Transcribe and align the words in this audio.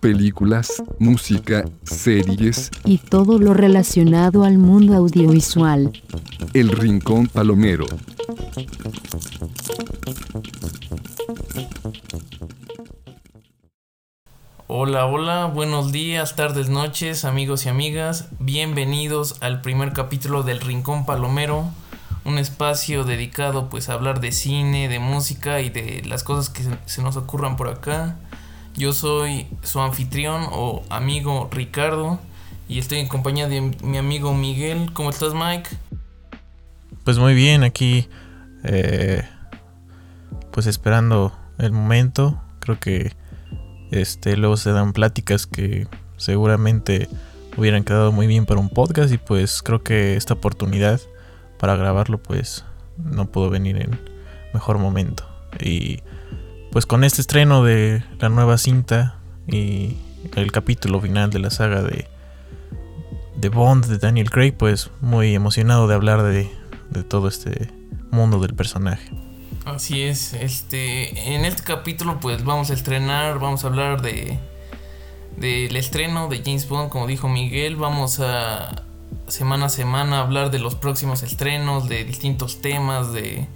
películas, 0.00 0.82
música, 0.98 1.64
series 1.82 2.70
y 2.84 2.98
todo 2.98 3.38
lo 3.38 3.52
relacionado 3.52 4.44
al 4.44 4.58
mundo 4.58 4.94
audiovisual. 4.94 5.92
El 6.54 6.70
Rincón 6.70 7.26
Palomero. 7.26 7.86
Hola, 14.66 15.06
hola, 15.06 15.46
buenos 15.46 15.92
días, 15.92 16.36
tardes, 16.36 16.68
noches, 16.68 17.24
amigos 17.24 17.66
y 17.66 17.68
amigas. 17.68 18.28
Bienvenidos 18.38 19.36
al 19.40 19.60
primer 19.60 19.92
capítulo 19.92 20.42
del 20.42 20.60
Rincón 20.60 21.04
Palomero, 21.04 21.66
un 22.28 22.38
espacio 22.38 23.04
dedicado 23.04 23.70
pues 23.70 23.88
a 23.88 23.94
hablar 23.94 24.20
de 24.20 24.32
cine, 24.32 24.88
de 24.88 24.98
música 24.98 25.60
y 25.62 25.70
de 25.70 26.02
las 26.06 26.22
cosas 26.22 26.50
que 26.50 26.62
se 26.84 27.02
nos 27.02 27.16
ocurran 27.16 27.56
por 27.56 27.68
acá. 27.68 28.16
Yo 28.76 28.92
soy 28.92 29.46
su 29.62 29.80
anfitrión 29.80 30.46
o 30.52 30.82
amigo 30.90 31.48
Ricardo 31.50 32.20
y 32.68 32.78
estoy 32.78 32.98
en 32.98 33.08
compañía 33.08 33.48
de 33.48 33.62
mi 33.82 33.96
amigo 33.96 34.34
Miguel. 34.34 34.92
¿Cómo 34.92 35.08
estás, 35.08 35.32
Mike? 35.32 35.70
Pues 37.02 37.18
muy 37.18 37.34
bien, 37.34 37.64
aquí 37.64 38.08
eh, 38.62 39.26
pues 40.52 40.66
esperando 40.66 41.32
el 41.56 41.72
momento. 41.72 42.40
Creo 42.60 42.78
que 42.78 43.12
este 43.90 44.36
luego 44.36 44.58
se 44.58 44.72
dan 44.72 44.92
pláticas 44.92 45.46
que 45.46 45.88
seguramente 46.18 47.08
hubieran 47.56 47.84
quedado 47.84 48.12
muy 48.12 48.26
bien 48.26 48.44
para 48.44 48.60
un 48.60 48.68
podcast 48.68 49.12
y 49.12 49.18
pues 49.18 49.62
creo 49.62 49.82
que 49.82 50.16
esta 50.16 50.34
oportunidad 50.34 51.00
para 51.58 51.76
grabarlo 51.76 52.18
pues 52.18 52.64
no 52.96 53.26
pudo 53.26 53.50
venir 53.50 53.76
en 53.76 53.98
mejor 54.52 54.78
momento 54.78 55.28
y 55.60 56.00
pues 56.72 56.86
con 56.86 57.04
este 57.04 57.20
estreno 57.20 57.64
de 57.64 58.02
la 58.18 58.28
nueva 58.28 58.58
cinta 58.58 59.18
y 59.46 59.96
el 60.36 60.52
capítulo 60.52 61.00
final 61.00 61.30
de 61.30 61.38
la 61.38 61.50
saga 61.50 61.82
de, 61.82 62.06
de 63.36 63.48
Bond 63.48 63.86
de 63.86 63.98
Daniel 63.98 64.30
Craig, 64.30 64.52
pues 64.52 64.90
muy 65.00 65.34
emocionado 65.34 65.88
de 65.88 65.94
hablar 65.94 66.22
de, 66.22 66.50
de 66.90 67.02
todo 67.02 67.28
este 67.28 67.72
mundo 68.10 68.38
del 68.40 68.54
personaje. 68.54 69.10
Así 69.64 70.02
es, 70.02 70.34
este, 70.34 71.34
en 71.34 71.44
este 71.44 71.62
capítulo 71.62 72.20
pues 72.20 72.44
vamos 72.44 72.70
a 72.70 72.74
estrenar, 72.74 73.38
vamos 73.38 73.64
a 73.64 73.68
hablar 73.68 74.02
de 74.02 74.38
del 75.36 75.76
estreno 75.76 76.26
de 76.28 76.42
James 76.44 76.68
Bond, 76.68 76.90
como 76.90 77.06
dijo 77.06 77.28
Miguel, 77.28 77.76
vamos 77.76 78.18
a 78.18 78.82
semana 79.26 79.66
a 79.66 79.68
semana 79.68 80.20
hablar 80.20 80.50
de 80.50 80.58
los 80.58 80.74
próximos 80.74 81.22
estrenos, 81.22 81.88
de 81.88 82.04
distintos 82.04 82.60
temas, 82.60 83.12
de 83.12 83.46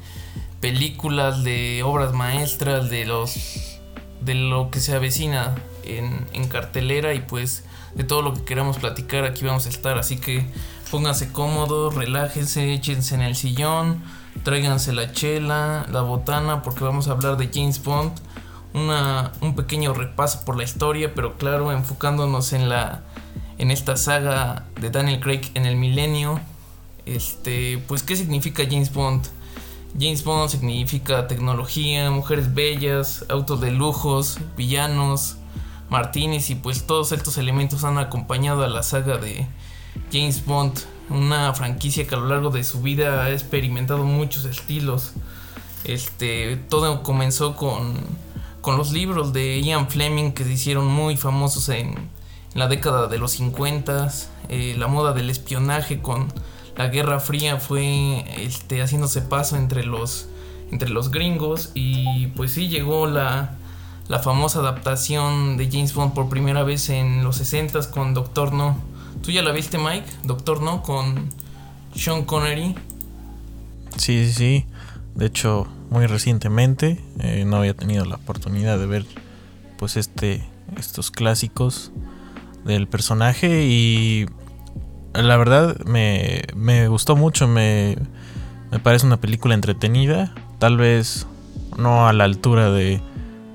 películas, 0.60 1.44
de 1.44 1.82
obras 1.82 2.12
maestras, 2.12 2.90
de 2.90 3.04
los 3.04 3.78
de 4.20 4.34
lo 4.34 4.70
que 4.70 4.78
se 4.78 4.94
avecina 4.94 5.56
en, 5.82 6.26
en 6.32 6.46
cartelera 6.48 7.12
y 7.12 7.20
pues 7.20 7.64
de 7.94 8.04
todo 8.04 8.22
lo 8.22 8.34
que 8.34 8.44
queramos 8.44 8.78
platicar 8.78 9.24
aquí 9.24 9.44
vamos 9.44 9.66
a 9.66 9.68
estar. 9.68 9.98
Así 9.98 10.18
que 10.18 10.46
pónganse 10.90 11.32
cómodos, 11.32 11.94
relájense, 11.94 12.72
échense 12.72 13.14
en 13.14 13.22
el 13.22 13.34
sillón, 13.34 14.02
tráiganse 14.44 14.92
la 14.92 15.12
chela, 15.12 15.86
la 15.90 16.02
botana, 16.02 16.62
porque 16.62 16.84
vamos 16.84 17.08
a 17.08 17.12
hablar 17.12 17.36
de 17.36 17.50
James 17.52 17.82
Bond. 17.82 18.12
Una, 18.74 19.32
un 19.42 19.54
pequeño 19.54 19.92
repaso 19.92 20.44
por 20.46 20.56
la 20.56 20.64
historia, 20.64 21.12
pero 21.14 21.36
claro, 21.36 21.72
enfocándonos 21.72 22.54
en 22.54 22.70
la 22.70 23.02
en 23.62 23.70
esta 23.70 23.96
saga 23.96 24.64
de 24.80 24.90
Daniel 24.90 25.20
Craig 25.20 25.52
en 25.54 25.66
el 25.66 25.76
milenio. 25.76 26.40
Este, 27.06 27.78
pues 27.86 28.02
qué 28.02 28.16
significa 28.16 28.64
James 28.68 28.92
Bond? 28.92 29.24
James 29.96 30.24
Bond 30.24 30.50
significa 30.50 31.28
tecnología, 31.28 32.10
mujeres 32.10 32.54
bellas, 32.54 33.24
autos 33.28 33.60
de 33.60 33.70
lujos, 33.70 34.38
villanos, 34.56 35.36
Martínez 35.90 36.50
y 36.50 36.56
pues 36.56 36.88
todos 36.88 37.12
estos 37.12 37.38
elementos 37.38 37.84
han 37.84 37.98
acompañado 37.98 38.64
a 38.64 38.68
la 38.68 38.82
saga 38.82 39.16
de 39.18 39.46
James 40.12 40.44
Bond, 40.44 40.80
una 41.08 41.54
franquicia 41.54 42.04
que 42.04 42.16
a 42.16 42.18
lo 42.18 42.26
largo 42.26 42.50
de 42.50 42.64
su 42.64 42.82
vida 42.82 43.22
ha 43.22 43.30
experimentado 43.30 44.02
muchos 44.02 44.44
estilos. 44.44 45.12
Este, 45.84 46.56
todo 46.68 47.04
comenzó 47.04 47.54
con, 47.54 47.94
con 48.60 48.76
los 48.76 48.90
libros 48.90 49.32
de 49.32 49.62
Ian 49.62 49.88
Fleming 49.88 50.32
que 50.32 50.42
se 50.42 50.52
hicieron 50.52 50.88
muy 50.88 51.16
famosos 51.16 51.68
en, 51.68 52.10
la 52.54 52.68
década 52.68 53.08
de 53.08 53.18
los 53.18 53.32
50, 53.32 54.12
eh, 54.48 54.74
la 54.78 54.86
moda 54.86 55.12
del 55.12 55.30
espionaje 55.30 56.00
con 56.00 56.28
la 56.76 56.88
Guerra 56.88 57.20
Fría 57.20 57.58
fue 57.58 58.24
este, 58.42 58.82
haciéndose 58.82 59.22
paso 59.22 59.56
entre 59.56 59.84
los, 59.84 60.28
entre 60.70 60.88
los 60.88 61.10
gringos 61.10 61.70
y 61.74 62.28
pues 62.28 62.52
sí 62.52 62.68
llegó 62.68 63.06
la, 63.06 63.56
la 64.08 64.18
famosa 64.18 64.60
adaptación 64.60 65.56
de 65.56 65.70
James 65.70 65.94
Bond 65.94 66.14
por 66.14 66.28
primera 66.28 66.62
vez 66.62 66.88
en 66.90 67.24
los 67.24 67.36
60 67.36 67.90
con 67.90 68.14
Doctor 68.14 68.52
No. 68.52 68.76
¿Tú 69.22 69.30
ya 69.30 69.42
la 69.42 69.52
viste 69.52 69.78
Mike? 69.78 70.06
Doctor 70.24 70.62
No 70.62 70.82
con 70.82 71.28
Sean 71.94 72.24
Connery. 72.24 72.74
Sí, 73.96 74.26
sí, 74.26 74.32
sí. 74.32 74.66
De 75.14 75.26
hecho, 75.26 75.66
muy 75.90 76.06
recientemente 76.06 76.98
eh, 77.20 77.44
no 77.46 77.56
había 77.56 77.74
tenido 77.74 78.04
la 78.06 78.16
oportunidad 78.16 78.78
de 78.78 78.86
ver 78.86 79.06
pues 79.76 79.96
este 79.96 80.42
estos 80.78 81.10
clásicos 81.10 81.92
del 82.64 82.86
personaje 82.88 83.64
y 83.64 84.26
la 85.14 85.36
verdad 85.36 85.78
me, 85.84 86.42
me 86.54 86.88
gustó 86.88 87.16
mucho, 87.16 87.48
me, 87.48 87.96
me 88.70 88.78
parece 88.78 89.06
una 89.06 89.20
película 89.20 89.54
entretenida, 89.54 90.34
tal 90.58 90.76
vez 90.76 91.26
no 91.76 92.06
a 92.06 92.12
la 92.12 92.24
altura 92.24 92.70
de, 92.70 93.00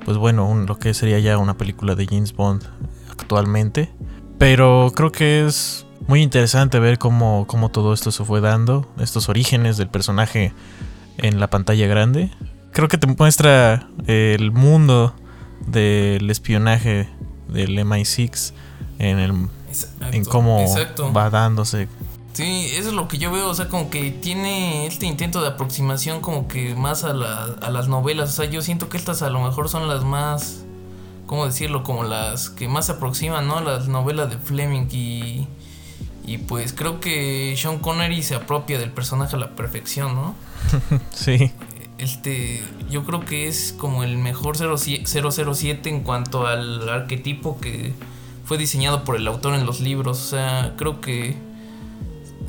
pues 0.06 0.18
bueno, 0.18 0.54
lo 0.68 0.78
que 0.78 0.94
sería 0.94 1.20
ya 1.20 1.38
una 1.38 1.58
película 1.58 1.96
de 1.96 2.06
James 2.06 2.34
Bond 2.34 2.64
actualmente, 3.10 3.90
pero 4.38 4.92
creo 4.96 5.12
que 5.12 5.46
es 5.46 5.86
muy 6.08 6.22
interesante 6.22 6.80
ver 6.80 6.98
cómo, 6.98 7.46
cómo 7.48 7.70
todo 7.70 7.94
esto 7.94 8.12
se 8.12 8.24
fue 8.24 8.42
dando, 8.42 8.88
estos 9.00 9.30
orígenes 9.30 9.78
del 9.78 9.90
personaje 9.90 10.54
en 11.18 11.40
la 11.40 11.50
pantalla 11.50 11.88
grande. 11.88 12.32
Creo 12.72 12.88
que 12.88 12.98
te 12.98 13.08
muestra 13.08 13.90
el 14.06 14.52
mundo 14.52 15.16
del 15.66 16.30
espionaje 16.30 17.10
del 17.50 17.78
MI6 17.80 18.54
en 19.00 19.20
el 19.20 19.34
en 20.12 20.26
cómo 20.26 20.66
va 21.16 21.30
dándose. 21.30 21.88
Sí, 22.34 22.70
eso 22.74 22.90
es 22.90 22.94
lo 22.94 23.08
que 23.08 23.18
yo 23.18 23.32
veo, 23.32 23.50
o 23.50 23.54
sea, 23.56 23.68
como 23.68 23.90
que 23.90 24.12
tiene 24.12 24.86
este 24.86 25.08
intento 25.08 25.42
de 25.42 25.48
aproximación 25.48 26.22
como 26.22 26.48
que 26.48 26.76
más 26.76 27.04
a, 27.04 27.10
a 27.10 27.72
las 27.72 27.88
novelas, 27.88 28.30
o 28.30 28.32
sea, 28.32 28.46
yo 28.46 28.62
siento 28.62 28.90
que 28.90 28.98
estas 28.98 29.24
a 29.24 29.32
lo 29.32 29.42
mejor 29.42 29.70
son 29.70 29.88
las 29.88 30.04
más, 30.04 30.64
¿cómo 31.26 31.48
decirlo? 31.48 31.82
Como 31.82 32.04
las 32.04 32.52
que 32.52 32.68
más 32.68 32.86
se 32.86 32.92
aproximan, 32.92 33.48
¿no? 33.48 33.60
Las 33.62 33.88
novelas 33.88 34.30
de 34.30 34.38
Fleming 34.38 34.88
y... 34.92 35.48
Y 36.28 36.40
pues 36.40 36.74
creo 36.74 37.00
que 37.00 37.56
Sean 37.58 37.80
Connery 37.80 38.22
se 38.22 38.36
apropia 38.36 38.78
del 38.78 38.92
personaje 38.92 39.38
a 39.38 39.40
la 39.40 39.56
perfección, 39.56 40.14
¿no? 40.14 40.36
sí. 41.14 41.54
Este, 41.98 42.62
yo 42.90 43.06
creo 43.06 43.22
que 43.22 43.48
es 43.48 43.74
como 43.78 44.04
el 44.04 44.18
mejor 44.18 44.58
007 44.58 45.90
en 45.90 46.02
cuanto 46.02 46.46
al 46.46 46.90
arquetipo 46.90 47.62
que 47.62 47.94
fue 48.48 48.58
diseñado 48.58 49.04
por 49.04 49.18
el 49.18 49.28
autor 49.28 49.56
en 49.56 49.66
los 49.66 49.82
libros. 49.82 50.20
O 50.20 50.30
sea, 50.30 50.74
creo 50.78 51.02
que 51.02 51.36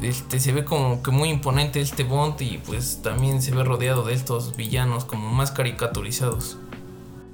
este, 0.00 0.38
se 0.38 0.52
ve 0.52 0.64
como 0.64 1.02
que 1.02 1.10
muy 1.10 1.28
imponente 1.28 1.80
este 1.80 2.04
Bond 2.04 2.40
y 2.40 2.58
pues 2.58 3.02
también 3.02 3.42
se 3.42 3.50
ve 3.50 3.64
rodeado 3.64 4.04
de 4.04 4.14
estos 4.14 4.56
villanos 4.56 5.04
como 5.04 5.28
más 5.30 5.50
caricaturizados. 5.50 6.56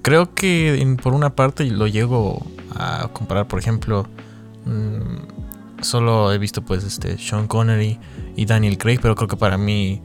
Creo 0.00 0.34
que 0.34 0.96
por 1.02 1.12
una 1.12 1.36
parte 1.36 1.64
lo 1.66 1.86
llego 1.86 2.42
a 2.74 3.08
comparar, 3.12 3.48
por 3.48 3.58
ejemplo, 3.58 4.06
mm, 4.64 5.82
solo 5.82 6.32
he 6.32 6.38
visto 6.38 6.62
pues 6.62 6.84
este 6.84 7.18
Sean 7.18 7.46
Connery 7.46 7.98
y 8.34 8.46
Daniel 8.46 8.78
Craig, 8.78 8.98
pero 9.00 9.14
creo 9.14 9.28
que 9.28 9.36
para 9.36 9.58
mí 9.58 10.00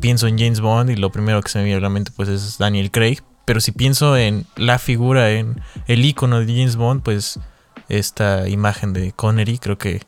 pienso 0.00 0.28
en 0.28 0.38
James 0.38 0.60
Bond 0.60 0.90
y 0.90 0.96
lo 0.96 1.10
primero 1.10 1.42
que 1.42 1.48
se 1.48 1.58
me 1.58 1.64
viene 1.64 1.78
a 1.78 1.82
la 1.82 1.88
mente 1.88 2.12
pues 2.14 2.28
es 2.28 2.58
Daniel 2.58 2.92
Craig, 2.92 3.18
pero 3.44 3.60
si 3.60 3.72
pienso 3.72 4.16
en 4.16 4.46
la 4.56 4.78
figura, 4.78 5.32
en 5.32 5.60
el 5.88 6.04
icono 6.04 6.38
de 6.38 6.46
James 6.46 6.76
Bond, 6.76 7.02
pues 7.02 7.40
esta 7.88 8.48
imagen 8.48 8.92
de 8.92 9.12
Connery, 9.12 9.58
creo 9.58 9.78
que 9.78 10.02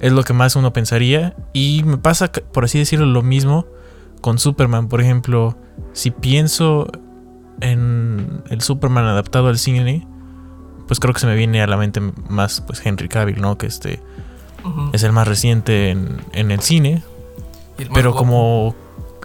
es 0.00 0.12
lo 0.12 0.22
que 0.22 0.32
más 0.32 0.56
uno 0.56 0.72
pensaría. 0.72 1.36
Y 1.52 1.82
me 1.84 1.98
pasa, 1.98 2.30
por 2.30 2.64
así 2.64 2.78
decirlo, 2.78 3.06
lo 3.06 3.22
mismo 3.22 3.66
con 4.20 4.38
Superman. 4.38 4.88
Por 4.88 5.00
ejemplo, 5.00 5.56
si 5.92 6.10
pienso 6.10 6.90
en 7.60 8.42
el 8.50 8.60
Superman 8.60 9.04
adaptado 9.04 9.48
al 9.48 9.58
cine, 9.58 10.06
pues 10.86 11.00
creo 11.00 11.14
que 11.14 11.20
se 11.20 11.26
me 11.26 11.34
viene 11.34 11.62
a 11.62 11.66
la 11.66 11.76
mente 11.76 12.00
más 12.28 12.60
pues 12.60 12.84
Henry 12.84 13.08
Cavill, 13.08 13.40
¿no? 13.40 13.56
Que 13.58 13.66
este 13.66 14.00
es 14.92 15.02
el 15.02 15.12
más 15.12 15.28
reciente 15.28 15.90
en, 15.90 16.50
el 16.50 16.60
cine. 16.60 17.02
Pero 17.92 18.14
como... 18.14 18.74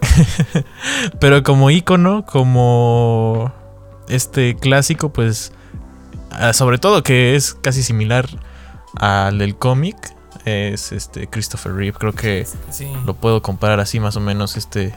pero 1.20 1.42
como 1.42 1.70
ícono, 1.70 2.24
como 2.24 3.52
este 4.08 4.56
clásico, 4.56 5.12
pues 5.12 5.52
sobre 6.52 6.78
todo 6.78 7.02
que 7.02 7.36
es 7.36 7.54
casi 7.54 7.82
similar 7.82 8.28
al 8.96 9.38
del 9.38 9.56
cómic, 9.56 10.14
es 10.44 10.92
este 10.92 11.28
Christopher 11.28 11.72
Reeve. 11.72 11.96
Creo 11.98 12.12
que 12.12 12.46
lo 13.04 13.14
puedo 13.14 13.42
comparar 13.42 13.80
así 13.80 14.00
más 14.00 14.16
o 14.16 14.20
menos 14.20 14.56
este 14.56 14.94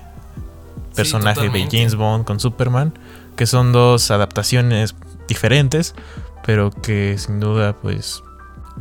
personaje 0.96 1.50
de 1.50 1.68
James 1.72 1.96
Bond 1.96 2.26
con 2.26 2.40
Superman. 2.40 2.94
que 3.36 3.48
son 3.48 3.72
dos 3.72 4.12
adaptaciones 4.12 4.96
diferentes, 5.28 5.96
pero 6.46 6.70
que 6.70 7.18
sin 7.18 7.40
duda 7.40 7.74
pues 7.74 8.22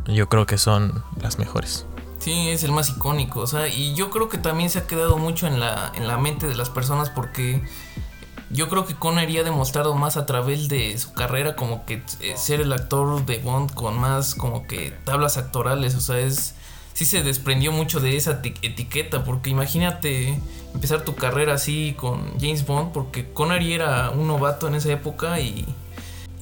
yo 0.05 0.29
creo 0.29 0.45
que 0.45 0.57
son 0.57 1.03
las 1.21 1.39
mejores. 1.39 1.85
Sí, 2.19 2.49
es 2.49 2.63
el 2.63 2.71
más 2.71 2.89
icónico, 2.89 3.41
o 3.41 3.47
sea, 3.47 3.67
y 3.67 3.95
yo 3.95 4.09
creo 4.09 4.29
que 4.29 4.37
también 4.37 4.69
se 4.69 4.79
ha 4.79 4.87
quedado 4.87 5.17
mucho 5.17 5.45
en 5.47 5.59
la, 5.59 5.91
en 5.95 6.07
la 6.07 6.17
mente 6.17 6.47
de 6.47 6.55
las 6.55 6.69
personas 6.69 7.09
porque 7.09 7.61
yo 8.53 8.69
creo 8.69 8.85
que 8.85 8.95
Connery 8.95 9.39
ha 9.39 9.43
demostrado 9.43 9.95
más 9.95 10.15
a 10.15 10.25
través 10.25 10.69
de 10.69 10.97
su 10.97 11.13
carrera 11.13 11.55
como 11.55 11.85
que 11.85 12.03
eh, 12.21 12.33
ser 12.37 12.61
el 12.61 12.71
actor 12.71 13.25
de 13.25 13.39
Bond 13.39 13.73
con 13.73 13.99
más 13.99 14.35
como 14.35 14.67
que 14.67 14.93
tablas 15.03 15.37
actorales, 15.37 15.95
o 15.95 16.01
sea, 16.01 16.19
es 16.19 16.55
sí 16.93 17.05
se 17.05 17.23
desprendió 17.23 17.71
mucho 17.71 17.99
de 17.99 18.15
esa 18.15 18.41
etiqueta, 18.61 19.23
porque 19.23 19.49
imagínate 19.49 20.39
empezar 20.73 21.03
tu 21.03 21.15
carrera 21.15 21.55
así 21.55 21.95
con 21.97 22.39
James 22.39 22.65
Bond, 22.65 22.91
porque 22.91 23.27
Connery 23.31 23.73
era 23.73 24.11
un 24.11 24.27
novato 24.27 24.67
en 24.67 24.75
esa 24.75 24.91
época 24.91 25.39
y, 25.39 25.65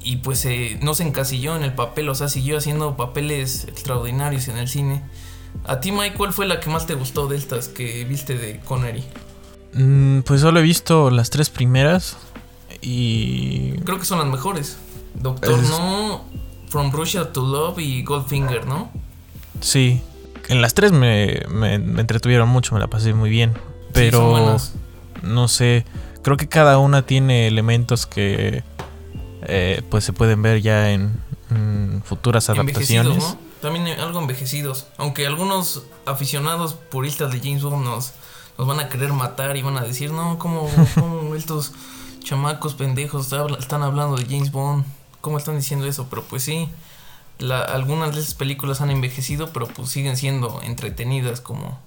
y 0.03 0.17
pues 0.17 0.43
eh, 0.45 0.77
no 0.81 0.93
se 0.93 1.03
encasilló 1.03 1.55
en 1.55 1.63
el 1.63 1.73
papel, 1.73 2.09
o 2.09 2.15
sea, 2.15 2.27
siguió 2.27 2.57
haciendo 2.57 2.97
papeles 2.97 3.65
extraordinarios 3.69 4.49
en 4.49 4.57
el 4.57 4.67
cine. 4.67 5.01
A 5.65 5.79
ti, 5.79 5.91
Mike, 5.91 6.15
¿cuál 6.17 6.33
fue 6.33 6.45
la 6.45 6.59
que 6.59 6.69
más 6.69 6.85
te 6.85 6.93
gustó 6.93 7.27
de 7.27 7.37
estas 7.37 7.67
que 7.67 8.03
viste 8.05 8.37
de 8.37 8.59
Connery? 8.59 9.03
Mm, 9.73 10.19
pues 10.21 10.41
solo 10.41 10.59
he 10.59 10.63
visto 10.63 11.09
las 11.09 11.29
tres 11.29 11.50
primeras 11.50 12.18
y... 12.81 13.73
Creo 13.85 14.00
que 14.00 14.06
son 14.06 14.19
las 14.19 14.27
mejores. 14.27 14.77
Doctor 15.13 15.62
No, 15.63 16.25
From 16.69 16.91
Russia 16.91 17.31
to 17.31 17.41
Love 17.41 17.79
y 17.79 18.03
Goldfinger, 18.03 18.65
¿no? 18.65 18.91
Sí, 19.59 20.01
en 20.47 20.62
las 20.62 20.73
tres 20.73 20.91
me, 20.91 21.41
me, 21.50 21.75
entretuvieron 21.75 22.50
mucho, 22.50 22.73
me 22.75 22.81
la 22.81 22.88
pasé 22.88 23.13
muy 23.13 23.29
bien. 23.29 23.53
Pero 23.94 24.57
no 25.21 25.47
sé, 25.47 25.85
creo 26.23 26.38
que 26.38 26.47
cada 26.47 26.77
una 26.77 27.06
tiene 27.06 27.47
elementos 27.47 28.06
que 28.06 28.63
eh, 29.44 29.81
pues 29.89 30.03
se 30.03 30.13
pueden 30.13 30.41
ver 30.41 30.62
ya 30.62 30.91
en, 30.91 31.19
futuras 32.06 32.50
adaptaciones. 32.50 33.18
¿no? 33.18 33.38
También 33.62 34.00
algo 34.00 34.19
envejecidos. 34.21 34.88
Aunque 34.97 35.27
algunos 35.27 35.83
aficionados 36.06 36.73
puristas 36.73 37.31
de 37.31 37.39
James 37.39 37.62
Bond 37.62 37.83
nos, 37.83 38.13
nos 38.61 38.67
van 38.67 38.79
a 38.79 38.89
querer 38.89 39.11
matar 39.11 39.57
y 39.57 39.63
van 39.63 39.75
a 39.75 39.81
decir, 39.81 40.11
no, 40.11 40.37
¿cómo, 40.37 40.69
cómo 40.93 41.33
estos 41.35 41.73
chamacos 42.19 42.75
pendejos 42.75 43.33
están 43.57 43.81
hablando 43.81 44.17
de 44.17 44.25
James 44.25 44.51
Bond? 44.51 44.85
¿Cómo 45.19 45.39
están 45.39 45.55
diciendo 45.55 45.87
eso? 45.87 46.05
Pero 46.11 46.21
pues 46.21 46.43
sí, 46.43 46.69
algunas 47.49 48.13
de 48.13 48.21
esas 48.21 48.35
películas 48.35 48.79
han 48.81 48.91
envejecido, 48.91 49.51
pero 49.51 49.65
pues 49.65 49.89
siguen 49.89 50.15
siendo 50.15 50.61
entretenidas 50.61 51.41
como, 51.41 51.79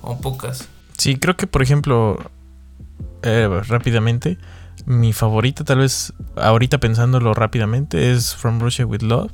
como 0.00 0.22
pocas. 0.22 0.70
Sí, 0.96 1.16
creo 1.16 1.36
que 1.36 1.46
por 1.46 1.60
ejemplo, 1.60 2.16
eh, 3.22 3.46
rápidamente, 3.68 4.38
mi 4.86 5.12
favorita 5.12 5.64
tal 5.64 5.80
vez, 5.80 6.14
ahorita 6.36 6.78
pensándolo 6.78 7.34
rápidamente, 7.34 8.10
es 8.10 8.34
From 8.34 8.58
Russia 8.58 8.86
with 8.86 9.02
Love. 9.02 9.32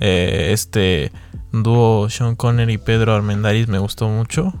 Eh, 0.00 0.48
este 0.50 1.12
dúo 1.52 2.10
Sean 2.10 2.34
Connery 2.34 2.72
y 2.72 2.78
Pedro 2.78 3.14
Armendáriz 3.14 3.68
me 3.68 3.78
gustó 3.78 4.08
mucho. 4.08 4.52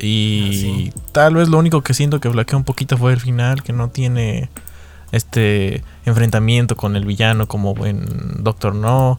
Y 0.00 0.92
ah, 0.94 1.00
tal 1.12 1.34
vez 1.34 1.48
lo 1.48 1.58
único 1.58 1.82
que 1.82 1.94
siento 1.94 2.20
que 2.20 2.30
flaquea 2.30 2.56
un 2.56 2.64
poquito 2.64 2.96
fue 2.96 3.12
el 3.12 3.20
final, 3.20 3.62
que 3.62 3.72
no 3.72 3.88
tiene 3.88 4.48
este 5.12 5.82
enfrentamiento 6.04 6.76
con 6.76 6.96
el 6.96 7.04
villano 7.04 7.48
como 7.48 7.86
en 7.86 8.42
Doctor 8.42 8.74
No 8.74 9.18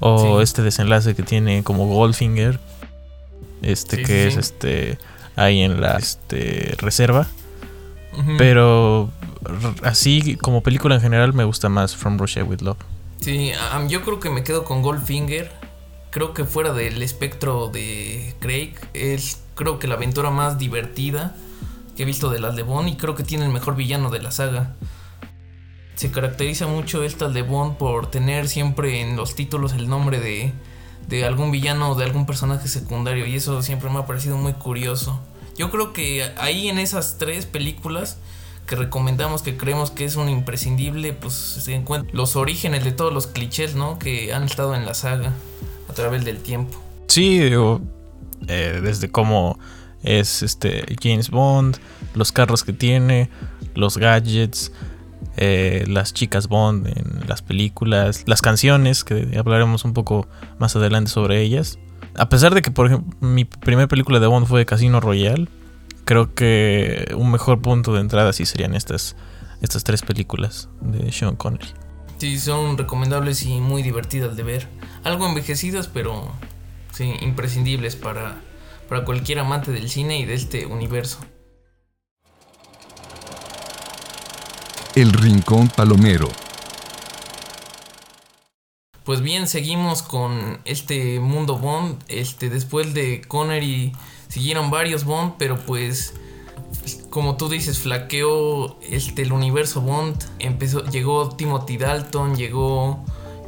o 0.00 0.40
este 0.40 0.62
desenlace 0.62 1.14
que 1.14 1.22
tiene 1.22 1.62
como 1.62 1.86
Goldfinger. 1.86 2.60
Este 3.62 4.02
que 4.02 4.26
es 4.26 4.36
este. 4.36 4.98
Ahí 5.36 5.62
en 5.62 5.80
la 5.80 5.96
este, 5.96 6.74
reserva. 6.78 7.26
Pero 8.38 9.10
así 9.82 10.36
como 10.36 10.62
película 10.62 10.94
en 10.94 11.00
general 11.00 11.32
me 11.32 11.44
gusta 11.44 11.68
más 11.68 11.96
From 11.96 12.18
Russia 12.18 12.44
with 12.44 12.60
Love. 12.60 12.78
Sí, 13.20 13.52
yo 13.88 14.02
creo 14.02 14.20
que 14.20 14.30
me 14.30 14.44
quedo 14.44 14.64
con 14.64 14.82
Goldfinger. 14.82 15.50
Creo 16.10 16.34
que 16.34 16.44
fuera 16.44 16.72
del 16.72 17.02
espectro 17.02 17.68
de 17.68 18.34
Craig 18.38 18.74
es 18.92 19.40
creo 19.54 19.78
que 19.78 19.86
la 19.86 19.94
aventura 19.94 20.30
más 20.30 20.58
divertida 20.58 21.34
que 21.96 22.02
he 22.02 22.06
visto 22.06 22.30
de 22.30 22.40
las 22.40 22.56
de 22.56 22.62
Bond 22.62 22.88
y 22.88 22.96
creo 22.96 23.14
que 23.14 23.22
tiene 23.22 23.44
el 23.44 23.52
mejor 23.52 23.76
villano 23.76 24.10
de 24.10 24.20
la 24.22 24.30
saga 24.30 24.74
se 25.94 26.10
caracteriza 26.10 26.66
mucho 26.66 27.02
esta 27.02 27.28
de 27.28 27.42
Bond 27.42 27.76
por 27.76 28.10
tener 28.10 28.48
siempre 28.48 29.00
en 29.00 29.16
los 29.16 29.34
títulos 29.34 29.72
el 29.74 29.88
nombre 29.88 30.18
de, 30.18 30.52
de 31.08 31.24
algún 31.24 31.50
villano 31.50 31.90
o 31.90 31.94
de 31.94 32.04
algún 32.04 32.26
personaje 32.26 32.68
secundario 32.68 33.26
y 33.26 33.36
eso 33.36 33.62
siempre 33.62 33.90
me 33.90 34.00
ha 34.00 34.06
parecido 34.06 34.36
muy 34.36 34.54
curioso. 34.54 35.20
Yo 35.56 35.70
creo 35.70 35.92
que 35.92 36.30
ahí 36.36 36.68
en 36.68 36.78
esas 36.78 37.16
tres 37.18 37.46
películas 37.46 38.18
que 38.66 38.76
recomendamos, 38.76 39.42
que 39.42 39.56
creemos 39.56 39.90
que 39.90 40.04
es 40.04 40.16
un 40.16 40.28
imprescindible, 40.28 41.12
pues 41.12 41.34
se 41.34 41.74
encuentran 41.74 42.16
los 42.16 42.34
orígenes 42.34 42.82
de 42.82 42.92
todos 42.92 43.12
los 43.12 43.26
clichés, 43.26 43.74
¿no? 43.74 43.98
Que 43.98 44.32
han 44.32 44.44
estado 44.44 44.74
en 44.74 44.86
la 44.86 44.94
saga 44.94 45.32
a 45.88 45.92
través 45.92 46.24
del 46.24 46.38
tiempo. 46.38 46.80
Sí, 47.08 47.38
digo, 47.38 47.82
eh, 48.48 48.80
desde 48.82 49.10
cómo 49.10 49.58
es 50.02 50.42
este 50.42 50.84
James 51.02 51.30
Bond, 51.30 51.78
los 52.14 52.32
carros 52.32 52.64
que 52.64 52.72
tiene, 52.72 53.30
los 53.74 53.96
gadgets, 53.96 54.72
eh, 55.36 55.84
las 55.88 56.14
chicas 56.14 56.48
Bond 56.48 56.86
en 56.86 57.26
las 57.26 57.42
películas, 57.42 58.22
las 58.26 58.42
canciones, 58.42 59.02
que 59.04 59.36
hablaremos 59.38 59.84
un 59.84 59.94
poco 59.94 60.28
más 60.58 60.76
adelante 60.76 61.10
sobre 61.10 61.40
ellas. 61.40 61.78
A 62.16 62.28
pesar 62.28 62.54
de 62.54 62.62
que, 62.62 62.70
por 62.70 62.86
ejemplo, 62.86 63.16
mi 63.20 63.44
primera 63.44 63.88
película 63.88 64.20
de 64.20 64.26
Bond 64.26 64.46
fue 64.46 64.64
Casino 64.66 65.00
Royale, 65.00 65.48
creo 66.04 66.34
que 66.34 67.12
un 67.16 67.30
mejor 67.30 67.60
punto 67.60 67.94
de 67.94 68.00
entrada 68.00 68.32
sí 68.32 68.46
serían 68.46 68.74
estas, 68.74 69.16
estas 69.62 69.82
tres 69.82 70.02
películas 70.02 70.68
de 70.80 71.10
Sean 71.10 71.34
Connery. 71.34 71.68
Sí, 72.18 72.38
son 72.38 72.78
recomendables 72.78 73.44
y 73.44 73.60
muy 73.60 73.82
divertidas 73.82 74.36
de 74.36 74.44
ver. 74.44 74.68
Algo 75.02 75.26
envejecidas, 75.26 75.88
pero 75.88 76.30
sí, 76.94 77.14
imprescindibles 77.20 77.96
para, 77.96 78.40
para 78.88 79.04
cualquier 79.04 79.40
amante 79.40 79.72
del 79.72 79.90
cine 79.90 80.18
y 80.18 80.24
de 80.24 80.34
este 80.34 80.66
universo. 80.66 81.18
El 84.94 85.12
Rincón 85.12 85.68
Palomero. 85.68 86.28
Pues 89.02 89.20
bien, 89.20 89.48
seguimos 89.48 90.02
con 90.02 90.60
este 90.64 91.20
mundo 91.20 91.58
Bond. 91.58 92.02
Este, 92.08 92.48
después 92.48 92.94
de 92.94 93.20
Connery 93.22 93.92
siguieron 94.28 94.70
varios 94.70 95.04
Bond, 95.04 95.34
pero 95.36 95.58
pues 95.58 96.14
como 97.10 97.36
tú 97.36 97.48
dices, 97.48 97.78
flaqueó 97.78 98.78
este, 98.82 99.22
el 99.22 99.32
universo 99.32 99.80
Bond. 99.80 100.16
Empezó, 100.38 100.84
llegó 100.84 101.28
Timothy 101.30 101.76
Dalton, 101.76 102.36
llegó 102.36 103.04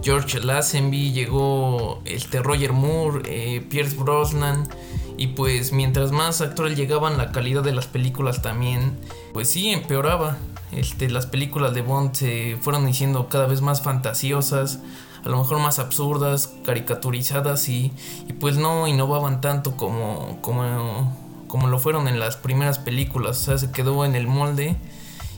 George 0.06 0.38
Lazenby, 0.38 1.10
llegó 1.10 2.00
este, 2.04 2.40
Roger 2.40 2.72
Moore, 2.72 3.22
eh, 3.24 3.60
Pierce 3.60 3.96
Brosnan. 3.96 4.68
Y 5.16 5.28
pues 5.28 5.72
mientras 5.72 6.12
más 6.12 6.40
actores 6.40 6.78
llegaban, 6.78 7.18
la 7.18 7.32
calidad 7.32 7.64
de 7.64 7.72
las 7.72 7.88
películas 7.88 8.40
también, 8.40 8.96
pues 9.32 9.50
sí, 9.50 9.70
empeoraba. 9.70 10.38
Este, 10.70 11.10
las 11.10 11.26
películas 11.26 11.74
de 11.74 11.82
Bond 11.82 12.14
se 12.14 12.56
fueron 12.60 12.86
diciendo 12.86 13.28
cada 13.28 13.48
vez 13.48 13.62
más 13.62 13.82
fantasiosas, 13.82 14.78
a 15.24 15.28
lo 15.28 15.38
mejor 15.38 15.58
más 15.58 15.80
absurdas, 15.80 16.54
caricaturizadas 16.64 17.68
y, 17.68 17.90
pues 18.38 18.58
no 18.58 18.86
innovaban 18.86 19.40
tanto 19.40 19.76
como, 19.76 20.38
como, 20.40 21.16
como 21.48 21.66
lo 21.66 21.80
fueron 21.80 22.06
en 22.06 22.20
las 22.20 22.36
primeras 22.36 22.78
películas. 22.78 23.40
O 23.40 23.44
sea, 23.46 23.58
se 23.58 23.72
quedó 23.72 24.04
en 24.04 24.14
el 24.14 24.28
molde 24.28 24.76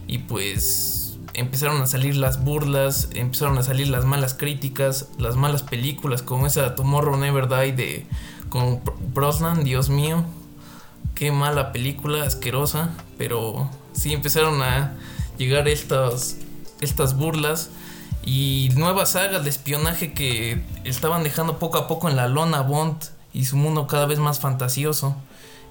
y 0.07 0.19
pues 0.19 0.98
empezaron 1.38 1.80
a 1.80 1.87
salir 1.87 2.16
las 2.16 2.45
burlas, 2.45 3.09
empezaron 3.14 3.59
a 3.59 3.62
salir 3.62 3.88
las 3.88 4.04
malas 4.04 4.35
críticas, 4.35 5.09
las 5.18 5.37
malas 5.37 5.62
películas 5.62 6.23
como 6.23 6.47
esa 6.47 6.75
Tomorrow 6.75 7.16
Never 7.16 7.49
Die 7.49 7.73
de 7.73 8.07
con 8.49 8.80
Brosnan, 9.14 9.62
Dios 9.62 9.88
mío, 9.88 10.25
qué 11.14 11.30
mala 11.33 11.73
película, 11.73 12.25
asquerosa, 12.25 12.90
pero 13.16 13.71
sí 13.92 14.12
empezaron 14.12 14.62
a 14.62 14.95
llegar 15.37 15.68
estas, 15.68 16.37
estas 16.80 17.16
burlas 17.16 17.71
y 18.25 18.71
nuevas 18.75 19.12
sagas 19.12 19.45
de 19.45 19.50
espionaje 19.50 20.12
que 20.12 20.62
estaban 20.85 21.23
dejando 21.23 21.59
poco 21.59 21.78
a 21.78 21.88
poco 21.88 22.09
en 22.09 22.16
la 22.16 22.28
lona 22.28 22.62
Bond 22.62 22.97
y 23.33 23.45
su 23.45 23.57
mundo 23.57 23.87
cada 23.87 24.07
vez 24.07 24.18
más 24.18 24.40
fantasioso. 24.40 25.16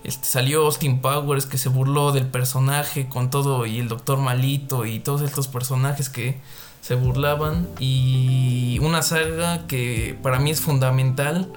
Este, 0.04 0.26
salió 0.26 0.66
Austin 0.66 1.02
Powers 1.02 1.46
que 1.46 1.58
se 1.58 1.70
burló 1.70 2.12
del 2.12 2.28
personaje 2.28 3.10
con 3.10 3.30
todo 3.30 3.66
y 3.66 3.80
el 3.80 3.88
Doctor 3.88 4.20
Malito 4.20 4.86
y 4.86 5.00
todos 5.00 5.22
estos 5.22 5.48
personajes 5.48 6.10
que 6.10 6.40
se 6.82 6.96
burlaban 6.96 7.68
y 7.80 8.80
una 8.82 9.02
saga 9.02 9.68
que 9.68 10.18
para 10.24 10.40
mí 10.40 10.52
es 10.52 10.62
fundamental. 10.62 11.52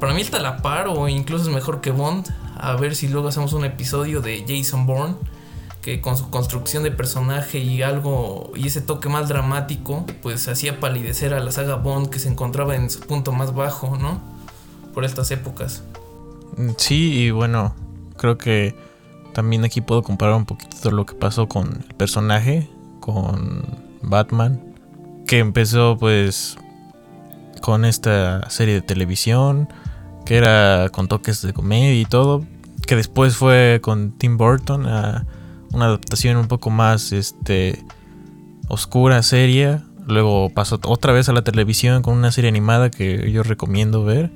Para 0.00 0.14
mí 0.14 0.22
está 0.22 0.38
a 0.38 0.42
la 0.42 0.62
par 0.62 0.88
o 0.88 1.08
incluso 1.08 1.44
es 1.44 1.54
mejor 1.54 1.80
que 1.80 1.90
Bond. 1.90 2.26
A 2.58 2.74
ver 2.76 2.94
si 2.94 3.08
luego 3.08 3.28
hacemos 3.28 3.52
un 3.52 3.64
episodio 3.64 4.22
de 4.22 4.44
Jason 4.48 4.86
Bourne 4.86 5.16
que 5.82 6.00
con 6.00 6.16
su 6.16 6.30
construcción 6.30 6.82
de 6.82 6.90
personaje 6.90 7.58
y 7.58 7.82
algo 7.82 8.50
y 8.56 8.66
ese 8.66 8.80
toque 8.80 9.08
más 9.08 9.28
dramático, 9.28 10.04
pues 10.22 10.48
hacía 10.48 10.80
palidecer 10.80 11.32
a 11.32 11.40
la 11.40 11.52
saga 11.52 11.76
Bond 11.76 12.08
que 12.08 12.18
se 12.18 12.28
encontraba 12.28 12.74
en 12.74 12.90
su 12.90 13.00
punto 13.00 13.32
más 13.32 13.54
bajo, 13.54 13.96
¿no? 13.96 14.20
Por 14.94 15.04
estas 15.04 15.30
épocas. 15.30 15.84
Mm, 16.56 16.70
sí, 16.76 17.12
y 17.12 17.30
bueno, 17.30 17.74
creo 18.16 18.38
que 18.38 18.74
también 19.32 19.64
aquí 19.64 19.80
puedo 19.80 20.02
comparar 20.02 20.36
un 20.36 20.46
poquito 20.46 20.90
lo 20.90 21.04
que 21.04 21.14
pasó 21.14 21.48
con 21.48 21.84
el 21.88 21.94
personaje, 21.94 22.68
con 23.00 23.62
Batman, 24.02 24.74
que 25.26 25.38
empezó 25.38 25.96
pues 25.98 26.56
con 27.60 27.84
esta 27.84 28.48
serie 28.48 28.74
de 28.74 28.82
televisión, 28.82 29.68
que 30.24 30.36
era 30.36 30.88
con 30.90 31.08
toques 31.08 31.42
de 31.42 31.52
comedia 31.52 32.00
y 32.00 32.04
todo, 32.04 32.44
que 32.86 32.96
después 32.96 33.36
fue 33.36 33.80
con 33.82 34.12
Tim 34.12 34.36
Burton 34.36 34.86
a 34.86 35.26
una 35.72 35.86
adaptación 35.86 36.36
un 36.36 36.48
poco 36.48 36.70
más 36.70 37.12
este 37.12 37.84
oscura, 38.68 39.22
seria, 39.22 39.84
luego 40.06 40.50
pasó 40.50 40.80
otra 40.84 41.12
vez 41.12 41.28
a 41.28 41.32
la 41.32 41.42
televisión 41.42 42.02
con 42.02 42.14
una 42.16 42.32
serie 42.32 42.48
animada 42.48 42.90
que 42.90 43.30
yo 43.30 43.42
recomiendo 43.42 44.04
ver, 44.04 44.30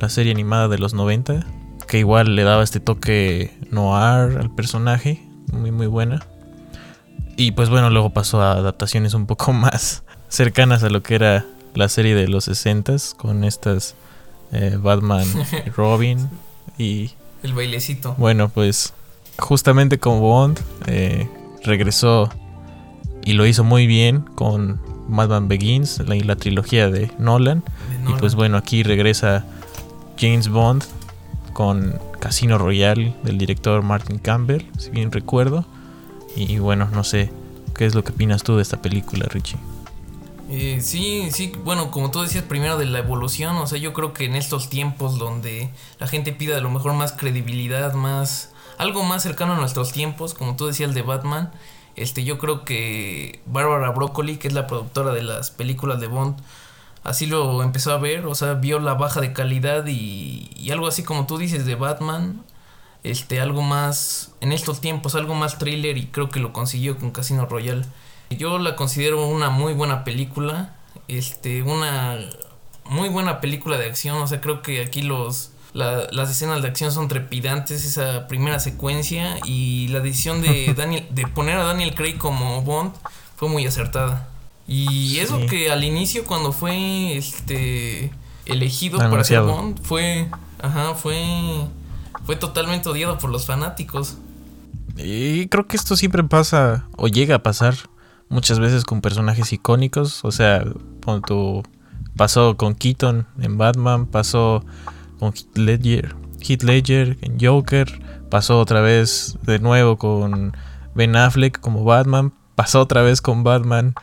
la 0.00 0.08
serie 0.08 0.32
animada 0.32 0.68
de 0.68 0.78
los 0.78 0.94
90, 0.94 1.46
que 1.86 1.98
igual 1.98 2.34
le 2.34 2.42
daba 2.42 2.62
este 2.62 2.80
toque 2.80 3.52
noir 3.70 4.38
al 4.38 4.50
personaje, 4.54 5.22
muy 5.52 5.70
muy 5.70 5.86
buena. 5.86 6.26
Y 7.36 7.52
pues 7.52 7.68
bueno, 7.68 7.90
luego 7.90 8.10
pasó 8.10 8.42
a 8.42 8.52
adaptaciones 8.52 9.14
un 9.14 9.26
poco 9.26 9.52
más 9.54 10.02
cercanas 10.28 10.82
a 10.82 10.90
lo 10.90 11.02
que 11.02 11.14
era 11.14 11.44
la 11.74 11.88
serie 11.88 12.14
de 12.14 12.28
los 12.28 12.44
60 12.44 12.96
con 13.16 13.44
estas 13.44 13.94
eh, 14.52 14.78
Batman, 14.80 15.26
Robin 15.76 16.28
y... 16.78 17.12
El 17.42 17.54
bailecito. 17.54 18.14
Bueno, 18.18 18.48
pues 18.50 18.92
justamente 19.38 19.98
como 19.98 20.20
Bond 20.20 20.60
eh, 20.86 21.28
regresó 21.64 22.28
y 23.24 23.32
lo 23.32 23.46
hizo 23.46 23.64
muy 23.64 23.86
bien 23.86 24.20
con 24.20 24.80
Batman 25.08 25.48
Begins, 25.48 26.00
la, 26.06 26.14
la 26.16 26.36
trilogía 26.36 26.90
de 26.90 27.10
Nolan. 27.18 27.62
de 28.04 28.10
Y 28.10 28.14
pues 28.14 28.34
bueno, 28.34 28.56
aquí 28.56 28.82
regresa 28.82 29.44
James 30.20 30.48
Bond 30.48 30.84
con 31.52 31.98
Casino 32.20 32.58
Royale 32.58 33.14
del 33.22 33.38
director 33.38 33.82
Martin 33.82 34.18
Campbell, 34.18 34.62
si 34.78 34.90
bien 34.90 35.10
recuerdo. 35.10 35.64
Y 36.36 36.58
bueno, 36.58 36.88
no 36.92 37.04
sé, 37.04 37.30
¿qué 37.74 37.86
es 37.86 37.94
lo 37.94 38.04
que 38.04 38.12
opinas 38.12 38.42
tú 38.42 38.56
de 38.56 38.62
esta 38.62 38.82
película, 38.82 39.26
Richie? 39.30 39.58
Eh, 40.50 40.80
sí, 40.82 41.30
sí, 41.30 41.52
bueno, 41.64 41.90
como 41.90 42.10
tú 42.10 42.22
decías 42.22 42.44
primero 42.44 42.76
de 42.76 42.84
la 42.84 42.98
evolución, 42.98 43.56
o 43.56 43.66
sea, 43.66 43.78
yo 43.78 43.92
creo 43.92 44.12
que 44.12 44.24
en 44.24 44.34
estos 44.34 44.68
tiempos 44.68 45.18
donde 45.18 45.70
la 45.98 46.06
gente 46.06 46.32
pide 46.32 46.54
a 46.54 46.60
lo 46.60 46.70
mejor 46.70 46.92
más 46.94 47.12
credibilidad, 47.12 47.94
más 47.94 48.50
algo 48.76 49.04
más 49.04 49.22
cercano 49.22 49.52
a 49.52 49.56
nuestros 49.56 49.92
tiempos, 49.92 50.34
como 50.34 50.56
tú 50.56 50.66
decías 50.66 50.88
el 50.88 50.94
de 50.94 51.02
Batman, 51.02 51.52
este 51.96 52.24
yo 52.24 52.38
creo 52.38 52.64
que 52.64 53.40
Barbara 53.46 53.90
Broccoli, 53.90 54.38
que 54.38 54.48
es 54.48 54.54
la 54.54 54.66
productora 54.66 55.12
de 55.12 55.22
las 55.22 55.50
películas 55.50 56.00
de 56.00 56.08
Bond, 56.08 56.36
así 57.04 57.26
lo 57.26 57.62
empezó 57.62 57.92
a 57.92 57.98
ver, 57.98 58.26
o 58.26 58.34
sea, 58.34 58.54
vio 58.54 58.78
la 58.78 58.94
baja 58.94 59.20
de 59.20 59.32
calidad 59.32 59.86
y, 59.86 60.50
y 60.56 60.70
algo 60.70 60.86
así 60.86 61.02
como 61.02 61.26
tú 61.26 61.38
dices 61.38 61.66
de 61.66 61.74
Batman, 61.74 62.42
este 63.02 63.40
algo 63.40 63.62
más 63.62 64.32
en 64.40 64.52
estos 64.52 64.80
tiempos, 64.80 65.14
algo 65.14 65.34
más 65.34 65.58
thriller 65.58 65.96
y 65.96 66.06
creo 66.06 66.28
que 66.28 66.40
lo 66.40 66.52
consiguió 66.52 66.98
con 66.98 67.10
Casino 67.10 67.46
Royale. 67.46 67.84
Yo 68.30 68.58
la 68.58 68.76
considero 68.76 69.26
una 69.26 69.50
muy 69.50 69.72
buena 69.72 70.04
película, 70.04 70.76
este, 71.08 71.62
una 71.62 72.18
muy 72.84 73.08
buena 73.08 73.40
película 73.40 73.78
de 73.78 73.86
acción, 73.86 74.16
o 74.18 74.26
sea, 74.26 74.40
creo 74.40 74.62
que 74.62 74.82
aquí 74.82 75.02
los 75.02 75.52
la- 75.72 76.08
las 76.10 76.28
escenas 76.30 76.62
de 76.62 76.68
acción 76.68 76.90
son 76.90 77.06
trepidantes, 77.06 77.84
esa 77.84 78.26
primera 78.26 78.58
secuencia 78.58 79.36
y 79.44 79.86
la 79.88 80.00
decisión 80.00 80.42
de 80.42 80.74
Daniel 80.76 81.06
de 81.10 81.26
poner 81.28 81.56
a 81.58 81.64
Daniel 81.64 81.94
Craig 81.94 82.18
como 82.18 82.62
Bond 82.62 82.92
fue 83.36 83.48
muy 83.48 83.64
acertada. 83.66 84.28
Y 84.72 85.18
eso 85.18 85.38
Sí. 85.40 85.46
que 85.46 85.70
al 85.72 85.82
inicio 85.82 86.24
cuando 86.24 86.52
fue 86.52 87.16
este 87.16 88.12
elegido 88.46 89.00
Anunciado. 89.00 89.46
para 89.48 89.58
ser 89.58 89.64
Bond 89.64 89.82
fue 89.82 90.28
ajá, 90.62 90.94
fue 90.94 91.66
fue 92.24 92.36
totalmente 92.36 92.88
odiado 92.88 93.18
por 93.18 93.30
los 93.30 93.46
fanáticos. 93.46 94.16
Y 94.96 95.48
creo 95.48 95.66
que 95.66 95.76
esto 95.76 95.96
siempre 95.96 96.22
pasa, 96.22 96.86
o 96.96 97.08
llega 97.08 97.36
a 97.36 97.42
pasar 97.42 97.74
muchas 98.28 98.58
veces 98.60 98.84
con 98.84 99.00
personajes 99.00 99.52
icónicos. 99.52 100.24
O 100.24 100.30
sea, 100.30 100.62
tu- 101.26 101.62
pasó 102.16 102.56
con 102.56 102.74
Keaton 102.74 103.26
en 103.40 103.58
Batman, 103.58 104.06
pasó 104.06 104.64
con 105.18 105.32
Heath 105.32 105.56
Ledger, 105.58 106.14
Heath 106.46 106.62
Ledger 106.62 107.18
en 107.22 107.38
Joker, 107.40 108.00
pasó 108.30 108.60
otra 108.60 108.80
vez 108.80 109.36
de 109.42 109.58
nuevo 109.58 109.96
con 109.96 110.56
Ben 110.94 111.16
Affleck 111.16 111.58
como 111.60 111.82
Batman, 111.84 112.32
pasó 112.54 112.80
otra 112.82 113.02
vez 113.02 113.20
con 113.22 113.42
Batman 113.42 113.94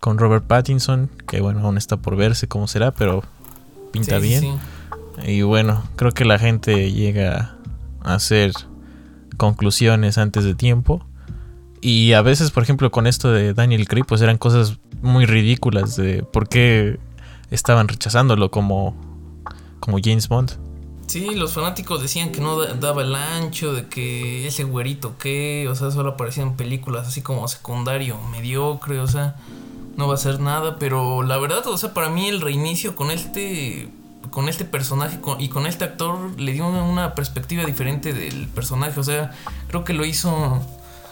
con 0.00 0.18
Robert 0.18 0.44
Pattinson, 0.46 1.10
que 1.28 1.40
bueno, 1.40 1.60
aún 1.60 1.76
está 1.78 1.96
por 1.98 2.16
verse 2.16 2.48
cómo 2.48 2.66
será, 2.66 2.90
pero 2.90 3.22
pinta 3.92 4.18
Sí, 4.20 4.26
bien. 4.26 4.40
sí. 4.40 4.52
Y 5.30 5.42
bueno, 5.42 5.82
creo 5.96 6.12
que 6.12 6.24
la 6.24 6.38
gente 6.38 6.90
llega 6.92 7.54
a 8.02 8.14
hacer 8.14 8.52
conclusiones 9.36 10.18
antes 10.18 10.44
de 10.44 10.54
tiempo. 10.54 11.04
Y 11.82 12.12
a 12.12 12.22
veces, 12.22 12.50
por 12.50 12.62
ejemplo, 12.62 12.90
con 12.90 13.06
esto 13.06 13.32
de 13.32 13.54
Daniel 13.54 13.88
Craig, 13.88 14.04
pues 14.06 14.20
eran 14.20 14.38
cosas 14.38 14.78
muy 15.02 15.24
ridículas 15.24 15.96
de 15.96 16.22
por 16.22 16.48
qué 16.48 16.98
estaban 17.50 17.88
rechazándolo 17.88 18.50
como, 18.50 18.94
como 19.80 19.98
James 20.02 20.28
Bond. 20.28 20.52
Sí, 21.06 21.34
los 21.34 21.54
fanáticos 21.54 22.00
decían 22.02 22.30
que 22.32 22.40
no 22.40 22.58
da- 22.60 22.74
daba 22.74 23.02
el 23.02 23.14
ancho, 23.14 23.72
de 23.72 23.86
que 23.86 24.46
ese 24.46 24.64
güerito 24.64 25.16
que, 25.18 25.66
o 25.68 25.74
sea, 25.74 25.90
solo 25.90 26.10
aparecía 26.10 26.42
en 26.44 26.54
películas 26.54 27.08
así 27.08 27.22
como 27.22 27.48
secundario, 27.48 28.16
mediocre, 28.30 29.00
o 29.00 29.06
sea, 29.08 29.36
no 29.96 30.08
va 30.08 30.14
a 30.14 30.18
ser 30.18 30.40
nada, 30.40 30.76
pero 30.78 31.22
la 31.22 31.36
verdad, 31.38 31.66
o 31.66 31.76
sea, 31.76 31.94
para 31.94 32.08
mí 32.08 32.28
el 32.28 32.40
reinicio 32.40 32.96
con 32.96 33.10
este 33.10 33.88
con 34.30 34.48
este 34.48 34.64
personaje 34.64 35.18
y 35.40 35.48
con 35.48 35.66
este 35.66 35.82
actor 35.84 36.38
le 36.38 36.52
dio 36.52 36.68
una 36.68 37.14
perspectiva 37.16 37.64
diferente 37.64 38.12
del 38.12 38.46
personaje, 38.48 39.00
o 39.00 39.02
sea, 39.02 39.32
creo 39.68 39.82
que 39.84 39.92
lo 39.92 40.04
hizo 40.04 40.60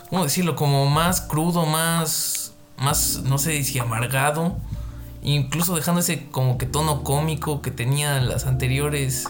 ¿cómo 0.08 0.24
decirlo? 0.24 0.54
como 0.54 0.86
más 0.86 1.20
crudo, 1.20 1.66
más 1.66 2.52
más 2.76 3.22
no 3.24 3.38
sé 3.38 3.62
si 3.64 3.78
amargado, 3.78 4.56
incluso 5.22 5.74
dejando 5.74 6.00
ese 6.00 6.28
como 6.30 6.58
que 6.58 6.66
tono 6.66 7.02
cómico 7.02 7.60
que 7.60 7.70
tenía 7.70 8.20
las 8.20 8.46
anteriores 8.46 9.24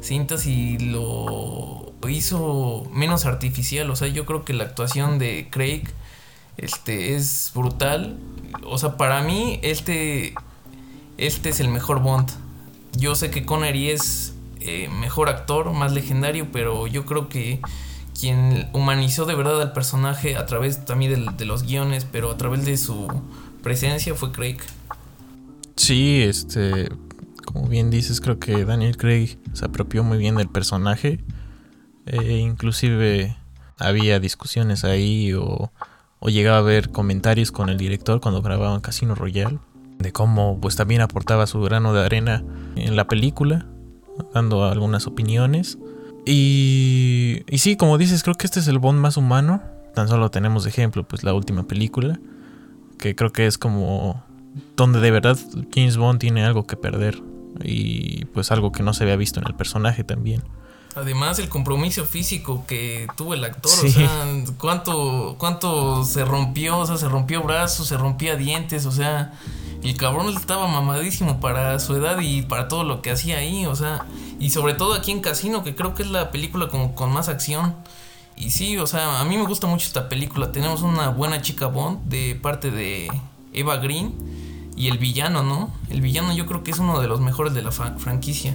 cintas 0.00 0.46
y 0.46 0.78
lo 0.78 1.92
hizo 2.08 2.86
menos 2.92 3.24
artificial. 3.26 3.90
O 3.90 3.96
sea, 3.96 4.08
yo 4.08 4.26
creo 4.26 4.44
que 4.44 4.52
la 4.52 4.64
actuación 4.64 5.18
de 5.18 5.48
Craig 5.50 5.84
este, 6.56 7.14
es 7.14 7.52
brutal. 7.54 8.16
O 8.64 8.78
sea, 8.78 8.96
para 8.96 9.22
mí, 9.22 9.60
este, 9.62 10.34
este 11.16 11.48
es 11.48 11.60
el 11.60 11.68
mejor 11.68 12.00
Bond. 12.02 12.30
Yo 12.96 13.14
sé 13.14 13.30
que 13.30 13.44
Connery 13.44 13.90
es 13.90 14.34
eh, 14.60 14.88
mejor 14.88 15.28
actor, 15.28 15.72
más 15.72 15.92
legendario, 15.92 16.48
pero 16.52 16.86
yo 16.86 17.04
creo 17.04 17.28
que 17.28 17.60
quien 18.18 18.68
humanizó 18.72 19.24
de 19.24 19.34
verdad 19.34 19.60
al 19.62 19.72
personaje 19.72 20.36
a 20.36 20.46
través 20.46 20.84
también 20.84 21.36
de 21.36 21.44
los 21.44 21.62
guiones, 21.62 22.04
pero 22.10 22.30
a 22.30 22.36
través 22.36 22.64
de 22.64 22.76
su 22.76 23.06
presencia 23.62 24.14
fue 24.14 24.32
Craig. 24.32 24.58
Sí, 25.76 26.22
este, 26.22 26.88
como 27.44 27.68
bien 27.68 27.90
dices, 27.90 28.20
creo 28.20 28.38
que 28.38 28.64
Daniel 28.64 28.96
Craig 28.96 29.38
se 29.52 29.64
apropió 29.64 30.02
muy 30.02 30.18
bien 30.18 30.34
del 30.34 30.48
personaje. 30.48 31.20
Eh, 32.06 32.38
inclusive 32.38 33.36
había 33.78 34.18
discusiones 34.18 34.84
ahí 34.84 35.32
o, 35.34 35.70
o 36.20 36.28
llegaba 36.28 36.58
a 36.58 36.60
haber 36.60 36.90
comentarios 36.90 37.52
con 37.52 37.68
el 37.68 37.78
director 37.78 38.20
cuando 38.20 38.42
grababan 38.42 38.80
Casino 38.80 39.14
Royale 39.14 39.58
de 39.98 40.12
cómo 40.12 40.58
pues 40.60 40.76
también 40.76 41.00
aportaba 41.00 41.46
su 41.46 41.60
grano 41.60 41.92
de 41.92 42.04
arena 42.04 42.44
en 42.76 42.96
la 42.96 43.06
película, 43.06 43.66
dando 44.32 44.64
algunas 44.64 45.06
opiniones. 45.06 45.78
Y, 46.24 47.42
y 47.48 47.58
sí, 47.58 47.76
como 47.76 47.98
dices, 47.98 48.22
creo 48.22 48.36
que 48.36 48.46
este 48.46 48.60
es 48.60 48.68
el 48.68 48.78
Bond 48.78 49.00
más 49.00 49.16
humano. 49.16 49.62
Tan 49.94 50.08
solo 50.08 50.30
tenemos 50.30 50.66
ejemplo 50.66 51.02
pues 51.06 51.24
la 51.24 51.34
última 51.34 51.64
película, 51.64 52.20
que 52.98 53.16
creo 53.16 53.32
que 53.32 53.46
es 53.46 53.58
como 53.58 54.22
donde 54.76 55.00
de 55.00 55.10
verdad 55.10 55.38
James 55.74 55.96
Bond 55.96 56.20
tiene 56.20 56.44
algo 56.44 56.66
que 56.66 56.76
perder 56.76 57.22
y 57.62 58.24
pues 58.26 58.50
algo 58.52 58.72
que 58.72 58.82
no 58.82 58.92
se 58.92 59.04
había 59.04 59.16
visto 59.16 59.40
en 59.40 59.46
el 59.46 59.54
personaje 59.54 60.04
también. 60.04 60.42
Además, 61.00 61.38
el 61.38 61.48
compromiso 61.48 62.04
físico 62.04 62.64
que 62.66 63.06
tuvo 63.16 63.34
el 63.34 63.44
actor, 63.44 63.70
Sí. 63.72 63.86
o 63.86 63.90
sea, 63.90 64.26
cuánto, 64.58 65.36
cuánto 65.38 66.04
se 66.04 66.24
rompió, 66.24 66.78
o 66.78 66.86
sea, 66.86 66.96
se 66.96 67.08
rompió 67.08 67.42
brazos, 67.42 67.88
se 67.88 67.96
rompía 67.96 68.36
dientes, 68.36 68.86
o 68.86 68.92
sea, 68.92 69.32
el 69.82 69.96
cabrón 69.96 70.28
estaba 70.36 70.66
mamadísimo 70.68 71.40
para 71.40 71.78
su 71.78 71.94
edad 71.96 72.18
y 72.20 72.42
para 72.42 72.68
todo 72.68 72.84
lo 72.84 73.00
que 73.00 73.10
hacía 73.10 73.38
ahí, 73.38 73.64
o 73.66 73.76
sea, 73.76 74.04
y 74.40 74.50
sobre 74.50 74.74
todo 74.74 74.94
aquí 74.94 75.10
en 75.12 75.20
Casino, 75.20 75.62
que 75.64 75.74
creo 75.74 75.94
que 75.94 76.02
es 76.02 76.10
la 76.10 76.30
película 76.30 76.68
como 76.68 76.94
con 76.94 77.12
más 77.12 77.28
acción. 77.28 77.74
Y 78.36 78.50
sí, 78.50 78.78
o 78.78 78.86
sea, 78.86 79.20
a 79.20 79.24
mí 79.24 79.36
me 79.36 79.44
gusta 79.44 79.66
mucho 79.66 79.86
esta 79.88 80.08
película. 80.08 80.52
Tenemos 80.52 80.82
una 80.82 81.08
buena 81.08 81.42
chica 81.42 81.66
Bond 81.66 82.08
de 82.08 82.38
parte 82.40 82.70
de 82.70 83.08
Eva 83.52 83.78
Green 83.78 84.14
y 84.76 84.86
el 84.88 84.98
villano, 84.98 85.42
¿no? 85.42 85.72
El 85.90 86.00
villano 86.00 86.32
yo 86.32 86.46
creo 86.46 86.62
que 86.62 86.70
es 86.70 86.78
uno 86.78 87.00
de 87.00 87.08
los 87.08 87.20
mejores 87.20 87.52
de 87.52 87.62
la 87.62 87.72
franquicia. 87.72 88.52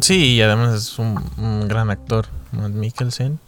Sí, 0.00 0.34
y 0.34 0.42
además 0.42 0.74
es 0.74 0.98
un, 0.98 1.22
un 1.36 1.68
gran 1.68 1.90
actor, 1.90 2.26
Matt 2.52 2.72
Mikkelsen, 2.72 3.38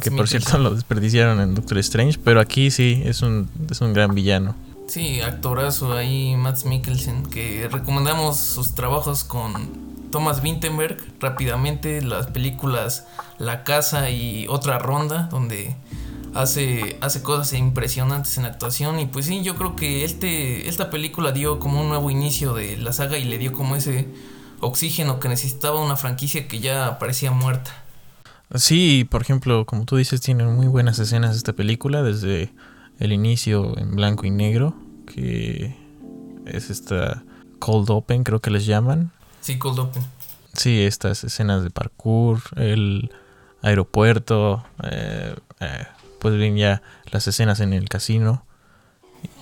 que 0.00 0.10
por 0.10 0.28
cierto 0.28 0.58
lo 0.58 0.74
desperdiciaron 0.74 1.40
en 1.40 1.54
Doctor 1.54 1.78
Strange, 1.78 2.18
pero 2.22 2.40
aquí 2.40 2.70
sí 2.70 3.02
es 3.04 3.22
un, 3.22 3.48
es 3.70 3.80
un 3.80 3.92
gran 3.92 4.14
villano. 4.14 4.54
Sí, 4.86 5.20
actorazo 5.20 5.94
ahí, 5.94 6.36
Mads 6.36 6.66
Mikkelsen, 6.66 7.24
que 7.24 7.68
recomendamos 7.70 8.36
sus 8.36 8.74
trabajos 8.74 9.24
con 9.24 10.10
Thomas 10.10 10.42
Vinterberg 10.42 10.98
rápidamente, 11.20 12.02
las 12.02 12.26
películas 12.26 13.06
La 13.38 13.64
Casa 13.64 14.10
y 14.10 14.46
Otra 14.48 14.78
Ronda, 14.78 15.28
donde 15.30 15.74
hace, 16.34 16.98
hace 17.00 17.22
cosas 17.22 17.52
impresionantes 17.54 18.36
en 18.38 18.44
actuación 18.44 19.00
y 19.00 19.06
pues 19.06 19.26
sí, 19.26 19.42
yo 19.42 19.56
creo 19.56 19.74
que 19.74 20.04
este, 20.04 20.68
esta 20.68 20.90
película 20.90 21.32
dio 21.32 21.58
como 21.58 21.80
un 21.80 21.88
nuevo 21.88 22.10
inicio 22.10 22.52
de 22.52 22.76
la 22.76 22.92
saga 22.92 23.16
y 23.16 23.24
le 23.24 23.38
dio 23.38 23.52
como 23.52 23.76
ese 23.76 24.08
oxígeno 24.60 25.20
que 25.20 25.28
necesitaba 25.28 25.80
una 25.84 25.96
franquicia 25.96 26.48
que 26.48 26.60
ya 26.60 26.98
parecía 26.98 27.30
muerta. 27.30 27.70
Sí, 28.54 29.06
por 29.10 29.22
ejemplo, 29.22 29.64
como 29.66 29.84
tú 29.84 29.96
dices, 29.96 30.20
tiene 30.20 30.44
muy 30.44 30.66
buenas 30.66 30.98
escenas 30.98 31.36
esta 31.36 31.52
película, 31.54 32.02
desde 32.02 32.52
el 33.00 33.12
inicio 33.12 33.76
en 33.78 33.96
blanco 33.96 34.26
y 34.26 34.30
negro, 34.30 34.74
que 35.06 35.76
es 36.46 36.70
esta 36.70 37.24
Cold 37.58 37.90
Open, 37.90 38.22
creo 38.22 38.40
que 38.40 38.50
les 38.50 38.66
llaman. 38.66 39.10
Sí, 39.40 39.58
Cold 39.58 39.78
Open. 39.78 40.04
Sí, 40.52 40.82
estas 40.82 41.24
escenas 41.24 41.64
de 41.64 41.70
parkour, 41.70 42.40
el 42.56 43.10
aeropuerto, 43.62 44.64
eh, 44.84 45.34
eh, 45.60 45.86
pues 46.20 46.36
bien 46.36 46.56
ya 46.56 46.82
las 47.10 47.26
escenas 47.26 47.60
en 47.60 47.72
el 47.72 47.88
casino 47.88 48.44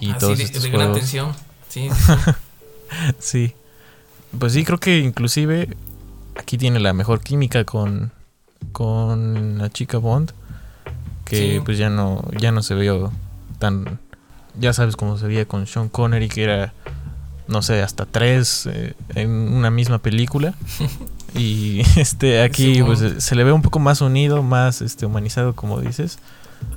y 0.00 0.12
Ah, 0.12 0.18
todos 0.18 0.38
sí, 0.38 0.38
de, 0.38 0.44
estos 0.44 0.62
de 0.62 0.70
gran 0.70 0.94
tensión. 0.94 1.34
Sí, 1.68 1.90
sí, 1.90 2.12
sí. 2.12 2.30
Sí. 3.18 3.54
Pues 4.38 4.52
sí, 4.54 4.64
creo 4.64 4.78
que 4.78 4.98
inclusive 4.98 5.68
aquí 6.36 6.58
tiene 6.58 6.80
la 6.80 6.92
mejor 6.92 7.20
química 7.20 7.64
con, 7.64 8.12
con 8.72 9.58
la 9.58 9.70
chica 9.70 9.98
Bond. 9.98 10.32
Que 11.24 11.54
Sí. 11.54 11.60
pues 11.64 11.78
ya 11.78 11.88
no, 11.90 12.22
ya 12.38 12.52
no 12.52 12.62
se 12.62 12.74
vio 12.74 13.12
tan... 13.58 13.98
Ya 14.58 14.72
sabes 14.74 14.96
cómo 14.96 15.16
se 15.16 15.26
veía 15.26 15.46
con 15.46 15.66
Sean 15.66 15.88
Connery, 15.88 16.28
que 16.28 16.44
era, 16.44 16.74
no 17.48 17.62
sé, 17.62 17.80
hasta 17.82 18.04
tres 18.04 18.68
eh, 18.70 18.94
en 19.14 19.30
una 19.30 19.70
misma 19.70 19.98
película. 19.98 20.54
y 21.34 21.80
este 21.96 22.42
aquí 22.42 22.74
Sí, 22.74 22.82
pues 22.82 23.00
se 23.24 23.34
le 23.34 23.44
ve 23.44 23.52
un 23.52 23.62
poco 23.62 23.78
más 23.78 24.00
unido, 24.02 24.42
más 24.42 24.82
este 24.82 25.06
humanizado, 25.06 25.54
como 25.54 25.80
dices. 25.80 26.18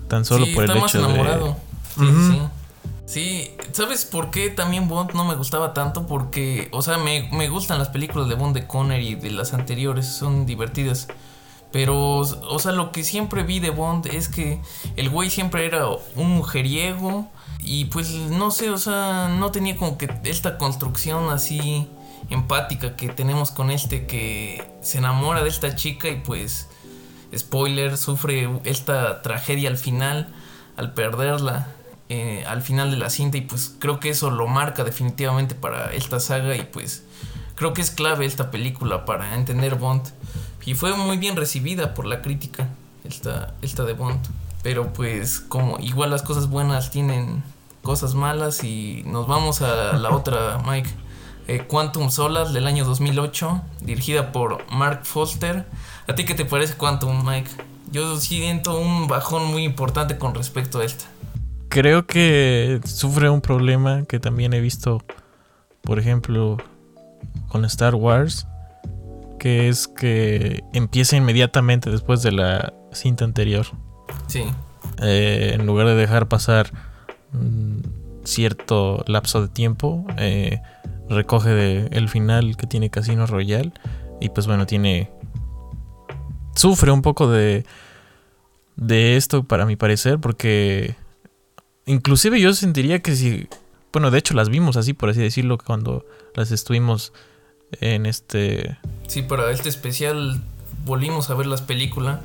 Tan 0.07 0.23
solo 0.25 0.45
Sí, 0.45 0.53
por 0.55 0.63
el 0.63 0.77
hecho 0.77 1.05
de... 1.05 1.53
Sí, 1.95 2.01
Ujú. 2.01 2.49
Sí. 3.05 3.55
¿sabes 3.71 4.05
por 4.05 4.31
qué 4.31 4.49
también 4.49 4.87
Bond 4.87 5.13
no 5.13 5.25
me 5.25 5.35
gustaba 5.35 5.73
tanto? 5.73 6.07
Porque, 6.07 6.69
o 6.71 6.81
sea, 6.81 6.97
me, 6.97 7.29
me 7.31 7.49
gustan 7.49 7.79
las 7.79 7.89
películas 7.89 8.29
de 8.29 8.35
Bond 8.35 8.55
de 8.55 8.67
Connery 8.67 9.09
y 9.09 9.15
de 9.15 9.31
las 9.31 9.53
anteriores, 9.53 10.07
son 10.07 10.45
divertidas. 10.45 11.07
Pero, 11.71 12.19
o 12.19 12.59
sea, 12.59 12.71
lo 12.71 12.93
que 12.93 13.03
siempre 13.03 13.43
vi 13.43 13.59
de 13.59 13.69
Bond 13.69 14.07
es 14.07 14.29
que 14.29 14.61
el 14.95 15.09
güey 15.09 15.29
siempre 15.29 15.65
era 15.65 15.87
un 16.15 16.29
mujeriego 16.37 17.27
y 17.59 17.85
pues 17.85 18.11
no 18.11 18.51
sé, 18.51 18.69
o 18.69 18.77
sea, 18.77 19.27
no 19.27 19.51
tenía 19.51 19.75
como 19.75 19.97
que 19.97 20.09
esta 20.23 20.57
construcción 20.57 21.29
así 21.29 21.87
empática 22.29 22.95
que 22.95 23.09
tenemos 23.09 23.51
con 23.51 23.71
este 23.71 24.07
que 24.07 24.63
se 24.81 24.99
enamora 24.99 25.43
de 25.43 25.49
esta 25.49 25.75
chica 25.75 26.07
y 26.07 26.15
pues 26.21 26.69
spoiler, 27.35 27.97
sufre 27.97 28.49
esta 28.63 29.21
tragedia 29.21 29.69
al 29.69 29.77
final, 29.77 30.33
al 30.77 30.93
perderla 30.93 31.67
eh, 32.09 32.43
al 32.47 32.61
final 32.61 32.91
de 32.91 32.97
la 32.97 33.09
cinta 33.09 33.37
y 33.37 33.41
pues 33.41 33.75
creo 33.79 33.99
que 33.99 34.09
eso 34.09 34.29
lo 34.29 34.47
marca 34.47 34.83
definitivamente 34.83 35.55
para 35.55 35.93
esta 35.93 36.19
saga 36.19 36.55
y 36.55 36.63
pues 36.63 37.03
creo 37.55 37.73
que 37.73 37.81
es 37.81 37.91
clave 37.91 38.25
esta 38.25 38.51
película 38.51 39.05
para 39.05 39.35
entender 39.35 39.75
Bond 39.75 40.03
y 40.65 40.75
fue 40.75 40.95
muy 40.95 41.17
bien 41.17 41.35
recibida 41.35 41.93
por 41.93 42.05
la 42.05 42.21
crítica 42.21 42.69
esta, 43.03 43.53
esta 43.61 43.83
de 43.83 43.93
Bond 43.93 44.19
pero 44.61 44.93
pues 44.93 45.39
como 45.39 45.79
igual 45.79 46.09
las 46.09 46.21
cosas 46.21 46.49
buenas 46.49 46.91
tienen 46.91 47.43
cosas 47.81 48.13
malas 48.15 48.63
y 48.63 49.03
nos 49.05 49.27
vamos 49.27 49.61
a 49.61 49.93
la 49.93 50.09
otra 50.15 50.61
Mike 50.65 50.89
eh, 51.47 51.65
Quantum 51.67 52.09
Solace 52.09 52.53
del 52.53 52.67
año 52.67 52.85
2008 52.85 53.61
dirigida 53.81 54.31
por 54.31 54.69
Mark 54.71 55.05
Foster 55.05 55.65
¿A 56.07 56.13
ti 56.13 56.23
qué 56.23 56.35
te 56.35 56.45
parece 56.45 56.75
Quantum, 56.75 57.25
Mike? 57.25 57.49
Yo 57.91 58.15
siento 58.17 58.77
un 58.77 59.07
bajón 59.07 59.45
muy 59.45 59.63
importante 59.63 60.19
con 60.19 60.35
respecto 60.35 60.79
a 60.79 60.85
esta. 60.85 61.05
Creo 61.75 62.07
que 62.07 62.79
sufre 62.85 63.29
un 63.29 63.41
problema 63.41 64.05
que 64.05 64.17
también 64.17 64.53
he 64.53 64.61
visto, 64.61 65.03
por 65.81 65.99
ejemplo, 65.99 66.55
con 67.49 67.65
Star 67.65 67.95
Wars, 67.95 68.47
que 69.39 69.67
es 69.67 69.89
que 69.89 70.63
empieza 70.71 71.17
inmediatamente 71.17 71.91
después 71.91 72.23
de 72.23 72.31
la 72.31 72.71
cinta 72.93 73.25
anterior. 73.25 73.65
Sí, 74.27 74.45
Eh, 75.01 75.51
en 75.55 75.65
lugar 75.65 75.87
de 75.87 75.95
dejar 75.95 76.29
pasar 76.29 76.71
mm, 77.33 77.79
cierto 78.23 79.03
lapso 79.05 79.41
de 79.41 79.49
tiempo, 79.49 80.07
eh, 80.17 80.61
recoge 81.09 81.49
de 81.49 81.87
el 81.91 82.07
final 82.07 82.55
que 82.55 82.67
tiene 82.67 82.89
Casino 82.89 83.25
Royale 83.27 83.73
y 84.21 84.29
pues 84.29 84.47
bueno, 84.47 84.65
tiene 84.65 85.11
sufre 86.55 86.93
un 86.93 87.01
poco 87.01 87.29
de 87.29 87.65
de 88.77 89.17
esto 89.17 89.43
para 89.43 89.65
mi 89.65 89.75
parecer 89.75 90.19
porque 90.19 90.95
inclusive 91.85 92.39
yo 92.39 92.53
sentiría 92.53 93.01
que 93.01 93.15
si 93.15 93.47
bueno, 93.93 94.11
de 94.11 94.17
hecho 94.19 94.33
las 94.33 94.49
vimos 94.49 94.75
así 94.77 94.93
por 94.93 95.09
así 95.09 95.21
decirlo 95.21 95.57
cuando 95.57 96.05
las 96.35 96.51
estuvimos 96.51 97.13
en 97.81 98.05
este 98.05 98.77
sí, 99.07 99.21
para 99.21 99.51
este 99.51 99.69
especial 99.69 100.41
volvimos 100.85 101.29
a 101.29 101.33
ver 101.35 101.47
las 101.47 101.61
películas. 101.61 102.19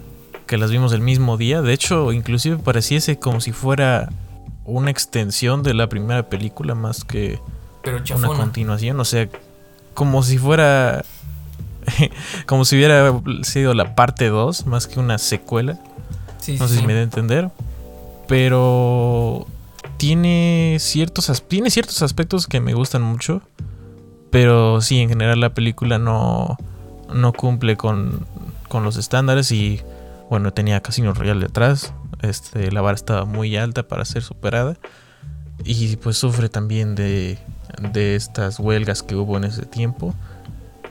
que 0.47 0.59
las 0.59 0.71
vimos 0.71 0.93
el 0.93 1.01
mismo 1.01 1.37
día. 1.37 1.63
De 1.63 1.73
hecho, 1.73 2.13
inclusive 2.13 2.57
pareciese 2.59 3.19
como 3.19 3.41
si 3.41 3.53
fuera 3.53 4.09
una 4.65 4.91
extensión 4.91 5.63
de 5.63 5.75
la 5.75 5.89
primera 5.89 6.29
película 6.29 6.75
más 6.75 7.05
que 7.05 7.39
Pero 7.83 8.03
una 8.17 8.29
continuación. 8.29 8.99
O 9.01 9.05
sea, 9.05 9.29
como 9.95 10.23
si 10.23 10.39
fuera... 10.39 11.05
como 12.47 12.65
si 12.65 12.77
hubiera 12.77 13.13
sido 13.43 13.75
la 13.75 13.95
parte 13.95 14.29
2 14.29 14.67
más 14.67 14.87
que 14.87 15.01
una 15.01 15.19
secuela. 15.19 15.79
Sí, 16.39 16.57
No 16.59 16.67
sí, 16.67 16.75
sé 16.75 16.75
sí. 16.75 16.81
si 16.81 16.87
me 16.87 16.95
da 16.95 17.01
a 17.01 17.05
entender. 17.05 17.51
Pero 18.31 19.45
tiene 19.97 20.77
ciertos, 20.79 21.43
tiene 21.49 21.69
ciertos 21.69 22.01
aspectos 22.01 22.47
que 22.47 22.61
me 22.61 22.75
gustan 22.75 23.03
mucho. 23.03 23.43
Pero 24.31 24.81
sí, 24.81 25.01
en 25.01 25.09
general 25.09 25.41
la 25.41 25.53
película 25.53 25.99
no, 25.99 26.57
no 27.13 27.33
cumple 27.33 27.77
con, 27.77 28.25
con 28.69 28.85
los 28.85 28.97
estándares. 28.97 29.51
Y 29.51 29.81
bueno, 30.31 30.53
tenía 30.53 30.81
Casino 30.81 31.13
Royale 31.13 31.41
detrás. 31.41 31.93
Este, 32.23 32.71
la 32.71 32.81
vara 32.83 32.95
estaba 32.95 33.25
muy 33.25 33.57
alta 33.57 33.83
para 33.83 34.05
ser 34.05 34.23
superada. 34.23 34.77
Y 35.65 35.97
pues 35.97 36.17
sufre 36.17 36.49
también 36.49 36.95
de, 36.95 37.37
de 37.93 38.15
estas 38.15 38.61
huelgas 38.61 39.03
que 39.03 39.17
hubo 39.17 39.37
en 39.39 39.45
ese 39.45 39.67
tiempo. 39.67 40.15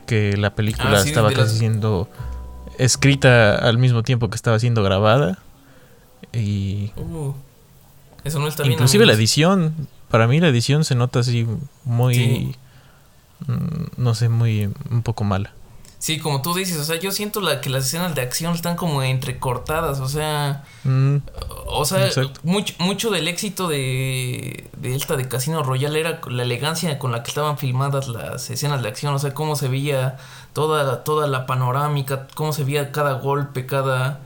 Que 0.05 0.35
la 0.35 0.53
película 0.55 0.97
Ah, 0.97 1.01
sí, 1.03 1.07
estaba 1.09 1.29
casi 1.29 1.39
las- 1.41 1.51
siendo 1.53 2.09
escrita 2.77 3.55
al 3.55 3.77
mismo 3.77 4.03
tiempo 4.03 4.29
que 4.29 4.35
estaba 4.35 4.59
siendo 4.59 4.83
grabada. 4.83 5.39
Y 6.33 6.91
Uh, 6.95 7.33
eso 8.23 8.39
no 8.39 8.47
está 8.47 8.63
bien. 8.63 8.73
inclusive 8.73 9.05
la 9.05 9.13
amigos. 9.13 9.19
edición, 9.19 9.87
para 10.09 10.27
mí 10.27 10.39
la 10.39 10.49
edición 10.49 10.83
se 10.85 10.95
nota 10.95 11.19
así 11.19 11.47
muy, 11.85 12.15
Sí. 12.15 12.55
mm, 13.47 13.85
no 13.97 14.13
sé, 14.15 14.29
muy, 14.29 14.69
un 14.89 15.01
poco 15.03 15.23
mala. 15.23 15.53
Sí, 16.01 16.17
como 16.17 16.41
tú 16.41 16.53
dices, 16.53 16.77
o 16.79 16.85
sea, 16.85 16.95
yo 16.97 17.11
siento 17.11 17.41
la, 17.41 17.59
que 17.59 17.69
las 17.69 17.85
escenas 17.85 18.15
de 18.15 18.21
acción 18.21 18.53
están 18.55 18.77
como 18.77 19.03
entrecortadas, 19.03 19.99
o 19.99 20.07
sea, 20.07 20.63
Mm, 20.85 21.17
o 21.67 21.83
sea, 21.83 22.09
mucho, 22.43 22.73
mucho 22.79 23.09
del 23.09 23.27
éxito 23.27 23.67
de, 23.67 24.69
de 24.77 24.95
esta 24.95 25.17
de 25.17 25.27
Casino 25.27 25.61
Royale 25.61 25.99
era 25.99 26.21
la 26.29 26.43
elegancia 26.43 26.97
con 26.99 27.11
la 27.11 27.21
que 27.21 27.27
estaban 27.29 27.57
filmadas 27.57 28.07
las 28.07 28.49
escenas 28.49 28.81
de 28.81 28.87
acción, 28.87 29.13
o 29.13 29.19
sea, 29.19 29.33
cómo 29.33 29.57
se 29.57 29.67
veía 29.67 30.15
toda, 30.53 30.83
la- 30.85 31.03
toda 31.03 31.27
la 31.27 31.45
panorámica, 31.45 32.27
cómo 32.33 32.53
se 32.53 32.63
veía 32.63 32.93
cada 32.93 33.13
golpe, 33.15 33.65
cada, 33.65 34.21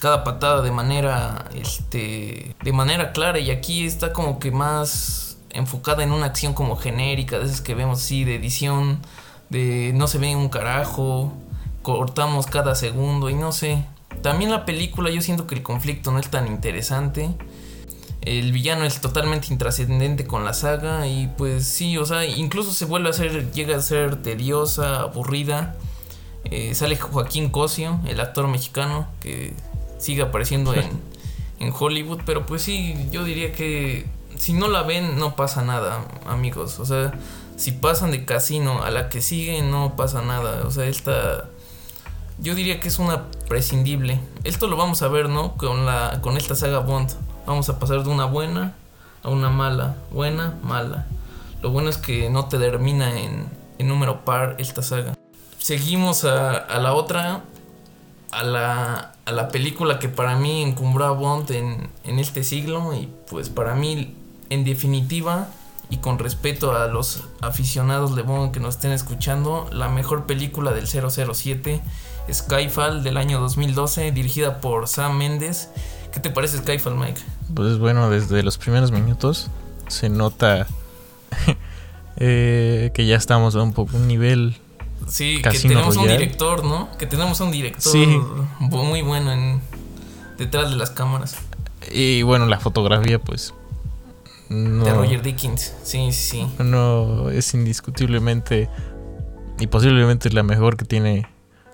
cada 0.00 0.24
patada 0.24 0.62
de 0.62 0.70
manera, 0.70 1.46
este, 1.54 2.54
de 2.62 2.72
manera 2.72 3.12
clara, 3.12 3.38
y 3.38 3.50
aquí 3.50 3.86
está 3.86 4.12
como 4.12 4.38
que 4.38 4.50
más 4.50 5.38
enfocada 5.50 6.02
en 6.02 6.12
una 6.12 6.26
acción 6.26 6.54
como 6.54 6.76
genérica, 6.76 7.38
de 7.38 7.46
esas 7.46 7.60
que 7.60 7.74
vemos 7.74 8.02
así, 8.02 8.24
de 8.24 8.36
edición, 8.36 9.00
de 9.48 9.92
no 9.94 10.06
se 10.06 10.18
ve 10.18 10.36
un 10.36 10.48
carajo, 10.48 11.32
cortamos 11.82 12.46
cada 12.46 12.74
segundo 12.74 13.30
y 13.30 13.34
no 13.34 13.52
sé. 13.52 13.84
También 14.22 14.50
la 14.50 14.64
película 14.64 15.10
yo 15.10 15.20
siento 15.20 15.46
que 15.46 15.54
el 15.54 15.62
conflicto 15.62 16.10
no 16.10 16.18
es 16.18 16.28
tan 16.28 16.46
interesante. 16.46 17.30
El 18.22 18.50
villano 18.50 18.84
es 18.84 19.00
totalmente 19.00 19.52
intrascendente 19.52 20.26
con 20.26 20.44
la 20.44 20.52
saga 20.52 21.06
y 21.06 21.28
pues 21.38 21.64
sí, 21.64 21.96
o 21.96 22.04
sea, 22.04 22.24
incluso 22.24 22.72
se 22.72 22.84
vuelve 22.84 23.10
a 23.10 23.12
ser, 23.12 23.52
llega 23.52 23.76
a 23.76 23.80
ser 23.80 24.20
tediosa, 24.20 25.00
aburrida. 25.00 25.76
Eh, 26.44 26.74
sale 26.74 26.96
Joaquín 26.96 27.50
Cosio, 27.50 28.00
el 28.06 28.20
actor 28.20 28.48
mexicano, 28.48 29.06
que 29.20 29.54
sigue 29.98 30.22
apareciendo 30.22 30.74
en, 30.74 30.88
en 31.58 31.72
Hollywood, 31.78 32.20
pero 32.26 32.46
pues 32.46 32.62
sí, 32.62 33.08
yo 33.10 33.24
diría 33.24 33.52
que 33.52 34.06
si 34.36 34.52
no 34.52 34.68
la 34.68 34.82
ven 34.82 35.18
no 35.18 35.36
pasa 35.36 35.62
nada, 35.62 36.04
amigos. 36.26 36.78
O 36.78 36.86
sea, 36.86 37.12
si 37.56 37.72
pasan 37.72 38.10
de 38.10 38.24
casino 38.24 38.82
a 38.82 38.90
la 38.90 39.08
que 39.08 39.22
sigue 39.22 39.62
no 39.62 39.96
pasa 39.96 40.22
nada. 40.22 40.66
O 40.66 40.70
sea, 40.70 40.86
esta 40.86 41.48
yo 42.38 42.54
diría 42.54 42.80
que 42.80 42.88
es 42.88 42.98
una 42.98 43.24
prescindible. 43.48 44.20
Esto 44.44 44.66
lo 44.66 44.76
vamos 44.76 45.02
a 45.02 45.08
ver, 45.08 45.28
¿no? 45.28 45.56
Con 45.56 45.86
la 45.86 46.20
con 46.22 46.36
esta 46.36 46.54
saga 46.54 46.80
Bond. 46.80 47.10
Vamos 47.46 47.68
a 47.68 47.78
pasar 47.78 48.02
de 48.02 48.10
una 48.10 48.26
buena 48.26 48.74
a 49.22 49.30
una 49.30 49.48
mala, 49.48 49.96
buena, 50.10 50.54
mala. 50.62 51.06
Lo 51.62 51.70
bueno 51.70 51.88
es 51.88 51.96
que 51.96 52.28
no 52.30 52.46
te 52.46 52.58
termina 52.58 53.18
en, 53.18 53.46
en 53.78 53.88
número 53.88 54.24
par 54.24 54.56
esta 54.58 54.82
saga. 54.82 55.14
Seguimos 55.58 56.24
a, 56.24 56.56
a 56.56 56.78
la 56.78 56.92
otra, 56.92 57.42
a 58.30 58.42
la 58.44 59.15
a 59.26 59.32
la 59.32 59.48
película 59.48 59.98
que 59.98 60.08
para 60.08 60.36
mí 60.36 60.62
encumbró 60.62 61.04
a 61.04 61.10
Bond 61.10 61.50
en, 61.50 61.88
en 62.04 62.18
este 62.18 62.44
siglo 62.44 62.94
y 62.94 63.08
pues 63.28 63.50
para 63.50 63.74
mí 63.74 64.14
en 64.50 64.64
definitiva 64.64 65.48
y 65.90 65.98
con 65.98 66.18
respeto 66.18 66.74
a 66.74 66.86
los 66.86 67.24
aficionados 67.40 68.16
de 68.16 68.22
Bond 68.22 68.52
que 68.52 68.60
nos 68.60 68.76
estén 68.76 68.92
escuchando, 68.92 69.68
la 69.72 69.88
mejor 69.88 70.26
película 70.26 70.72
del 70.72 70.86
007, 70.86 71.80
Skyfall 72.32 73.02
del 73.02 73.16
año 73.16 73.40
2012, 73.40 74.10
dirigida 74.10 74.60
por 74.60 74.88
Sam 74.88 75.16
Mendes. 75.16 75.70
¿Qué 76.12 76.20
te 76.20 76.30
parece 76.30 76.58
Skyfall, 76.58 76.96
Mike? 76.96 77.20
Pues 77.54 77.78
bueno, 77.78 78.10
desde 78.10 78.42
los 78.42 78.58
primeros 78.58 78.90
minutos 78.90 79.48
se 79.88 80.08
nota 80.08 80.66
eh, 82.16 82.90
que 82.94 83.06
ya 83.06 83.16
estamos 83.16 83.54
a 83.54 83.62
un 83.62 83.72
poco 83.72 83.96
un 83.96 84.08
nivel. 84.08 84.56
Sí, 85.08 85.40
que 85.42 85.58
tenemos 85.58 85.96
un 85.96 86.08
director, 86.08 86.64
¿no? 86.64 86.88
Que 86.98 87.06
tenemos 87.06 87.40
un 87.40 87.50
director 87.50 87.92
Sí. 87.92 88.18
muy 88.58 89.02
bueno 89.02 89.32
en, 89.32 89.60
detrás 90.38 90.70
de 90.70 90.76
las 90.76 90.90
cámaras. 90.90 91.36
Y 91.92 92.22
bueno, 92.22 92.46
la 92.46 92.58
fotografía, 92.58 93.20
pues. 93.20 93.54
No, 94.48 94.84
De 94.84 94.92
Roger 94.92 95.22
Dickens. 95.22 95.74
Sí, 95.82 96.12
sí, 96.12 96.46
sí. 96.56 96.62
no 96.62 97.30
es 97.30 97.52
indiscutiblemente 97.54 98.68
y 99.58 99.66
posiblemente 99.66 100.30
la 100.30 100.42
mejor 100.42 100.76
que 100.76 100.84
tiene 100.84 101.26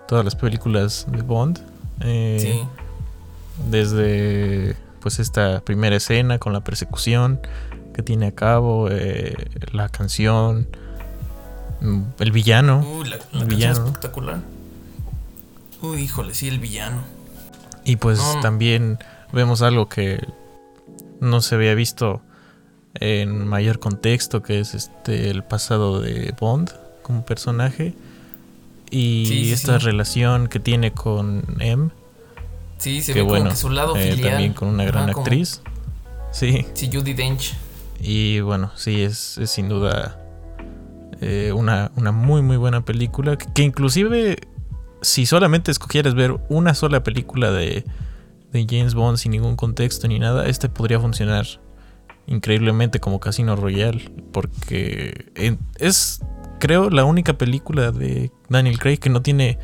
todas 0.09 0.25
las 0.25 0.37
películas 0.37 1.07
de 1.11 1.23
Bond. 1.23 1.61
Eh, 2.01 2.39
sí. 2.41 2.63
Desde 3.71 4.77
pues 5.01 5.19
esta 5.19 5.61
primera 5.61 5.97
escena 5.97 6.39
con 6.39 6.53
la 6.53 6.63
persecución 6.63 7.41
que 7.93 8.03
tiene 8.03 8.27
a 8.27 8.33
cabo, 8.35 8.89
eh, 8.91 9.35
la 9.73 9.89
canción, 9.89 10.69
el 12.19 12.33
villano. 12.33 12.81
Uy, 12.81 13.09
la, 13.09 13.19
la 13.33 13.41
El 13.43 13.47
villano, 13.49 13.81
¿no? 13.81 13.87
espectacular. 13.87 14.41
Uy, 15.81 16.03
híjole, 16.03 16.35
sí, 16.35 16.49
el 16.49 16.59
villano. 16.59 17.03
Y 17.85 17.97
pues 17.97 18.19
No, 18.19 18.41
también 18.41 18.99
vemos 19.33 19.63
algo 19.63 19.89
que 19.89 20.25
no 21.21 21.41
se 21.41 21.55
había 21.57 21.75
visto 21.75 22.21
en 22.95 23.47
mayor 23.49 23.81
contexto, 23.81 24.43
que 24.43 24.61
es 24.61 24.75
este 24.75 25.31
el 25.31 25.43
pasado 25.43 26.01
de 26.01 26.35
Bond 26.39 26.71
como 27.03 27.25
personaje. 27.25 27.95
Y 28.91 29.25
Sí, 29.27 29.53
esta 29.53 29.81
sí. 29.81 29.87
relación 29.87 30.49
que 30.49 30.61
tiene 30.61 30.93
con 30.93 31.43
M, 31.61 31.91
Sí, 32.79 33.01
se 33.03 33.13
que 33.15 33.21
ve 33.21 33.27
bueno, 33.27 33.45
como 33.45 33.51
que 33.55 33.61
su 33.61 33.71
lado 33.71 33.97
eh, 33.97 34.11
filial. 34.13 34.31
también 34.31 34.53
con 34.53 34.69
una 34.69 34.85
gran 34.85 35.11
como- 35.13 35.25
actriz. 35.25 35.63
Sí, 36.33 36.67
Sí, 36.75 36.91
Judy 36.93 37.15
Dench. 37.15 37.55
y 38.01 38.41
bueno, 38.41 38.71
sí, 38.77 39.03
es, 39.03 39.39
es 39.39 39.51
sin 39.51 39.69
duda 39.69 40.19
eh, 41.23 41.53
una, 41.53 41.91
una 41.97 42.13
muy 42.13 42.43
muy 42.43 42.57
buena 42.57 42.85
película, 42.85 43.37
que, 43.37 43.47
que 43.53 43.63
inclusive 43.63 44.37
si 45.01 45.25
solamente 45.27 45.71
escogieras 45.71 46.15
ver 46.15 46.39
una 46.49 46.75
sola 46.75 47.03
película 47.03 47.51
de, 47.51 47.85
de 48.53 48.67
James 48.69 48.95
Bond 48.95 49.19
sin 49.19 49.33
ningún 49.33 49.57
contexto 49.57 50.07
ni 50.09 50.19
nada, 50.19 50.47
este 50.47 50.69
podría 50.69 51.01
funcionar 51.01 51.47
increíblemente 52.27 53.01
como 53.01 53.19
Casino 53.19 53.57
Royale, 53.57 54.13
porque 54.33 55.33
es, 55.79 56.21
creo, 56.61 56.89
la 56.91 57.05
única 57.05 57.37
película 57.39 57.91
de 57.91 58.31
Daniel 58.49 58.79
Craig 58.79 58.99
que 58.99 59.11
no 59.11 59.23
tiene 59.23 59.59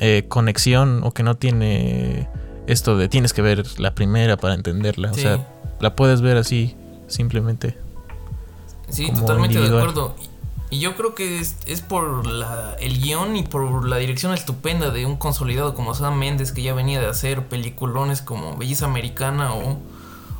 eh, 0.00 0.24
conexión 0.28 1.02
o 1.04 1.12
que 1.12 1.22
no 1.22 1.36
tiene 1.36 2.28
esto 2.66 2.96
de 2.98 3.08
tienes 3.08 3.32
que 3.32 3.42
ver 3.42 3.64
la 3.80 3.94
primera 3.94 4.36
para 4.36 4.54
entenderla, 4.54 5.12
Sí, 5.14 5.20
o 5.20 5.22
sea, 5.22 5.48
la 5.80 5.94
puedes 5.94 6.20
ver 6.20 6.36
así, 6.36 6.74
simplemente. 7.06 7.78
sí 8.88 9.06
totalmente 9.12 9.54
individual. 9.54 9.70
de 9.70 9.90
acuerdo. 9.90 10.14
Y 10.70 10.80
yo 10.80 10.96
creo 10.96 11.14
que 11.14 11.40
es, 11.40 11.56
es 11.66 11.80
por 11.80 12.26
la, 12.26 12.76
el 12.78 13.00
guion 13.00 13.36
y 13.36 13.42
por 13.42 13.88
la 13.88 13.96
dirección 13.96 14.34
estupenda 14.34 14.90
de 14.90 15.06
un 15.06 15.16
consolidado 15.16 15.74
como 15.74 15.94
Sam 15.94 16.18
Mendes, 16.18 16.52
que 16.52 16.62
ya 16.62 16.74
venía 16.74 17.00
de 17.00 17.06
hacer 17.06 17.46
peliculones 17.46 18.20
como 18.20 18.56
Belleza 18.56 18.84
Americana 18.84 19.54
o, 19.54 19.78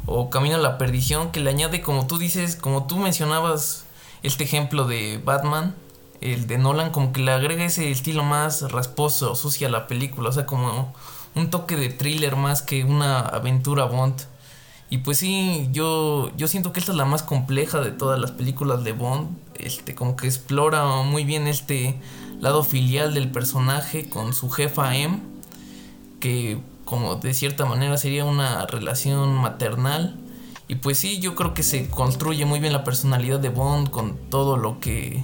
o 0.04 0.28
Camino 0.28 0.56
a 0.56 0.58
la 0.58 0.76
Perdición, 0.76 1.32
que 1.32 1.40
le 1.40 1.48
añade, 1.48 1.80
como 1.80 2.06
tú 2.06 2.18
dices, 2.18 2.56
como 2.56 2.86
tú 2.86 2.98
mencionabas, 2.98 3.86
este 4.22 4.44
ejemplo 4.44 4.84
de 4.84 5.20
Batman, 5.24 5.74
el 6.20 6.46
de 6.46 6.58
Nolan, 6.58 6.90
como 6.90 7.12
que 7.12 7.20
le 7.20 7.32
agrega 7.32 7.64
ese 7.64 7.90
estilo 7.90 8.22
más 8.22 8.70
rasposo, 8.70 9.34
sucia 9.34 9.68
a 9.68 9.70
la 9.70 9.86
película, 9.86 10.28
o 10.28 10.32
sea, 10.32 10.44
como 10.44 10.92
un 11.34 11.50
toque 11.50 11.76
de 11.76 11.88
thriller 11.88 12.36
más 12.36 12.62
que 12.62 12.84
una 12.84 13.20
aventura 13.20 13.84
Bond. 13.84 14.26
Y 14.90 14.98
pues 14.98 15.18
sí, 15.18 15.68
yo, 15.70 16.30
yo 16.36 16.48
siento 16.48 16.72
que 16.72 16.80
esta 16.80 16.92
es 16.92 16.98
la 16.98 17.04
más 17.04 17.22
compleja 17.22 17.80
de 17.80 17.90
todas 17.90 18.18
las 18.18 18.30
películas 18.30 18.84
de 18.84 18.92
Bond. 18.92 19.36
Este, 19.54 19.94
como 19.94 20.16
que 20.16 20.26
explora 20.26 20.86
muy 21.02 21.24
bien 21.24 21.46
este 21.46 22.00
lado 22.40 22.62
filial 22.62 23.12
del 23.12 23.30
personaje 23.30 24.08
con 24.08 24.32
su 24.32 24.48
jefa 24.48 24.96
M. 24.96 25.18
Que 26.20 26.58
como 26.86 27.16
de 27.16 27.34
cierta 27.34 27.66
manera 27.66 27.98
sería 27.98 28.24
una 28.24 28.64
relación 28.64 29.34
maternal. 29.34 30.16
Y 30.68 30.76
pues 30.76 30.98
sí, 30.98 31.20
yo 31.20 31.34
creo 31.34 31.52
que 31.52 31.62
se 31.62 31.88
construye 31.90 32.46
muy 32.46 32.60
bien 32.60 32.72
la 32.72 32.84
personalidad 32.84 33.40
de 33.40 33.50
Bond 33.50 33.90
con 33.90 34.16
todo 34.30 34.56
lo 34.56 34.80
que. 34.80 35.22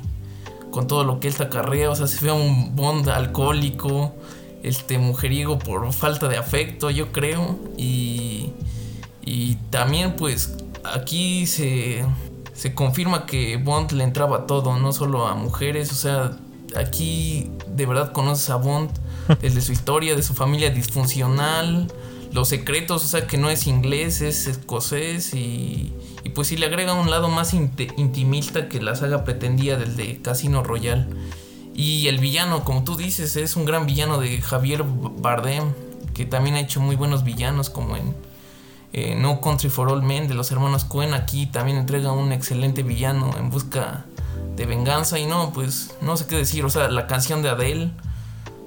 con 0.73 0.87
todo 0.87 1.05
lo 1.05 1.21
que 1.21 1.29
él 1.29 1.35
acarrea. 1.41 1.91
O 1.91 1.97
sea, 1.97 2.07
se 2.07 2.23
ve 2.23 2.33
un 2.33 2.77
Bond 2.77 3.09
alcohólico. 3.09 4.15
Este 4.63 4.99
mujeriego 4.99 5.59
por 5.59 5.91
falta 5.93 6.29
de 6.29 6.37
afecto, 6.37 6.91
yo 6.91 7.13
creo. 7.13 7.59
Y. 7.79 8.53
Y 9.25 9.57
también 9.71 10.17
pues 10.17 10.57
aquí 10.85 11.47
se, 11.47 12.05
se 12.53 12.75
confirma 12.75 13.27
que 13.27 13.57
Bond 13.57 13.93
le 13.93 14.05
entraba 14.05 14.39
a 14.39 14.47
todo, 14.47 14.79
no 14.79 14.93
solo 14.93 15.27
a 15.27 15.35
mujeres, 15.35 15.93
o 15.93 15.95
sea, 15.95 16.37
aquí 16.77 17.51
de 17.69 17.87
verdad 17.87 18.13
conoces 18.13 18.51
a 18.51 18.57
Bond 18.57 18.91
desde 19.41 19.61
su 19.61 19.73
historia, 19.73 20.15
de 20.15 20.23
su 20.23 20.35
familia 20.35 20.71
disfuncional, 20.71 21.91
los 22.33 22.49
secretos, 22.49 23.05
o 23.05 23.09
sea, 23.09 23.27
que 23.27 23.39
no 23.39 23.49
es 23.49 23.67
inglés, 23.67 24.21
es 24.21 24.47
escocés 24.47 25.35
y, 25.35 25.93
y 26.25 26.31
pues 26.31 26.49
sí 26.49 26.57
le 26.57 26.67
agrega 26.67 26.95
un 26.95 27.11
lado 27.11 27.29
más 27.29 27.55
intimista 27.55 28.69
que 28.69 28.83
la 28.83 28.97
saga 28.97 29.25
pretendía 29.25 29.77
del 29.77 29.97
de 29.97 30.21
Casino 30.21 30.63
Royale. 30.63 31.07
Y 31.77 32.07
el 32.09 32.19
villano, 32.19 32.65
como 32.65 32.85
tú 32.85 32.97
dices, 32.97 33.37
es 33.37 33.57
un 33.57 33.65
gran 33.65 33.87
villano 33.87 34.19
de 34.19 34.41
Javier 34.41 34.85
Bardem, 34.85 35.73
que 36.13 36.25
también 36.25 36.57
ha 36.57 36.61
hecho 36.61 36.81
muy 36.81 36.95
buenos 36.95 37.25
villanos 37.25 37.69
como 37.69 37.97
en 37.97 38.15
eh, 38.97 39.17
No 39.17 39.41
Country 39.41 39.71
for 39.71 39.89
All 39.89 40.03
Men 40.03 40.29
de 40.29 40.35
los 40.35 40.53
hermanos 40.53 40.85
Cohen 40.85 41.15
aquí 41.15 41.47
también 41.47 41.79
entrega 41.79 42.13
un 42.13 42.31
excelente 42.31 42.85
villano 42.85 43.37
en 43.37 43.51
busca 43.51 44.05
de 44.55 44.67
venganza 44.67 45.19
y 45.19 45.27
no, 45.27 45.53
pues 45.53 45.91
no 46.01 46.17
sé 46.17 46.27
qué 46.27 46.37
decir, 46.37 46.65
o 46.65 46.71
sea, 46.71 46.89
la 46.89 47.09
canción 47.09 47.43
de 47.43 47.49
Adele, 47.49 47.91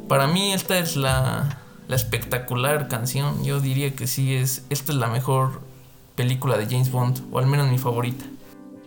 para 0.09 0.27
mí 0.27 0.51
esta 0.51 0.77
es 0.79 0.97
la, 0.97 1.59
la 1.87 1.95
espectacular 1.95 2.89
canción, 2.89 3.41
yo 3.45 3.61
diría 3.61 3.95
que 3.95 4.05
sí, 4.05 4.35
es, 4.35 4.65
esta 4.69 4.91
es 4.91 4.97
la 4.97 5.07
mejor 5.07 5.61
película 6.17 6.57
de 6.57 6.65
James 6.65 6.91
Bond, 6.91 7.21
o 7.31 7.39
al 7.39 7.47
menos 7.47 7.71
mi 7.71 7.77
favorita. 7.77 8.25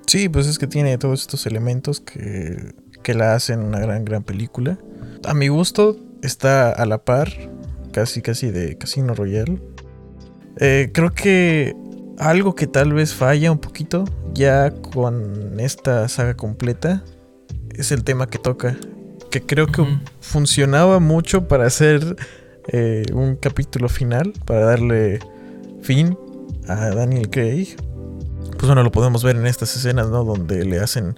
Sí, 0.07 0.29
pues 0.29 0.47
es 0.47 0.59
que 0.59 0.67
tiene 0.67 0.99
todos 0.99 1.23
estos 1.23 1.47
elementos 1.47 2.01
que, 2.01 2.75
que 3.03 3.15
la 3.15 3.35
hacen 3.35 3.61
una 3.61 3.79
gran, 3.79 4.05
gran 4.05 4.25
película. 4.25 4.77
A 5.25 5.33
mi 5.33 5.49
gusto 5.49 5.97
está 6.23 6.71
a 6.71 6.85
la 6.85 6.99
par, 6.99 7.33
casi, 7.93 8.21
casi 8.21 8.51
de 8.51 8.77
Casino 8.77 9.15
Royale. 9.15 9.59
Eh, 10.57 10.91
creo 10.93 11.13
que 11.13 11.75
algo 12.19 12.55
que 12.55 12.67
tal 12.67 12.93
vez 12.93 13.15
falla 13.15 13.51
un 13.51 13.59
poquito 13.59 14.05
ya 14.35 14.71
con 14.71 15.59
esta 15.59 16.09
saga 16.09 16.35
completa 16.35 17.03
es 17.75 17.93
el 17.93 18.05
tema 18.05 18.29
que 18.29 18.39
toca. 18.39 18.77
Que 19.31 19.41
creo 19.43 19.67
que 19.67 19.85
funcionaba 20.21 20.99
mucho 20.99 21.47
para 21.47 21.67
hacer 21.67 22.17
eh, 22.69 23.05
un 23.13 23.37
capítulo 23.37 23.89
final, 23.89 24.33
para 24.45 24.67
darle 24.67 25.21
fin 25.83 26.17
a 26.69 26.91
Daniel 26.91 27.31
Craig. 27.31 27.77
Pues 28.53 28.67
bueno, 28.67 28.83
lo 28.83 28.93
podemos 28.93 29.25
ver 29.25 29.37
en 29.37 29.47
estas 29.47 29.75
escenas, 29.77 30.11
¿no? 30.11 30.25
Donde 30.25 30.65
le 30.65 30.81
hacen 30.81 31.15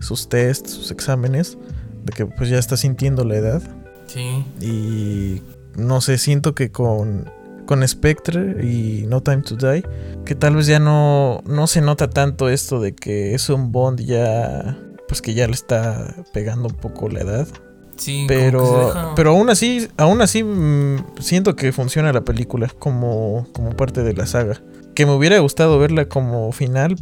sus 0.00 0.28
tests, 0.28 0.70
sus 0.70 0.90
exámenes, 0.90 1.58
de 2.04 2.12
que 2.12 2.26
pues 2.26 2.48
ya 2.48 2.58
está 2.58 2.76
sintiendo 2.76 3.24
la 3.24 3.36
edad. 3.36 3.62
Sí, 4.06 4.44
Y 4.60 5.42
no 5.76 6.00
sé, 6.00 6.18
siento 6.18 6.54
que 6.54 6.70
con, 6.70 7.30
con 7.66 7.86
Spectre 7.86 8.64
y 8.64 9.06
No 9.08 9.20
Time 9.22 9.42
to 9.42 9.56
Die, 9.56 9.84
que 10.24 10.34
tal 10.34 10.56
vez 10.56 10.66
ya 10.66 10.78
no, 10.78 11.40
no 11.46 11.66
se 11.66 11.80
nota 11.80 12.10
tanto 12.10 12.48
esto 12.48 12.80
de 12.80 12.94
que 12.94 13.34
es 13.34 13.48
un 13.48 13.72
Bond 13.72 14.00
ya, 14.00 14.76
pues 15.08 15.22
que 15.22 15.34
ya 15.34 15.46
le 15.46 15.52
está 15.54 16.14
pegando 16.32 16.68
un 16.68 16.74
poco 16.74 17.08
la 17.08 17.20
edad. 17.20 17.48
sí, 17.96 18.24
Pero, 18.28 18.86
deja- 18.88 19.12
pero 19.14 19.30
aún 19.30 19.50
así, 19.50 19.88
aún 19.96 20.20
así 20.20 20.42
mm, 20.44 20.96
siento 21.20 21.56
que 21.56 21.72
funciona 21.72 22.12
la 22.12 22.22
película 22.22 22.68
como, 22.78 23.46
como 23.52 23.70
parte 23.70 24.02
de 24.02 24.12
la 24.14 24.26
saga. 24.26 24.60
Que 24.94 25.06
me 25.06 25.12
hubiera 25.14 25.38
gustado 25.40 25.78
verla 25.78 26.08
como 26.08 26.52
final, 26.52 26.96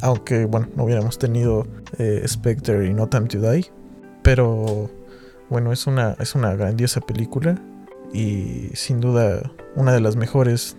aunque 0.00 0.44
bueno, 0.44 0.68
no 0.76 0.84
hubiéramos 0.84 1.18
tenido 1.18 1.66
eh, 1.98 2.22
Spectre 2.26 2.86
y 2.86 2.94
No 2.94 3.08
Time 3.08 3.26
to 3.28 3.40
Die. 3.40 3.70
Pero 4.22 4.90
bueno, 5.50 5.72
es 5.72 5.86
una, 5.86 6.16
es 6.18 6.34
una 6.34 6.54
grandiosa 6.54 7.00
película 7.00 7.60
y 8.12 8.68
sin 8.74 9.00
duda 9.00 9.50
una 9.76 9.92
de 9.92 10.00
las 10.00 10.16
mejores 10.16 10.76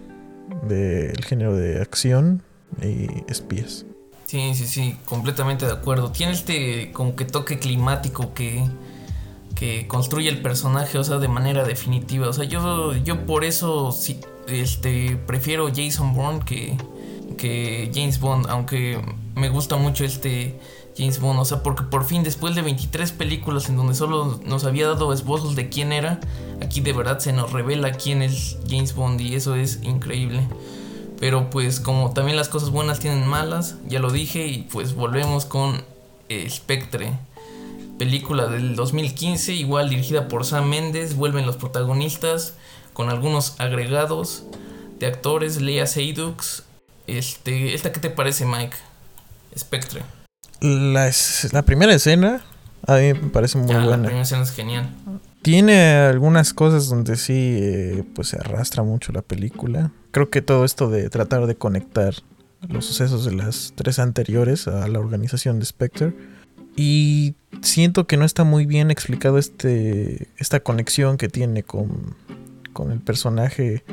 del 0.68 1.24
género 1.24 1.56
de 1.56 1.82
acción 1.82 2.44
y 2.82 3.08
espías. 3.32 3.86
Sí, 4.26 4.54
sí, 4.56 4.68
sí, 4.68 4.98
completamente 5.06 5.66
de 5.66 5.72
acuerdo. 5.72 6.12
Tiene 6.12 6.34
este 6.34 6.92
como 6.92 7.16
que 7.16 7.24
toque 7.24 7.60
climático 7.60 8.34
que 8.34 8.66
que 9.58 9.88
construye 9.88 10.30
el 10.30 10.42
personaje, 10.42 11.00
o 11.00 11.04
sea, 11.04 11.18
de 11.18 11.28
manera 11.28 11.64
definitiva. 11.64 12.30
O 12.30 12.34
sea, 12.34 12.46
yo, 12.46 12.96
yo 12.96 13.26
por 13.26 13.44
eso 13.44 13.96
este, 14.48 15.18
prefiero 15.26 15.70
Jason 15.74 16.14
Bourne 16.14 16.42
que, 16.46 16.78
que 17.38 17.92
James 17.94 18.20
Bond, 18.20 18.46
aunque 18.50 19.02
me 19.36 19.50
gusta 19.50 19.78
mucho 19.78 20.06
este 20.06 20.60
James 20.98 21.20
Bond, 21.20 21.40
o 21.40 21.46
sea, 21.46 21.64
porque 21.64 21.84
por 21.84 22.06
fin 22.06 22.24
después 22.24 22.56
de 22.56 22.62
23 22.62 23.12
películas 23.12 23.70
en 23.70 23.78
donde 23.78 23.94
solo 23.94 24.40
nos 24.46 24.64
había 24.64 24.88
dado 24.88 25.14
esbozos 25.14 25.56
de 25.56 25.70
quién 25.70 25.92
era, 25.92 26.20
aquí 26.62 26.82
de 26.82 26.94
verdad 26.94 27.20
se 27.20 27.34
nos 27.34 27.52
revela 27.52 27.92
quién 27.92 28.22
es 28.22 28.58
James 28.68 28.96
Bond 28.96 29.22
y 29.22 29.36
eso 29.36 29.56
es 29.56 29.80
increíble. 29.84 30.48
Pero 31.20 31.50
pues 31.50 31.80
como 31.80 32.14
también 32.14 32.38
las 32.38 32.50
cosas 32.50 32.70
buenas 32.70 33.00
tienen 33.00 33.28
malas, 33.28 33.76
ya 33.88 34.00
lo 34.00 34.12
dije 34.12 34.48
y 34.48 34.64
pues 34.64 34.96
volvemos 34.96 35.46
con 35.46 35.84
Spectre 36.50 37.14
película 37.98 38.48
del 38.48 38.76
2015, 38.76 39.54
igual 39.54 39.90
dirigida 39.90 40.28
por 40.28 40.46
Sam 40.46 40.70
Mendes, 40.70 41.16
vuelven 41.16 41.46
los 41.46 41.58
protagonistas 41.58 42.54
con 42.94 43.10
algunos 43.10 43.60
agregados 43.60 44.44
de 45.00 45.08
actores, 45.08 45.62
Lea 45.62 45.88
Seydoux. 45.88 46.64
Este, 47.08 47.74
¿Esta 47.74 47.92
qué 47.92 48.00
te 48.00 48.10
parece, 48.10 48.46
Mike? 48.46 48.76
Spectre. 49.58 50.04
La, 50.62 51.12
la 51.52 51.62
primera 51.64 51.94
escena 51.94 52.44
a 52.86 52.98
mí 52.98 53.14
me 53.14 53.30
parece 53.30 53.58
muy 53.58 53.72
ah, 53.72 53.80
buena. 53.80 53.98
La 53.98 54.04
primera 54.04 54.22
escena 54.22 54.44
es 54.44 54.52
genial. 54.52 54.90
Tiene 55.42 55.96
algunas 55.96 56.54
cosas 56.54 56.90
donde 56.90 57.16
sí 57.18 57.58
eh, 57.62 58.04
pues 58.16 58.30
se 58.30 58.38
arrastra 58.38 58.84
mucho 58.84 59.12
la 59.12 59.22
película. 59.22 59.92
Creo 60.12 60.30
que 60.30 60.42
todo 60.42 60.66
esto 60.66 60.90
de 60.90 61.10
tratar 61.10 61.48
de 61.48 61.56
conectar 61.56 62.16
los 62.68 62.86
sucesos 62.86 63.26
de 63.26 63.34
las 63.34 63.74
tres 63.76 64.00
anteriores 64.00 64.68
a 64.68 64.88
la 64.88 65.00
organización 65.00 65.60
de 65.60 65.66
Spectre 65.66 66.14
y 66.76 67.36
siento 67.62 68.08
que 68.08 68.18
no 68.18 68.26
está 68.26 68.44
muy 68.44 68.66
bien 68.66 68.92
explicado 68.92 69.38
este, 69.38 70.30
esta 70.38 70.60
conexión 70.60 71.18
que 71.18 71.28
tiene 71.28 71.64
con, 71.64 72.16
con 72.72 72.92
el 72.92 73.00
personaje, 73.00 73.84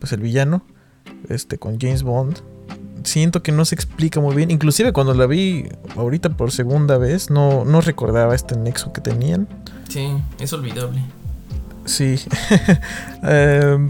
pues 0.00 0.12
el 0.12 0.20
villano, 0.20 0.64
este, 1.28 1.58
con 1.58 1.78
James 1.80 2.02
Bond. 2.02 2.42
Siento 3.04 3.42
que 3.42 3.52
no 3.52 3.64
se 3.64 3.74
explica 3.74 4.20
muy 4.20 4.34
bien. 4.34 4.50
Inclusive 4.50 4.92
cuando 4.92 5.14
la 5.14 5.26
vi 5.26 5.68
ahorita 5.96 6.30
por 6.30 6.50
segunda 6.50 6.98
vez, 6.98 7.30
no, 7.30 7.64
no 7.64 7.80
recordaba 7.80 8.34
este 8.34 8.56
nexo 8.56 8.92
que 8.92 9.00
tenían. 9.00 9.46
Sí, 9.88 10.08
es 10.40 10.52
olvidable. 10.52 11.02
Sí. 11.84 12.16
Em, 13.22 13.88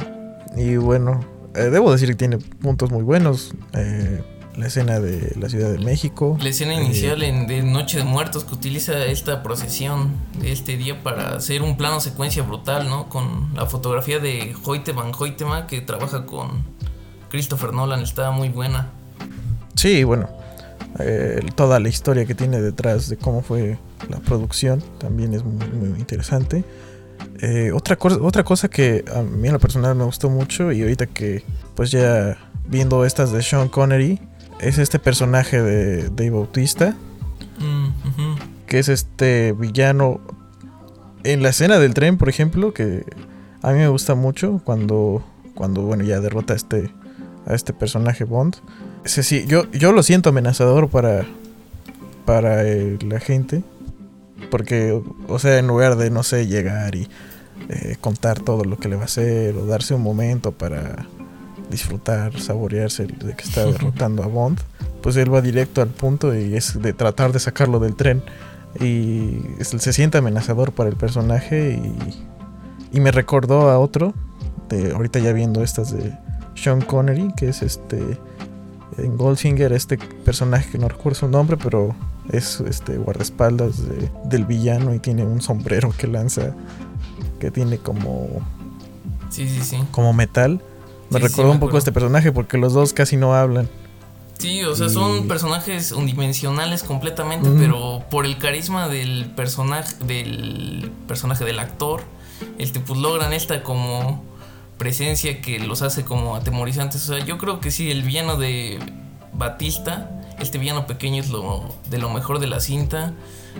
y 0.56 0.76
bueno, 0.76 1.24
eh, 1.54 1.70
debo 1.70 1.90
decir 1.90 2.08
que 2.08 2.14
tiene 2.14 2.38
puntos 2.38 2.90
muy 2.90 3.02
buenos. 3.02 3.54
Eh, 3.72 4.22
la 4.56 4.66
escena 4.66 5.00
de 5.00 5.34
la 5.38 5.48
Ciudad 5.48 5.70
de 5.70 5.78
México. 5.78 6.36
La 6.40 6.48
escena 6.48 6.74
inicial 6.74 7.22
Eh, 7.22 7.28
en, 7.28 7.46
de 7.46 7.62
Noche 7.62 7.98
de 7.98 8.04
Muertos 8.04 8.44
que 8.44 8.54
utiliza 8.54 9.04
esta 9.06 9.42
procesión 9.42 10.12
de 10.40 10.52
este 10.52 10.76
día 10.76 11.02
para 11.02 11.36
hacer 11.36 11.62
un 11.62 11.76
plano 11.76 12.00
secuencia 12.00 12.42
brutal, 12.42 12.88
¿no? 12.88 13.08
Con 13.08 13.54
la 13.54 13.66
fotografía 13.66 14.18
de 14.18 14.54
Hoyte 14.64 14.92
Van 14.92 15.12
Hoytema 15.16 15.66
que 15.66 15.80
trabaja 15.80 16.26
con 16.26 16.64
Christopher 17.30 17.72
Nolan, 17.72 18.02
está 18.02 18.30
muy 18.30 18.48
buena. 18.48 18.92
Sí, 19.74 20.04
bueno, 20.04 20.28
eh, 20.98 21.40
toda 21.54 21.80
la 21.80 21.88
historia 21.88 22.24
que 22.24 22.34
tiene 22.34 22.60
detrás 22.60 23.08
de 23.08 23.16
cómo 23.16 23.42
fue 23.42 23.78
la 24.08 24.18
producción 24.18 24.82
también 24.98 25.34
es 25.34 25.44
muy, 25.44 25.66
muy 25.68 25.98
interesante. 25.98 26.64
Eh, 27.40 27.72
otra, 27.72 27.96
cosa, 27.96 28.18
otra 28.20 28.44
cosa 28.44 28.68
que 28.68 29.04
a 29.14 29.22
mí 29.22 29.48
en 29.48 29.54
lo 29.54 29.60
personal 29.60 29.94
me 29.94 30.04
gustó 30.04 30.30
mucho 30.30 30.72
y 30.72 30.82
ahorita 30.82 31.06
que 31.06 31.44
pues 31.74 31.90
ya 31.90 32.38
viendo 32.68 33.04
estas 33.04 33.32
de 33.32 33.42
Sean 33.42 33.68
Connery 33.68 34.20
es 34.60 34.78
este 34.78 34.98
personaje 34.98 35.60
de 35.60 36.08
Dave 36.10 36.30
Bautista. 36.30 36.94
Mm, 37.58 37.88
que 38.66 38.78
es 38.78 38.88
este 38.88 39.52
villano 39.52 40.20
en 41.22 41.42
la 41.42 41.50
escena 41.50 41.78
del 41.78 41.94
tren 41.94 42.18
por 42.18 42.28
ejemplo 42.28 42.74
que 42.74 43.04
a 43.62 43.70
mí 43.70 43.78
me 43.78 43.88
gusta 43.88 44.16
mucho 44.16 44.60
cuando 44.64 45.24
cuando 45.54 45.82
bueno 45.82 46.02
ya 46.02 46.20
derrota 46.20 46.54
a 46.54 46.56
este 46.56 46.90
a 47.46 47.54
este 47.54 47.72
personaje 47.72 48.24
Bond 48.24 48.56
Ese 49.04 49.22
sí, 49.22 49.44
yo 49.46 49.70
yo 49.72 49.92
lo 49.92 50.02
siento 50.02 50.30
amenazador 50.30 50.88
para 50.88 51.24
para 52.24 52.64
eh, 52.66 52.98
la 53.06 53.20
gente 53.20 53.62
porque 54.50 54.98
o 55.28 55.38
sea 55.38 55.58
en 55.58 55.66
lugar 55.66 55.96
de 55.96 56.10
no 56.10 56.22
sé 56.22 56.46
llegar 56.46 56.94
y 56.94 57.08
eh, 57.68 57.96
contar 58.00 58.40
todo 58.40 58.64
lo 58.64 58.78
que 58.78 58.88
le 58.88 58.96
va 58.96 59.02
a 59.02 59.04
hacer 59.06 59.54
o 59.56 59.66
darse 59.66 59.94
un 59.94 60.02
momento 60.02 60.52
para 60.52 61.06
disfrutar 61.70 62.38
saborearse 62.40 63.06
de 63.06 63.34
que 63.36 63.44
está 63.44 63.64
derrotando 63.66 64.22
a 64.22 64.26
Bond 64.26 64.58
pues 65.02 65.16
él 65.16 65.32
va 65.32 65.42
directo 65.42 65.82
al 65.82 65.88
punto 65.90 66.34
y 66.34 66.56
es 66.56 66.80
de 66.80 66.94
tratar 66.94 67.30
de 67.32 67.38
sacarlo 67.38 67.78
del 67.78 67.94
tren. 67.94 68.22
Y 68.80 69.38
es- 69.58 69.68
se 69.68 69.92
siente 69.92 70.16
amenazador 70.18 70.72
para 70.72 70.88
el 70.88 70.96
personaje 70.96 71.78
y, 71.78 72.96
y 72.96 73.00
me 73.00 73.12
recordó 73.12 73.68
a 73.70 73.78
otro 73.78 74.14
de 74.70 74.92
ahorita 74.92 75.18
ya 75.18 75.32
viendo 75.34 75.62
estas 75.62 75.92
de 75.92 76.12
Sean 76.54 76.80
Connery 76.80 77.32
que 77.36 77.50
es 77.50 77.60
este 77.62 78.02
en 78.98 79.16
Goldfinger 79.16 79.72
este 79.72 79.98
personaje 79.98 80.70
que 80.70 80.78
no 80.78 80.88
recuerdo 80.88 81.18
su 81.20 81.28
nombre 81.28 81.56
pero 81.56 81.94
es 82.32 82.60
este 82.60 82.96
guardaespaldas 82.96 83.86
de- 83.88 84.10
del 84.26 84.44
villano 84.44 84.94
y 84.94 84.98
tiene 84.98 85.24
un 85.24 85.40
sombrero 85.40 85.92
que 85.96 86.06
lanza 86.06 86.54
que 87.40 87.50
tiene 87.50 87.78
como 87.78 88.28
Sí, 89.30 89.48
sí, 89.48 89.60
sí. 89.62 89.78
como 89.90 90.12
metal 90.12 90.60
me 91.10 91.28
Sí, 91.28 91.40
un 91.42 91.60
poco 91.60 91.76
a 91.76 91.78
este 91.78 91.92
personaje 91.92 92.32
porque 92.32 92.56
los 92.58 92.72
dos 92.72 92.92
casi 92.92 93.16
no 93.16 93.34
hablan 93.34 93.68
Sí, 94.38 94.62
o 94.64 94.74
sea, 94.74 94.88
son 94.88 95.28
personajes 95.28 95.92
unidimensionales 95.92 96.82
completamente, 96.82 97.48
Mm. 97.48 97.58
pero 97.58 98.02
por 98.10 98.26
el 98.26 98.36
carisma 98.36 98.88
del 98.88 99.30
personaje, 99.36 99.94
del 100.04 100.90
personaje 101.06 101.44
del 101.44 101.60
actor, 101.60 102.02
este, 102.58 102.80
pues 102.80 102.98
logran 102.98 103.32
esta 103.32 103.62
como 103.62 104.24
presencia 104.78 105.40
que 105.40 105.58
los 105.58 105.82
hace 105.82 106.04
como 106.04 106.36
atemorizantes. 106.36 107.08
O 107.08 107.14
sea, 107.14 107.24
yo 107.24 107.38
creo 107.38 107.60
que 107.60 107.70
sí, 107.70 107.90
el 107.90 108.02
villano 108.02 108.36
de 108.36 108.78
Batista, 109.32 110.10
este 110.38 110.58
villano 110.58 110.86
pequeño 110.86 111.20
es 111.20 111.30
lo 111.30 111.64
de 111.90 111.98
lo 111.98 112.10
mejor 112.10 112.38
de 112.38 112.46
la 112.46 112.60
cinta, 112.60 113.14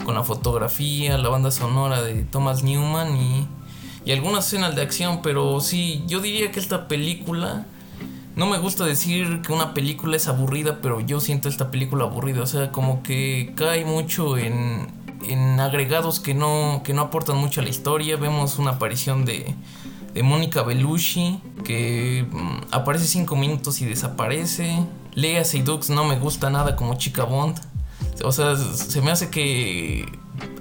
con 0.05 0.14
la 0.14 0.24
fotografía, 0.24 1.18
la 1.18 1.29
banda 1.29 1.50
sonora 1.50 2.03
de 2.03 2.24
Thomas 2.24 2.62
Newman 2.62 3.16
y, 3.16 3.46
y 4.05 4.12
algunas 4.12 4.46
escenas 4.46 4.74
de 4.74 4.83
acción, 4.83 5.20
pero 5.22 5.61
sí, 5.61 6.05
yo 6.07 6.20
diría 6.20 6.50
que 6.50 6.61
esta 6.61 6.88
película 6.88 7.66
no 8.37 8.46
me 8.46 8.59
gusta 8.59 8.85
decir 8.85 9.42
que 9.42 9.53
una 9.53 9.74
película 9.74 10.16
es 10.16 10.27
aburrida, 10.27 10.81
pero 10.83 11.00
yo 11.00 11.20
siento 11.20 11.48
esta 11.48 11.70
película 11.70 12.05
aburrida. 12.05 12.42
O 12.42 12.46
sea, 12.46 12.72
como 12.72 13.03
que 13.05 13.53
cae 13.55 13.85
mucho 13.85 14.37
en, 14.37 14.88
en 15.29 15.61
agregados 15.61 16.18
que 16.18 16.35
no, 16.35 16.83
que 16.85 16.94
no 16.94 17.03
aportan 17.03 17.37
mucho 17.37 17.61
a 17.61 17.64
la 17.64 17.70
historia. 17.70 18.16
Vemos 18.16 18.59
una 18.59 18.72
aparición 18.72 19.24
de, 19.24 19.55
de 20.14 20.22
Mónica 20.22 20.62
Belushi, 20.62 21.40
que 21.64 22.24
mm, 22.31 22.72
aparece 22.72 23.07
cinco 23.07 23.37
minutos 23.37 23.81
y 23.83 23.85
desaparece. 23.85 24.79
Lea 25.14 25.44
Seydoux 25.44 25.90
no 25.90 26.05
me 26.05 26.16
gusta 26.16 26.50
nada 26.50 26.77
como 26.77 26.94
chica 26.94 27.24
Bond. 27.24 27.61
O 28.22 28.31
sea, 28.31 28.57
se 28.57 29.03
me 29.03 29.11
hace 29.11 29.29
que 29.29 30.07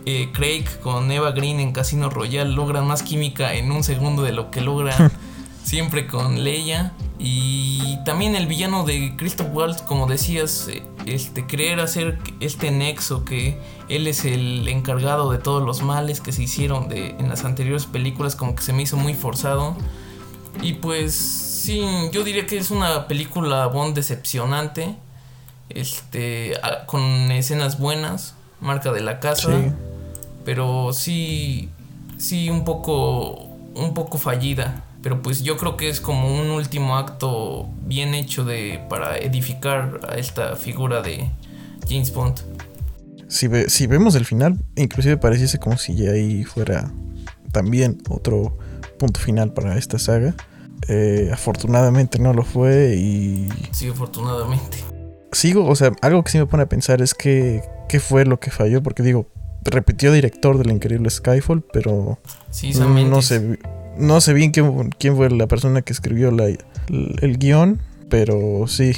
eh, 0.05 0.29
Craig 0.33 0.65
con 0.81 1.11
Eva 1.11 1.31
Green 1.31 1.59
en 1.59 1.71
Casino 1.71 2.09
Royale 2.09 2.51
logran 2.51 2.87
más 2.87 3.03
química 3.03 3.53
en 3.53 3.71
un 3.71 3.83
segundo 3.83 4.23
de 4.23 4.31
lo 4.31 4.49
que 4.49 4.61
logra 4.61 5.11
siempre 5.63 6.07
con 6.07 6.43
Leia. 6.43 6.93
Y 7.25 7.99
también 8.03 8.35
el 8.35 8.47
villano 8.47 8.83
de 8.83 9.15
Christoph 9.15 9.47
Waltz, 9.53 9.81
como 9.81 10.07
decías, 10.07 10.67
eh, 10.69 10.83
este, 11.05 11.47
querer 11.47 11.79
hacer 11.79 12.19
este 12.41 12.69
nexo 12.69 13.23
que 13.23 13.57
él 13.87 14.07
es 14.07 14.25
el 14.25 14.67
encargado 14.67 15.31
de 15.31 15.37
todos 15.37 15.63
los 15.63 15.81
males 15.83 16.19
que 16.19 16.33
se 16.33 16.43
hicieron 16.43 16.89
de, 16.89 17.11
en 17.11 17.29
las 17.29 17.45
anteriores 17.45 17.85
películas, 17.85 18.35
como 18.35 18.55
que 18.55 18.61
se 18.61 18.73
me 18.73 18.81
hizo 18.81 18.97
muy 18.97 19.13
forzado. 19.13 19.73
Y 20.61 20.73
pues 20.73 21.15
sí, 21.15 21.81
yo 22.11 22.25
diría 22.25 22.45
que 22.45 22.57
es 22.57 22.71
una 22.71 23.07
película 23.07 23.67
Bond 23.67 23.95
decepcionante, 23.95 24.93
este, 25.69 26.55
con 26.87 27.01
escenas 27.31 27.79
buenas, 27.79 28.35
marca 28.59 28.91
de 28.91 28.99
la 28.99 29.21
casa 29.21 29.49
Sí. 29.49 29.71
pero 30.43 30.91
sí 30.91 31.69
sí 32.17 32.49
un 32.49 32.65
poco 32.65 33.31
un 33.75 33.93
poco 33.93 34.17
fallida 34.17 34.83
pero 35.03 35.21
pues 35.21 35.43
yo 35.43 35.57
creo 35.57 35.77
que 35.77 35.89
es 35.89 36.01
como 36.01 36.33
un 36.33 36.49
último 36.49 36.97
acto 36.97 37.69
bien 37.85 38.15
hecho 38.15 38.43
de 38.45 38.79
para 38.89 39.17
edificar 39.19 39.99
a 40.09 40.15
esta 40.15 40.55
figura 40.55 41.01
de 41.03 41.29
James 41.87 42.11
Bond 42.13 42.39
si, 43.27 43.47
ve- 43.47 43.69
si 43.69 43.85
vemos 43.87 44.15
el 44.15 44.25
final, 44.25 44.57
inclusive 44.75 45.17
pareciese 45.17 45.59
como 45.59 45.77
si 45.77 45.95
ya 45.95 46.11
ahí 46.11 46.43
fuera 46.43 46.91
también 47.51 47.97
otro 48.09 48.57
punto 48.97 49.19
final 49.19 49.53
para 49.53 49.77
esta 49.77 49.97
saga. 49.99 50.35
Eh, 50.87 51.29
afortunadamente 51.31 52.19
no 52.19 52.33
lo 52.33 52.43
fue 52.43 52.95
y 52.97 53.47
sí 53.71 53.87
afortunadamente 53.87 54.77
sigo, 55.31 55.65
o 55.65 55.75
sea, 55.75 55.91
algo 56.01 56.23
que 56.23 56.31
sí 56.31 56.37
me 56.37 56.45
pone 56.45 56.63
a 56.63 56.69
pensar 56.69 57.01
es 57.01 57.13
que 57.13 57.63
qué 57.89 57.99
fue 57.99 58.25
lo 58.25 58.39
que 58.39 58.51
falló, 58.51 58.83
porque 58.83 59.01
digo, 59.01 59.27
repitió 59.63 60.11
director 60.11 60.57
del 60.57 60.71
increíble 60.71 61.09
Skyfall, 61.09 61.63
pero 61.73 62.19
sí 62.51 62.71
no, 62.73 62.81
no 62.87 62.93
Mendes. 62.93 63.27
No 63.97 64.21
sé 64.21 64.33
bien 64.33 64.51
quién, 64.51 64.89
quién 64.97 65.15
fue 65.15 65.29
la 65.29 65.47
persona 65.47 65.81
que 65.81 65.93
escribió 65.93 66.29
el, 66.29 67.37
guion, 67.37 67.81
pero 68.09 68.65
sí, 68.67 68.93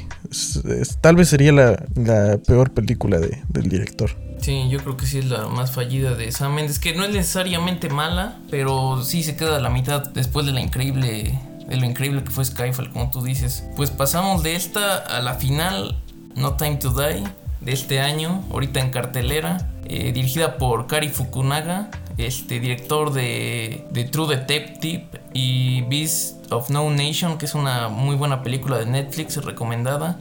tal 1.02 1.16
vez 1.16 1.30
sería 1.30 1.52
la, 1.52 1.86
la 1.96 2.38
peor 2.38 2.72
película 2.72 3.20
de- 3.20 3.42
del 3.50 3.70
director. 3.70 4.12
Sí, 4.42 4.68
yo 4.70 4.80
creo 4.80 4.98
que 4.98 5.06
sí 5.06 5.20
es 5.20 5.26
la 5.30 5.48
más 5.48 5.72
fallida 5.72 6.14
de 6.14 6.32
Sam 6.32 6.54
Mendes, 6.56 6.78
que 6.80 6.94
no 6.94 7.04
es 7.06 7.12
necesariamente 7.12 7.90
mala, 7.90 8.40
pero 8.52 9.04
sí 9.04 9.24
se 9.24 9.36
queda 9.36 9.58
a 9.58 9.60
la 9.60 9.70
mitad 9.70 10.10
después 10.10 10.46
de 10.46 10.52
la 10.52 10.62
increíble, 10.62 11.40
de 11.68 11.78
lo 11.78 11.86
increíble 11.86 12.24
que 12.24 12.32
fue 12.32 12.44
Skyfall, 12.46 12.92
como 12.92 13.10
tú 13.10 13.24
dices. 13.24 13.64
Pues 13.76 13.90
pasamos 13.92 14.44
de 14.44 14.56
esta 14.56 14.98
a 14.98 15.22
la 15.22 15.36
final, 15.36 16.02
No 16.36 16.56
Time 16.58 16.76
to 16.76 16.92
Die, 16.92 17.24
de 17.66 17.74
este 17.74 18.00
año, 18.00 18.44
ahorita 18.52 18.80
en 18.80 18.92
cartelera, 18.92 19.70
eh, 19.86 20.12
dirigida 20.14 20.58
por 20.58 20.88
Kari 20.88 21.10
Fukunaga, 21.10 21.90
este 22.18 22.60
director 22.60 23.12
de, 23.12 23.86
de 23.92 24.04
True 24.06 24.38
Detective 24.38 25.08
y 25.34 25.82
Beast 25.82 26.52
of 26.52 26.70
No 26.70 26.90
Nation, 26.92 27.38
que 27.38 27.46
es 27.46 27.56
una 27.56 27.90
muy 27.90 28.16
buena 28.16 28.44
película 28.44 28.78
de 28.78 28.86
Netflix 28.86 29.44
recomendada. 29.44 30.20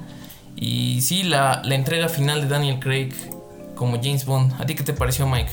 Y 0.57 1.00
sí, 1.02 1.22
la, 1.22 1.62
la 1.64 1.74
entrega 1.74 2.09
final 2.09 2.40
de 2.40 2.48
Daniel 2.48 2.80
Craig 2.80 3.12
como 3.74 3.96
James 3.96 4.24
Bond. 4.24 4.54
¿A 4.61 4.66
ti 4.66 4.74
qué 4.74 4.83
te 4.83 4.92
pareció, 4.92 5.26
Mike? 5.26 5.50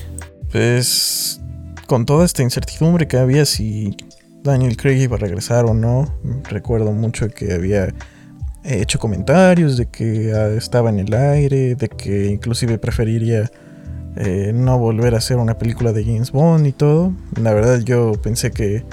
Pues 0.52 1.42
con 1.88 2.06
toda 2.06 2.24
esta 2.26 2.42
incertidumbre 2.42 3.08
que 3.08 3.18
había 3.18 3.46
si 3.46 3.98
Daniel 4.44 4.78
Craig 4.78 4.98
iba 4.98 5.18
a 5.18 5.20
regresar 5.20 5.66
o 5.66 5.74
no, 5.74 6.14
recuerdo 6.50 6.92
mucho 6.94 7.30
que 7.30 7.54
había 7.54 7.94
hecho 8.64 9.00
comentarios 9.00 9.78
de 9.78 9.88
que 9.88 10.34
ah, 10.34 10.48
estaba 10.50 10.90
en 10.90 11.00
el 11.00 11.14
aire, 11.14 11.76
de 11.76 11.90
que 11.90 12.28
inclusive 12.28 12.78
preferiría 12.78 13.52
eh, 14.16 14.52
no 14.54 14.78
volver 14.78 15.16
a 15.16 15.20
hacer 15.20 15.38
una 15.38 15.58
película 15.58 15.94
de 15.94 16.04
James 16.04 16.32
Bond 16.32 16.68
y 16.68 16.72
todo. 16.72 17.14
La 17.40 17.54
verdad 17.54 17.80
yo 17.80 18.14
pensé 18.22 18.52
que, 18.52 18.84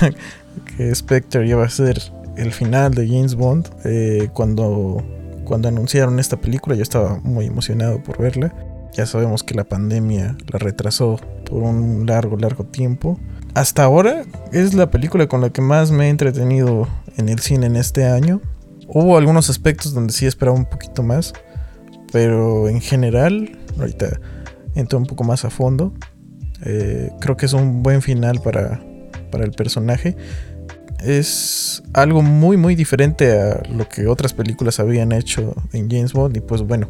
que 0.76 0.94
Spectre 0.94 1.46
iba 1.46 1.64
a 1.64 1.68
ser 1.68 2.00
el 2.36 2.52
final 2.52 2.94
de 2.94 3.06
James 3.06 3.34
Bond. 3.34 3.68
Eh, 3.84 4.28
cuando, 4.32 5.02
cuando 5.44 5.68
anunciaron 5.68 6.18
esta 6.18 6.38
película 6.38 6.74
yo 6.74 6.82
estaba 6.82 7.18
muy 7.22 7.46
emocionado 7.46 8.02
por 8.02 8.18
verla. 8.18 8.54
Ya 8.94 9.06
sabemos 9.06 9.42
que 9.42 9.54
la 9.54 9.64
pandemia 9.64 10.36
la 10.52 10.58
retrasó 10.58 11.18
por 11.48 11.62
un 11.62 12.04
largo, 12.06 12.36
largo 12.36 12.64
tiempo. 12.64 13.18
Hasta 13.54 13.84
ahora 13.84 14.24
es 14.52 14.74
la 14.74 14.90
película 14.90 15.26
con 15.28 15.40
la 15.40 15.50
que 15.50 15.62
más 15.62 15.90
me 15.90 16.06
he 16.06 16.08
entretenido 16.08 16.88
en 17.16 17.28
el 17.28 17.38
cine 17.40 17.66
en 17.66 17.76
este 17.76 18.06
año. 18.06 18.40
Hubo 18.94 19.16
algunos 19.16 19.48
aspectos 19.48 19.94
donde 19.94 20.12
sí 20.12 20.26
esperaba 20.26 20.56
un 20.56 20.66
poquito 20.66 21.02
más, 21.02 21.32
pero 22.12 22.68
en 22.68 22.80
general, 22.80 23.58
ahorita 23.78 24.20
entro 24.74 24.98
un 24.98 25.06
poco 25.06 25.24
más 25.24 25.44
a 25.44 25.50
fondo. 25.50 25.94
eh, 26.64 27.10
creo 27.18 27.36
que 27.36 27.46
es 27.46 27.54
un 27.54 27.82
buen 27.82 28.02
final 28.02 28.40
para, 28.40 28.82
para 29.30 29.44
el 29.44 29.52
personaje. 29.52 30.16
Es 31.00 31.82
algo 31.94 32.22
muy, 32.22 32.56
muy 32.56 32.74
diferente 32.74 33.32
a 33.32 33.62
lo 33.68 33.88
que 33.88 34.06
otras 34.06 34.34
películas 34.34 34.78
habían 34.78 35.10
hecho 35.10 35.54
en 35.72 35.90
James 35.90 36.12
Bond. 36.12 36.36
Y 36.36 36.40
pues 36.40 36.62
bueno, 36.62 36.88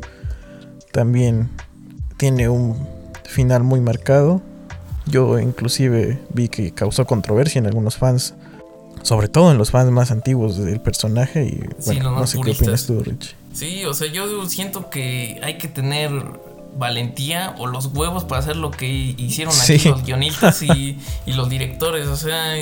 también 0.90 1.48
tiene 2.18 2.48
un 2.48 2.76
final 3.24 3.62
muy 3.62 3.80
marcado. 3.80 4.42
Yo 5.06 5.38
inclusive 5.38 6.18
vi 6.34 6.48
que 6.48 6.72
causó 6.72 7.06
controversia 7.06 7.58
en 7.60 7.66
algunos 7.66 7.96
fans, 7.96 8.34
sobre 9.02 9.28
todo 9.28 9.50
en 9.52 9.58
los 9.58 9.70
fans 9.70 9.90
más 9.90 10.10
antiguos 10.10 10.56
del 10.58 10.80
personaje. 10.80 11.44
Y 11.44 11.50
Sí, 11.82 11.94
bueno, 11.94 12.10
los 12.12 12.20
no 12.20 12.26
sé 12.26 12.40
qué 12.44 12.50
opinas 12.52 12.86
tú, 12.86 13.00
Rich. 13.02 13.34
Sí, 13.52 13.84
o 13.84 13.94
sea, 13.94 14.10
yo 14.10 14.48
siento 14.48 14.88
que 14.90 15.40
hay 15.42 15.58
que 15.58 15.68
tener 15.68 16.10
valentía 16.78 17.54
o 17.58 17.66
los 17.66 17.86
huevos 17.86 18.24
para 18.24 18.40
hacer 18.40 18.56
lo 18.56 18.70
que 18.70 18.88
hicieron 18.88 19.54
aquí 19.60 19.78
Sí. 19.78 19.88
los 19.88 20.02
guionistas 20.04 20.62
y, 20.62 20.98
y 21.26 21.32
los 21.34 21.48
directores. 21.50 22.06
O 22.08 22.16
sea, 22.16 22.54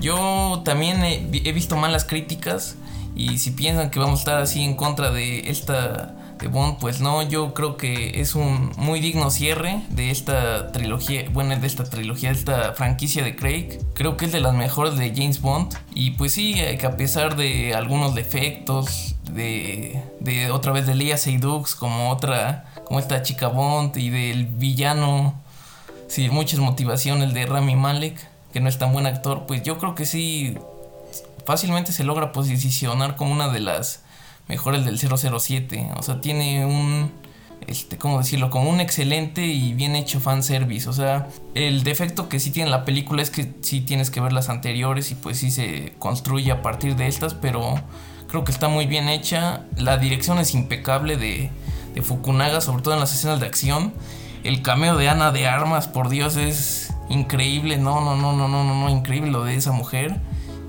yo 0.00 0.62
también 0.64 1.02
he 1.02 1.52
visto 1.52 1.76
malas 1.76 2.04
críticas 2.04 2.76
y 3.16 3.38
si 3.38 3.50
piensan 3.52 3.90
que 3.90 3.98
vamos 3.98 4.20
a 4.20 4.22
estar 4.22 4.42
así 4.42 4.62
en 4.62 4.74
contra 4.76 5.10
de 5.10 5.50
esta 5.50 6.14
de 6.38 6.48
Bond, 6.48 6.78
pues 6.78 7.00
no, 7.00 7.22
yo 7.22 7.54
creo 7.54 7.76
que 7.76 8.20
es 8.20 8.34
un 8.34 8.72
muy 8.76 9.00
digno 9.00 9.30
cierre 9.30 9.82
de 9.90 10.10
esta 10.10 10.72
trilogía, 10.72 11.24
bueno, 11.32 11.56
de 11.56 11.66
esta 11.66 11.84
trilogía, 11.84 12.30
de 12.30 12.38
esta 12.38 12.72
franquicia 12.74 13.24
de 13.24 13.34
Craig. 13.36 13.78
Creo 13.94 14.16
que 14.16 14.26
es 14.26 14.32
de 14.32 14.40
las 14.40 14.54
mejores 14.54 14.96
de 14.96 15.12
James 15.14 15.40
Bond 15.40 15.74
y 15.94 16.12
pues 16.12 16.32
sí, 16.32 16.54
eh, 16.56 16.78
que 16.78 16.86
a 16.86 16.96
pesar 16.96 17.36
de 17.36 17.74
algunos 17.74 18.14
defectos, 18.14 19.16
de, 19.30 20.02
de 20.20 20.50
otra 20.50 20.72
vez 20.72 20.86
de 20.86 20.94
Leia 20.94 21.16
Seydoux 21.16 21.74
como 21.78 22.10
otra, 22.10 22.66
como 22.84 22.98
esta 22.98 23.22
chica 23.22 23.48
Bond 23.48 23.96
y 23.96 24.10
del 24.10 24.46
villano, 24.46 25.34
sí, 26.08 26.28
muchas 26.30 26.60
motivaciones 26.60 27.34
de 27.34 27.46
Rami 27.46 27.76
Malek, 27.76 28.28
que 28.52 28.60
no 28.60 28.68
es 28.68 28.78
tan 28.78 28.92
buen 28.92 29.06
actor, 29.06 29.44
pues 29.46 29.62
yo 29.62 29.78
creo 29.78 29.94
que 29.94 30.06
sí, 30.06 30.56
fácilmente 31.44 31.92
se 31.92 32.04
logra 32.04 32.32
posicionar 32.32 33.16
como 33.16 33.32
una 33.32 33.48
de 33.48 33.60
las 33.60 34.02
mejores 34.48 34.84
del 34.84 34.98
007. 34.98 35.90
O 35.96 36.02
sea, 36.02 36.20
tiene 36.20 36.64
un, 36.64 37.10
este, 37.66 37.98
¿cómo 37.98 38.18
decirlo? 38.18 38.50
Como 38.50 38.70
un 38.70 38.80
excelente 38.80 39.46
y 39.46 39.74
bien 39.74 39.94
hecho 39.94 40.20
fanservice. 40.20 40.88
O 40.88 40.92
sea, 40.92 41.28
el 41.54 41.84
defecto 41.84 42.28
que 42.28 42.40
sí 42.40 42.50
tiene 42.50 42.70
la 42.70 42.84
película 42.84 43.22
es 43.22 43.30
que 43.30 43.52
sí 43.60 43.80
tienes 43.80 44.10
que 44.10 44.20
ver 44.20 44.32
las 44.32 44.48
anteriores 44.48 45.10
y 45.10 45.14
pues 45.14 45.38
sí 45.38 45.50
se 45.50 45.92
construye 45.98 46.50
a 46.50 46.62
partir 46.62 46.96
de 46.96 47.06
estas, 47.06 47.34
pero 47.34 47.80
creo 48.28 48.44
que 48.44 48.52
está 48.52 48.68
muy 48.68 48.86
bien 48.86 49.08
hecha. 49.08 49.64
La 49.76 49.98
dirección 49.98 50.38
es 50.38 50.54
impecable 50.54 51.16
de, 51.16 51.50
de 51.94 52.02
Fukunaga, 52.02 52.60
sobre 52.60 52.82
todo 52.82 52.94
en 52.94 53.00
las 53.00 53.12
escenas 53.12 53.40
de 53.40 53.46
acción. 53.46 53.92
El 54.44 54.62
cameo 54.62 54.96
de 54.96 55.08
Ana 55.08 55.32
de 55.32 55.46
Armas, 55.46 55.88
por 55.88 56.08
Dios, 56.08 56.36
es 56.36 56.94
increíble. 57.08 57.76
No, 57.76 58.00
no, 58.00 58.16
no, 58.16 58.32
no, 58.32 58.48
no, 58.48 58.64
no, 58.64 58.74
no, 58.74 58.88
increíble 58.88 59.30
lo 59.30 59.44
de 59.44 59.56
esa 59.56 59.72
mujer. 59.72 60.20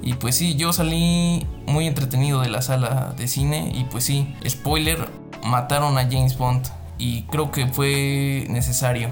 Y 0.01 0.13
pues 0.13 0.35
sí, 0.35 0.55
yo 0.55 0.73
salí 0.73 1.45
muy 1.67 1.87
entretenido 1.87 2.41
de 2.41 2.49
la 2.49 2.61
sala 2.61 3.13
de 3.17 3.27
cine. 3.27 3.71
Y 3.75 3.85
pues 3.85 4.03
sí, 4.03 4.33
spoiler, 4.47 4.97
mataron 5.43 5.97
a 5.97 6.03
James 6.03 6.37
Bond. 6.37 6.67
Y 6.97 7.23
creo 7.23 7.51
que 7.51 7.67
fue 7.67 8.45
necesario. 8.49 9.09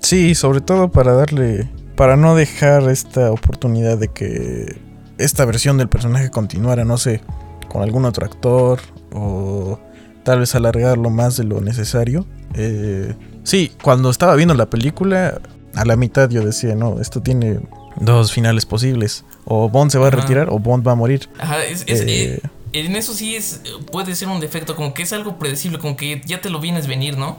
Sí, 0.00 0.34
sobre 0.34 0.60
todo 0.60 0.90
para 0.90 1.12
darle, 1.12 1.68
para 1.96 2.16
no 2.16 2.34
dejar 2.34 2.88
esta 2.88 3.30
oportunidad 3.30 3.98
de 3.98 4.08
que 4.08 4.80
esta 5.18 5.44
versión 5.44 5.76
del 5.76 5.88
personaje 5.88 6.30
continuara, 6.30 6.84
no 6.84 6.96
sé, 6.96 7.20
con 7.68 7.82
algún 7.82 8.06
otro 8.06 8.24
actor 8.24 8.80
o 9.12 9.78
tal 10.24 10.40
vez 10.40 10.54
alargarlo 10.54 11.10
más 11.10 11.36
de 11.36 11.44
lo 11.44 11.60
necesario. 11.60 12.26
Eh, 12.54 13.14
sí, 13.44 13.72
cuando 13.82 14.10
estaba 14.10 14.34
viendo 14.34 14.54
la 14.54 14.70
película, 14.70 15.40
a 15.74 15.84
la 15.84 15.96
mitad 15.96 16.28
yo 16.30 16.42
decía, 16.42 16.74
no, 16.74 17.00
esto 17.00 17.20
tiene 17.22 17.60
dos 18.00 18.32
finales 18.32 18.66
posibles. 18.66 19.24
O 19.44 19.68
Bond 19.68 19.90
se 19.92 19.98
va 19.98 20.08
a 20.08 20.10
retirar 20.10 20.48
o 20.50 20.58
Bond 20.58 20.86
va 20.86 20.92
a 20.92 20.96
morir. 20.96 21.28
Ajá, 21.38 21.64
es, 21.64 21.84
es- 21.86 22.00
Eh, 22.00 22.40
eh, 22.42 22.48
en 22.72 22.96
eso 22.96 23.12
sí 23.14 23.36
es 23.36 23.60
puede 23.90 24.14
ser 24.14 24.28
un 24.28 24.40
defecto, 24.40 24.74
como 24.76 24.94
que 24.94 25.02
es 25.02 25.12
algo 25.12 25.38
predecible, 25.38 25.78
como 25.78 25.96
que 25.96 26.20
ya 26.26 26.40
te 26.40 26.50
lo 26.50 26.60
vienes 26.60 26.86
venir, 26.86 27.16
¿no? 27.18 27.36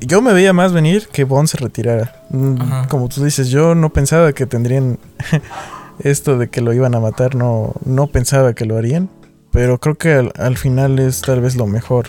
Yo 0.00 0.20
me 0.20 0.32
veía 0.34 0.52
más 0.52 0.72
venir 0.74 1.08
que 1.10 1.24
Bond 1.24 1.48
se 1.48 1.56
retirara. 1.56 2.24
Mm, 2.30 2.60
Ajá. 2.60 2.88
Como 2.88 3.08
tú 3.08 3.24
dices, 3.24 3.48
yo 3.48 3.74
no 3.74 3.90
pensaba 3.90 4.32
que 4.32 4.44
tendrían 4.46 4.98
esto 6.00 6.36
de 6.38 6.48
que 6.50 6.60
lo 6.60 6.72
iban 6.74 6.94
a 6.94 7.00
matar, 7.00 7.34
no, 7.34 7.72
no 7.84 8.06
pensaba 8.08 8.54
que 8.54 8.64
lo 8.66 8.76
harían. 8.76 9.08
Pero 9.52 9.78
creo 9.78 9.94
que 9.94 10.12
al, 10.12 10.32
al 10.36 10.58
final 10.58 10.98
es 10.98 11.22
tal 11.22 11.40
vez 11.40 11.56
lo 11.56 11.66
mejor, 11.66 12.08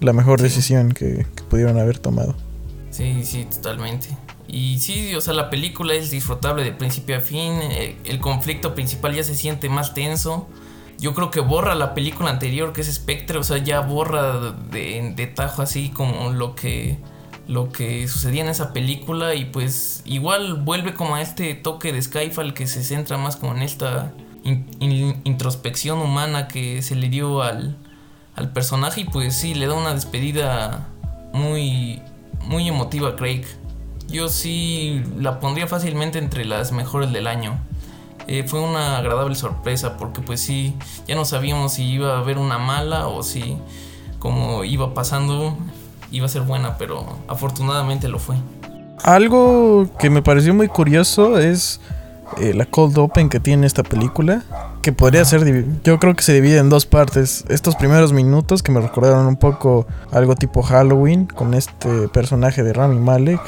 la 0.00 0.12
mejor 0.12 0.38
Sí. 0.38 0.44
decisión 0.44 0.92
que, 0.92 1.26
que 1.34 1.42
pudieron 1.48 1.78
haber 1.80 1.98
tomado. 1.98 2.36
Sí, 2.90 3.22
sí, 3.24 3.46
totalmente. 3.52 4.08
Y 4.48 4.78
sí, 4.78 5.14
o 5.14 5.20
sea, 5.20 5.34
la 5.34 5.50
película 5.50 5.92
es 5.94 6.10
disfrutable 6.10 6.64
de 6.64 6.72
principio 6.72 7.16
a 7.16 7.20
fin. 7.20 7.52
eh, 7.62 7.96
El 8.04 8.18
conflicto 8.18 8.74
principal 8.74 9.14
ya 9.14 9.22
se 9.22 9.34
siente 9.34 9.68
más 9.68 9.92
tenso. 9.94 10.48
Yo 10.98 11.14
creo 11.14 11.30
que 11.30 11.40
borra 11.40 11.74
la 11.74 11.94
película 11.94 12.30
anterior, 12.30 12.72
que 12.72 12.80
es 12.80 12.92
Spectre, 12.92 13.38
o 13.38 13.44
sea, 13.44 13.58
ya 13.58 13.80
borra 13.80 14.52
de, 14.70 15.32
tajo 15.34 15.62
así 15.62 15.90
como 15.90 16.30
lo 16.32 16.54
que 16.54 16.98
lo 17.46 17.70
que 17.72 18.06
sucedía 18.08 18.42
en 18.42 18.48
esa 18.50 18.74
película 18.74 19.34
y 19.34 19.46
pues 19.46 20.02
igual 20.04 20.52
vuelve 20.54 20.92
como 20.92 21.14
a 21.14 21.22
este 21.22 21.54
toque 21.54 21.94
de 21.94 22.02
Skyfall 22.02 22.52
que 22.52 22.66
se 22.66 22.84
centra 22.84 23.16
más 23.16 23.36
como 23.36 23.54
en 23.54 23.62
esta 23.62 24.12
in- 24.44 24.66
in- 24.80 25.20
introspección 25.24 25.98
humana 26.00 26.46
que 26.46 26.82
se 26.82 26.94
le 26.94 27.08
dio 27.08 27.40
al, 27.40 27.78
al 28.34 28.52
personaje 28.52 29.00
y 29.00 29.04
pues 29.04 29.34
sí, 29.34 29.54
le 29.54 29.66
da 29.66 29.72
una 29.74 29.94
despedida 29.94 30.88
muy, 31.32 32.02
muy 32.44 32.68
emotiva 32.68 33.10
a 33.10 33.16
Craig. 33.16 33.44
Yo 34.08 34.28
sí 34.28 35.02
la 35.18 35.38
pondría 35.38 35.66
fácilmente 35.66 36.18
entre 36.18 36.44
las 36.44 36.72
mejores 36.72 37.12
del 37.12 37.26
año. 37.26 37.58
Eh, 38.26 38.44
fue 38.46 38.60
una 38.60 38.98
agradable 38.98 39.34
sorpresa 39.34 39.96
porque 39.96 40.20
pues 40.20 40.40
sí, 40.40 40.74
ya 41.06 41.14
no 41.14 41.24
sabíamos 41.24 41.74
si 41.74 41.84
iba 41.84 42.14
a 42.14 42.18
haber 42.18 42.38
una 42.38 42.58
mala 42.58 43.08
o 43.08 43.22
si 43.22 43.56
como 44.18 44.64
iba 44.64 44.92
pasando 44.92 45.56
iba 46.10 46.26
a 46.26 46.28
ser 46.28 46.42
buena, 46.42 46.76
pero 46.78 47.04
afortunadamente 47.28 48.08
lo 48.08 48.18
fue. 48.18 48.36
Algo 49.02 49.88
que 49.98 50.10
me 50.10 50.22
pareció 50.22 50.54
muy 50.54 50.68
curioso 50.68 51.38
es 51.38 51.80
eh, 52.36 52.52
la 52.54 52.66
cold 52.66 52.98
open 52.98 53.28
que 53.28 53.40
tiene 53.40 53.66
esta 53.66 53.82
película. 53.82 54.42
Que 54.82 54.92
podría 54.92 55.24
ser, 55.24 55.44
yo 55.84 55.98
creo 55.98 56.14
que 56.14 56.22
se 56.22 56.32
divide 56.32 56.58
en 56.58 56.68
dos 56.68 56.86
partes. 56.86 57.44
Estos 57.48 57.76
primeros 57.76 58.12
minutos 58.12 58.62
que 58.62 58.72
me 58.72 58.80
recordaron 58.80 59.26
un 59.26 59.36
poco 59.36 59.86
algo 60.12 60.34
tipo 60.34 60.62
Halloween 60.62 61.26
con 61.26 61.54
este 61.54 62.08
personaje 62.08 62.62
de 62.62 62.72
Rami 62.72 62.98
Malek. 62.98 63.40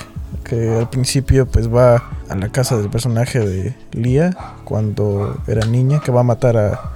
Que 0.44 0.78
al 0.78 0.90
principio 0.90 1.46
pues 1.46 1.72
va 1.72 2.02
a 2.28 2.34
la 2.34 2.48
casa 2.48 2.76
del 2.76 2.90
personaje 2.90 3.40
de 3.40 3.74
Lia 3.92 4.36
cuando 4.64 5.36
era 5.46 5.66
niña, 5.66 6.00
que 6.00 6.12
va 6.12 6.20
a 6.20 6.24
matar 6.24 6.56
a, 6.56 6.92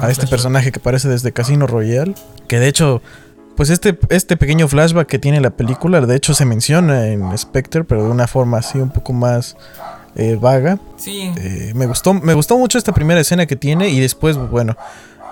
a 0.00 0.10
este 0.10 0.26
personaje 0.26 0.72
que 0.72 0.80
aparece 0.80 1.08
desde 1.08 1.32
Casino 1.32 1.66
Royale. 1.66 2.14
Que 2.48 2.58
de 2.58 2.68
hecho, 2.68 3.02
pues 3.56 3.70
este, 3.70 3.98
este 4.10 4.36
pequeño 4.36 4.68
flashback 4.68 5.06
que 5.06 5.18
tiene 5.18 5.40
la 5.40 5.50
película, 5.50 6.00
de 6.00 6.16
hecho 6.16 6.34
se 6.34 6.44
menciona 6.44 7.06
en 7.08 7.36
Spectre, 7.38 7.84
pero 7.84 8.04
de 8.04 8.10
una 8.10 8.26
forma 8.26 8.58
así 8.58 8.78
un 8.78 8.90
poco 8.90 9.12
más 9.12 9.56
eh, 10.16 10.36
vaga. 10.40 10.78
Sí, 10.96 11.32
Eh, 11.36 11.72
me, 11.74 11.86
gustó, 11.86 12.14
me 12.14 12.34
gustó 12.34 12.56
mucho 12.58 12.78
esta 12.78 12.92
primera 12.92 13.20
escena 13.20 13.46
que 13.46 13.56
tiene 13.56 13.88
y 13.88 14.00
después, 14.00 14.36
bueno, 14.36 14.76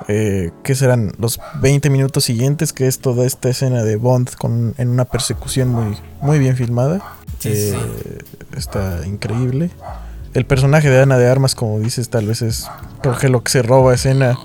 eh, 0.08 0.50
¿qué 0.62 0.74
serán 0.74 1.12
los 1.18 1.40
20 1.60 1.90
minutos 1.90 2.24
siguientes? 2.24 2.72
Que 2.72 2.86
es 2.86 2.98
toda 2.98 3.26
esta 3.26 3.48
escena 3.48 3.82
de 3.84 3.96
Bond 3.96 4.34
con, 4.36 4.74
en 4.78 4.88
una 4.88 5.04
persecución 5.04 5.68
muy, 5.68 5.96
muy 6.20 6.38
bien 6.38 6.56
filmada. 6.56 7.00
Sí, 7.42 7.70
sí. 7.70 7.76
Eh, 7.76 8.18
Está 8.56 9.06
increíble. 9.06 9.70
El 10.34 10.46
personaje 10.46 10.88
de 10.90 11.00
Ana 11.02 11.18
de 11.18 11.28
Armas, 11.28 11.54
como 11.54 11.78
dices, 11.80 12.08
tal 12.08 12.26
vez 12.26 12.40
es 12.42 12.66
creo 13.02 13.16
que 13.18 13.28
lo 13.28 13.42
que 13.42 13.50
se 13.52 13.62
roba 13.62 13.94
escena 13.94 14.38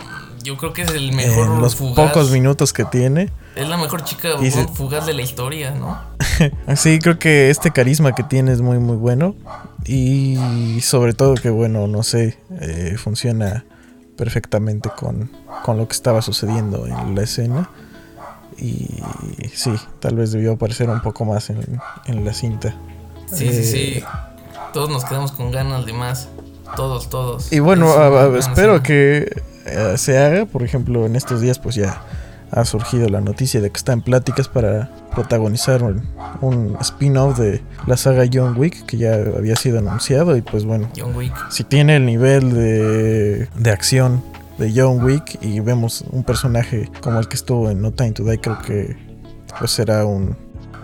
yo 0.43 0.55
creo 0.57 0.71
que 0.71 0.83
es 0.83 0.91
el 0.91 1.11
mejor 1.11 1.47
en 1.47 1.61
los 1.61 1.75
fugaz. 1.75 2.07
pocos 2.13 2.31
minutos 2.31 2.71
que 2.71 2.85
tiene. 2.85 3.29
Es 3.57 3.67
la 3.67 3.75
mejor 3.75 4.03
chica 4.05 4.29
Y 4.41 4.49
se- 4.51 4.65
fugaz 4.69 5.05
de 5.05 5.13
la 5.13 5.21
historia, 5.21 5.71
¿no? 5.71 5.99
Sí, 6.77 6.99
creo 6.99 7.19
que 7.19 7.49
este 7.49 7.71
carisma 7.71 8.15
que 8.15 8.23
tiene 8.23 8.53
es 8.53 8.61
muy 8.61 8.79
muy 8.79 8.95
bueno 8.95 9.35
y 9.85 10.79
sobre 10.81 11.13
todo 11.13 11.35
que 11.35 11.49
bueno, 11.49 11.87
no 11.87 12.03
sé, 12.03 12.37
eh, 12.61 12.95
funciona 12.97 13.65
perfectamente 14.17 14.89
con, 14.95 15.31
con 15.63 15.77
lo 15.77 15.87
que 15.87 15.93
estaba 15.93 16.21
sucediendo 16.21 16.85
en 16.87 17.15
la 17.15 17.23
escena 17.23 17.69
y 18.57 18.89
sí, 19.53 19.71
tal 19.99 20.15
vez 20.15 20.31
debió 20.31 20.53
aparecer 20.53 20.89
un 20.89 21.01
poco 21.01 21.25
más 21.25 21.49
en, 21.49 21.79
en 22.05 22.25
la 22.25 22.33
cinta. 22.33 22.75
Sí, 23.31 23.49
sí, 23.49 23.57
Eh, 23.59 23.63
sí. 23.63 24.03
Todos 24.73 24.89
nos 24.89 25.05
quedamos 25.05 25.31
con 25.31 25.51
ganas 25.51 25.85
de 25.85 25.93
más. 25.93 26.27
Todos, 26.75 27.09
todos. 27.09 27.51
Y 27.53 27.59
bueno, 27.59 27.91
a- 27.93 28.25
a- 28.25 28.37
espero 28.37 28.83
que 28.83 29.41
eh, 29.65 29.93
se 29.97 30.17
haga, 30.17 30.45
por 30.45 30.63
ejemplo, 30.63 31.05
en 31.05 31.15
estos 31.15 31.41
días 31.41 31.59
pues 31.59 31.75
ya 31.75 32.01
ha 32.51 32.63
surgido 32.65 33.09
la 33.09 33.19
noticia 33.21 33.59
de 33.61 33.69
que 33.69 33.77
está 33.77 33.91
en 33.93 34.01
pláticas 34.01 34.47
para 34.47 34.89
protagonizar 35.13 35.83
un, 35.83 36.03
un 36.41 36.77
spin-off 36.81 37.37
de 37.39 37.61
la 37.87 37.97
saga 37.97 38.23
John 38.31 38.55
Wick 38.57 38.85
que 38.85 38.97
ya 38.97 39.13
había 39.15 39.55
sido 39.57 39.79
anunciado 39.79 40.37
y 40.37 40.41
pues 40.41 40.63
bueno, 40.63 40.87
John 40.97 41.13
Wick. 41.15 41.33
si 41.49 41.63
tiene 41.65 41.97
el 41.97 42.05
nivel 42.05 42.53
de, 42.53 43.49
de 43.57 43.71
acción 43.71 44.23
de 44.57 44.73
John 44.75 45.03
Wick 45.03 45.37
y 45.41 45.59
vemos 45.59 46.03
un 46.11 46.23
personaje 46.23 46.89
como 47.01 47.19
el 47.19 47.27
que 47.27 47.35
estuvo 47.35 47.69
en 47.69 47.81
No 47.81 47.91
Time 47.91 48.11
to 48.13 48.23
Die, 48.23 48.39
creo 48.39 48.59
que 48.59 48.97
pues 49.59 49.71
será 49.71 50.05
un, 50.05 50.35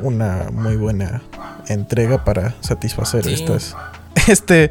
una 0.02 0.50
muy 0.52 0.76
buena 0.76 1.22
entrega 1.68 2.24
para 2.24 2.56
satisfacer 2.62 3.24
Sí. 3.24 3.34
estas 3.34 3.76
este 4.28 4.70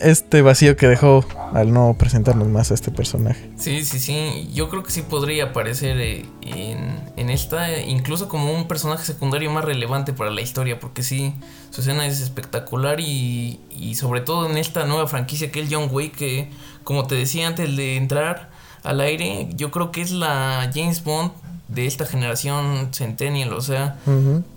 este 0.00 0.42
vacío 0.42 0.76
que 0.76 0.86
dejó 0.86 1.24
al 1.52 1.72
no 1.72 1.96
presentarnos 1.98 2.48
más 2.48 2.70
a 2.70 2.74
este 2.74 2.90
personaje. 2.90 3.50
Sí, 3.56 3.84
sí, 3.84 3.98
sí. 3.98 4.50
Yo 4.52 4.68
creo 4.68 4.82
que 4.82 4.90
sí 4.90 5.02
podría 5.02 5.44
aparecer 5.44 5.98
eh, 5.98 6.26
en, 6.42 7.00
en 7.16 7.30
esta, 7.30 7.80
incluso 7.80 8.28
como 8.28 8.52
un 8.52 8.68
personaje 8.68 9.04
secundario 9.04 9.50
más 9.50 9.64
relevante 9.64 10.12
para 10.12 10.30
la 10.30 10.40
historia, 10.40 10.78
porque 10.80 11.02
sí, 11.02 11.34
su 11.70 11.80
escena 11.80 12.06
es 12.06 12.20
espectacular 12.20 13.00
y, 13.00 13.60
y 13.70 13.94
sobre 13.94 14.20
todo 14.20 14.48
en 14.48 14.56
esta 14.58 14.84
nueva 14.86 15.06
franquicia 15.06 15.50
que 15.50 15.60
es 15.60 15.68
John 15.70 15.88
Wick, 15.90 16.16
que 16.16 16.50
como 16.84 17.06
te 17.06 17.14
decía 17.14 17.46
antes 17.46 17.76
de 17.76 17.96
entrar 17.96 18.50
al 18.82 19.00
aire, 19.00 19.48
yo 19.54 19.70
creo 19.70 19.90
que 19.90 20.00
es 20.00 20.10
la 20.10 20.70
James 20.72 21.04
Bond 21.04 21.32
de 21.68 21.86
esta 21.86 22.06
generación 22.06 22.88
Centennial, 22.92 23.52
o 23.52 23.60
sea, 23.60 23.98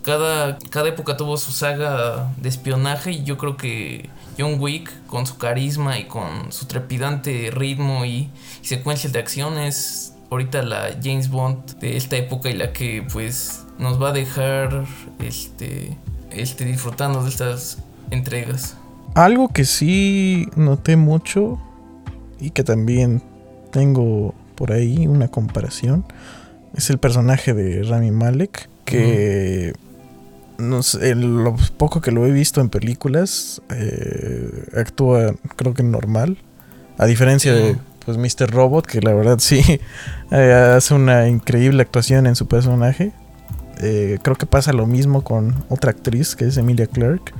cada, 0.00 0.58
cada 0.70 0.88
época 0.88 1.16
tuvo 1.16 1.36
su 1.36 1.52
saga 1.52 2.32
de 2.38 2.48
espionaje 2.48 3.12
y 3.12 3.24
yo 3.24 3.36
creo 3.36 3.58
que 3.58 4.08
John 4.38 4.56
Wick 4.58 4.90
con 5.06 5.26
su 5.26 5.38
carisma 5.38 5.98
y 5.98 6.04
con 6.04 6.52
su 6.52 6.66
trepidante 6.66 7.50
ritmo 7.52 8.04
y, 8.04 8.30
y 8.62 8.66
secuencias 8.66 9.12
de 9.12 9.18
acción 9.18 9.58
es 9.58 10.14
ahorita 10.30 10.62
la 10.62 10.96
James 11.02 11.28
Bond 11.28 11.78
de 11.78 11.96
esta 11.96 12.16
época 12.16 12.48
y 12.48 12.54
la 12.54 12.72
que 12.72 13.06
pues 13.12 13.64
nos 13.78 14.00
va 14.00 14.10
a 14.10 14.12
dejar 14.12 14.86
este, 15.18 15.96
este 16.30 16.64
disfrutando 16.64 17.22
de 17.22 17.28
estas 17.28 17.78
entregas. 18.10 18.76
Algo 19.14 19.48
que 19.48 19.64
sí 19.64 20.48
noté 20.56 20.96
mucho 20.96 21.60
y 22.40 22.50
que 22.50 22.64
también 22.64 23.22
tengo 23.70 24.34
por 24.54 24.72
ahí 24.72 25.06
una 25.06 25.28
comparación 25.28 26.04
es 26.74 26.88
el 26.88 26.98
personaje 26.98 27.52
de 27.52 27.82
Rami 27.82 28.10
Malek 28.10 28.68
que 28.84 29.74
no 30.58 30.82
sé, 30.82 31.10
en 31.10 31.42
lo 31.44 31.56
poco 31.76 32.00
que 32.00 32.10
lo 32.12 32.26
he 32.26 32.30
visto 32.30 32.60
en 32.60 32.68
películas 32.68 33.60
eh, 33.70 34.64
actúa 34.76 35.34
creo 35.56 35.74
que 35.74 35.82
normal 35.82 36.38
a 36.98 37.06
diferencia 37.06 37.52
de 37.54 37.76
pues 38.04 38.16
Mr. 38.18 38.50
Robot 38.50 38.86
que 38.86 39.00
la 39.00 39.12
verdad 39.14 39.38
sí 39.38 39.60
eh, 40.30 40.52
hace 40.76 40.94
una 40.94 41.28
increíble 41.28 41.82
actuación 41.82 42.26
en 42.26 42.36
su 42.36 42.46
personaje 42.46 43.12
Eh, 43.84 44.18
creo 44.22 44.36
que 44.36 44.46
pasa 44.46 44.72
lo 44.72 44.86
mismo 44.86 45.22
con 45.24 45.64
otra 45.68 45.90
actriz 45.90 46.36
que 46.36 46.44
es 46.46 46.56
Emilia 46.56 46.86
Clarke 46.86 47.32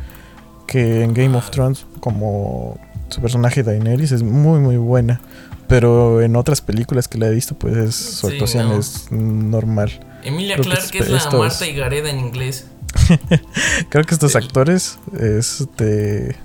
que 0.67 1.05
en 1.05 1.15
Game 1.15 1.37
of 1.37 1.51
Thrones 1.51 1.87
como 2.01 2.79
su 3.11 3.21
personaje 3.21 3.63
Daenerys 3.63 4.11
es 4.13 4.23
muy 4.25 4.59
muy 4.59 4.77
buena 4.77 5.21
pero 5.69 6.21
en 6.21 6.35
otras 6.35 6.61
películas 6.61 7.07
que 7.07 7.19
la 7.19 7.29
he 7.29 7.31
visto 7.35 7.55
pues 7.55 7.77
es, 7.77 7.95
su 7.95 8.27
Sí, 8.27 8.33
actuación 8.35 8.69
no. 8.71 8.79
es 8.79 9.13
normal 9.13 9.91
Emilia 10.25 10.57
Clarke 10.57 10.99
es 10.99 11.09
espe- 11.11 11.33
la 11.33 11.39
Marta 11.39 11.67
y 11.67 11.75
Gareda 11.75 12.09
en 12.11 12.19
inglés. 12.21 12.67
creo 13.89 14.05
que 14.05 14.15
estos 14.15 14.35
El- 14.35 14.45
actores 14.45 14.99
este 15.19 16.37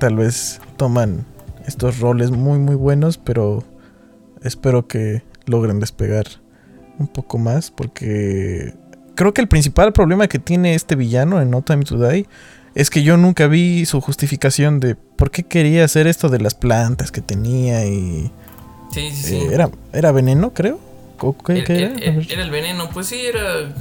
tal 0.00 0.16
vez 0.16 0.60
toman 0.76 1.24
estos 1.66 1.98
roles 2.00 2.30
muy 2.30 2.58
muy 2.58 2.74
buenos 2.74 3.18
pero 3.18 3.64
espero 4.42 4.86
que 4.86 5.22
logren 5.46 5.80
despegar 5.80 6.26
un 6.98 7.06
poco 7.08 7.38
más 7.38 7.70
porque 7.70 8.74
creo 9.14 9.32
que 9.34 9.40
el 9.40 9.48
principal 9.48 9.92
problema 9.92 10.28
que 10.28 10.38
tiene 10.38 10.74
este 10.74 10.96
villano 10.96 11.40
en 11.40 11.50
No 11.50 11.62
Time 11.62 11.84
to 11.84 11.98
Die 11.98 12.26
es 12.74 12.88
que 12.90 13.02
yo 13.02 13.16
nunca 13.16 13.46
vi 13.48 13.84
su 13.86 14.00
justificación 14.00 14.80
de 14.80 14.94
por 14.94 15.30
qué 15.30 15.42
quería 15.42 15.84
hacer 15.84 16.06
esto 16.06 16.28
de 16.30 16.40
las 16.40 16.54
plantas 16.54 17.12
que 17.12 17.20
tenía 17.20 17.84
y 17.86 18.30
Sí, 18.92 19.10
sí, 19.10 19.22
sí. 19.24 19.34
eh, 19.36 19.48
era 19.52 19.70
era 19.92 20.12
veneno 20.12 20.52
creo. 20.52 20.78
¿O 21.24 21.36
qué- 21.38 21.58
Era, 21.58 21.64
qué 21.66 22.24
era 22.32 22.42
el 22.42 22.50
veneno, 22.50 22.88
pues 22.92 23.06
sí, 23.06 23.20
era 23.24 23.72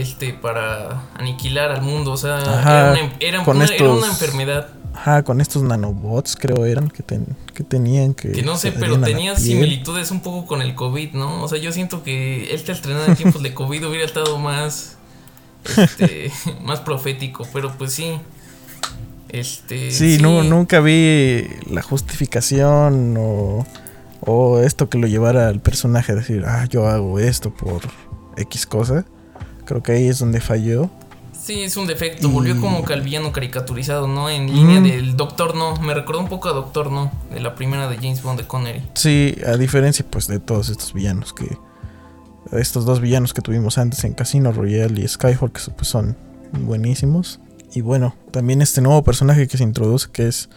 este 0.00 0.32
para 0.32 1.02
aniquilar 1.16 1.70
al 1.70 1.82
mundo, 1.82 2.12
o 2.12 2.16
sea, 2.16 2.36
Ajá, 2.38 2.92
era, 2.92 3.04
una, 3.04 3.12
era 3.20 3.44
con 3.44 3.56
una- 3.56 3.66
era 3.66 3.90
una 3.92 4.06
enfermedad 4.08 4.68
Ajá, 4.94 5.22
con 5.24 5.40
estos 5.42 5.62
nanobots 5.62 6.36
creo 6.36 6.64
eran 6.64 6.88
que, 6.88 7.02
ten- 7.02 7.36
que 7.52 7.62
tenían 7.62 8.14
que... 8.14 8.32
que 8.32 8.42
no 8.42 8.56
sé, 8.56 8.72
pero 8.72 8.98
tenía 9.00 9.36
similitudes 9.36 10.10
un 10.10 10.20
poco 10.20 10.46
con 10.46 10.62
el 10.62 10.74
COVID, 10.74 11.12
¿no? 11.12 11.42
O 11.42 11.48
sea, 11.48 11.58
yo 11.58 11.70
siento 11.70 12.02
que 12.02 12.54
este 12.54 12.72
estrenado 12.72 13.04
en 13.06 13.14
tiempos 13.14 13.42
de 13.42 13.52
COVID 13.52 13.86
hubiera 13.88 14.06
estado 14.06 14.38
más 14.38 14.96
este, 15.76 16.32
más 16.64 16.80
profético, 16.80 17.46
pero 17.52 17.72
pues 17.76 17.92
sí. 17.92 18.18
Este 19.28 19.90
Sí, 19.90 20.18
nu- 20.20 20.44
nunca 20.44 20.80
vi 20.80 21.46
la 21.68 21.82
justificación 21.82 23.16
o, 23.18 23.66
o 24.20 24.60
esto 24.60 24.88
que 24.88 24.98
lo 24.98 25.06
llevara 25.08 25.48
al 25.48 25.60
personaje 25.60 26.12
a 26.12 26.14
decir, 26.14 26.44
ah, 26.46 26.64
yo 26.70 26.86
hago 26.88 27.18
esto 27.18 27.50
por 27.52 27.82
X 28.36 28.66
cosa. 28.66 29.04
Creo 29.66 29.82
que 29.82 29.92
ahí 29.92 30.08
es 30.08 30.18
donde 30.20 30.40
falló. 30.40 30.88
Sí, 31.38 31.62
es 31.62 31.76
un 31.76 31.86
defecto. 31.86 32.28
Volvió 32.30 32.58
como 32.60 32.82
que 32.84 32.92
al 32.94 33.02
villano 33.02 33.30
caricaturizado, 33.32 34.08
¿no? 34.08 34.30
En 34.30 34.46
línea 34.52 34.80
Mm. 34.80 34.84
del 34.84 35.16
Doctor 35.16 35.54
No. 35.54 35.76
Me 35.80 35.92
recordó 35.94 36.20
un 36.20 36.28
poco 36.28 36.48
a 36.48 36.52
Doctor 36.52 36.90
No, 36.90 37.12
de 37.32 37.38
la 37.40 37.54
primera 37.54 37.88
de 37.88 37.96
James 37.96 38.22
Bond 38.22 38.40
de 38.40 38.46
Connery. 38.46 38.82
Sí, 38.94 39.36
a 39.46 39.56
diferencia 39.56 40.04
pues 40.08 40.26
de 40.26 40.40
todos 40.40 40.70
estos 40.70 40.92
villanos 40.94 41.32
que... 41.34 41.46
Estos 42.52 42.84
dos 42.84 43.00
villanos 43.00 43.34
que 43.34 43.42
tuvimos 43.42 43.76
antes 43.76 44.02
en 44.04 44.14
Casino 44.14 44.50
Royale 44.52 45.00
y 45.00 45.06
Skyfall 45.06 45.50
que 45.52 45.60
pues, 45.76 45.88
son 45.88 46.16
buenísimos. 46.52 47.40
Y 47.74 47.80
bueno, 47.80 48.14
también 48.30 48.62
este 48.62 48.80
nuevo 48.80 49.02
personaje 49.02 49.46
que 49.48 49.58
se 49.58 49.64
introduce 49.64 50.08
que 50.12 50.28
es 50.28 50.48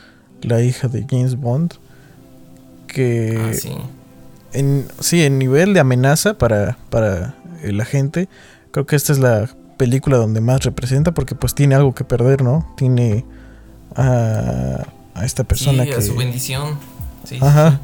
la 0.42 0.62
hija 0.62 0.88
de 0.88 1.06
James 1.10 1.36
Bond. 1.36 1.74
Que... 2.88 3.38
Ah, 3.40 3.54
sí. 3.54 3.76
En, 4.54 4.88
sí, 5.00 5.24
en 5.24 5.38
nivel 5.38 5.74
de 5.76 5.80
amenaza 5.80 6.36
para, 6.36 6.78
para 6.90 7.36
la 7.64 7.86
gente, 7.86 8.28
creo 8.72 8.86
que 8.86 8.96
esta 8.96 9.14
es 9.14 9.20
la 9.20 9.50
película 9.78 10.18
donde 10.18 10.42
más 10.42 10.64
representa 10.64 11.14
porque 11.14 11.36
pues 11.36 11.56
tiene 11.56 11.76
algo 11.76 11.96
que 11.96 12.04
perder, 12.04 12.44
¿no? 12.44 12.74
Tiene 12.76 13.26
a, 13.96 14.86
a 15.14 15.26
esta 15.26 15.44
persona 15.44 15.84
sí, 15.84 15.92
a 15.92 15.96
que... 15.96 16.02
su 16.02 16.16
bendición. 16.16 16.78
Sí, 17.24 17.40
Ajá. 17.42 17.72
sí. 17.72 17.78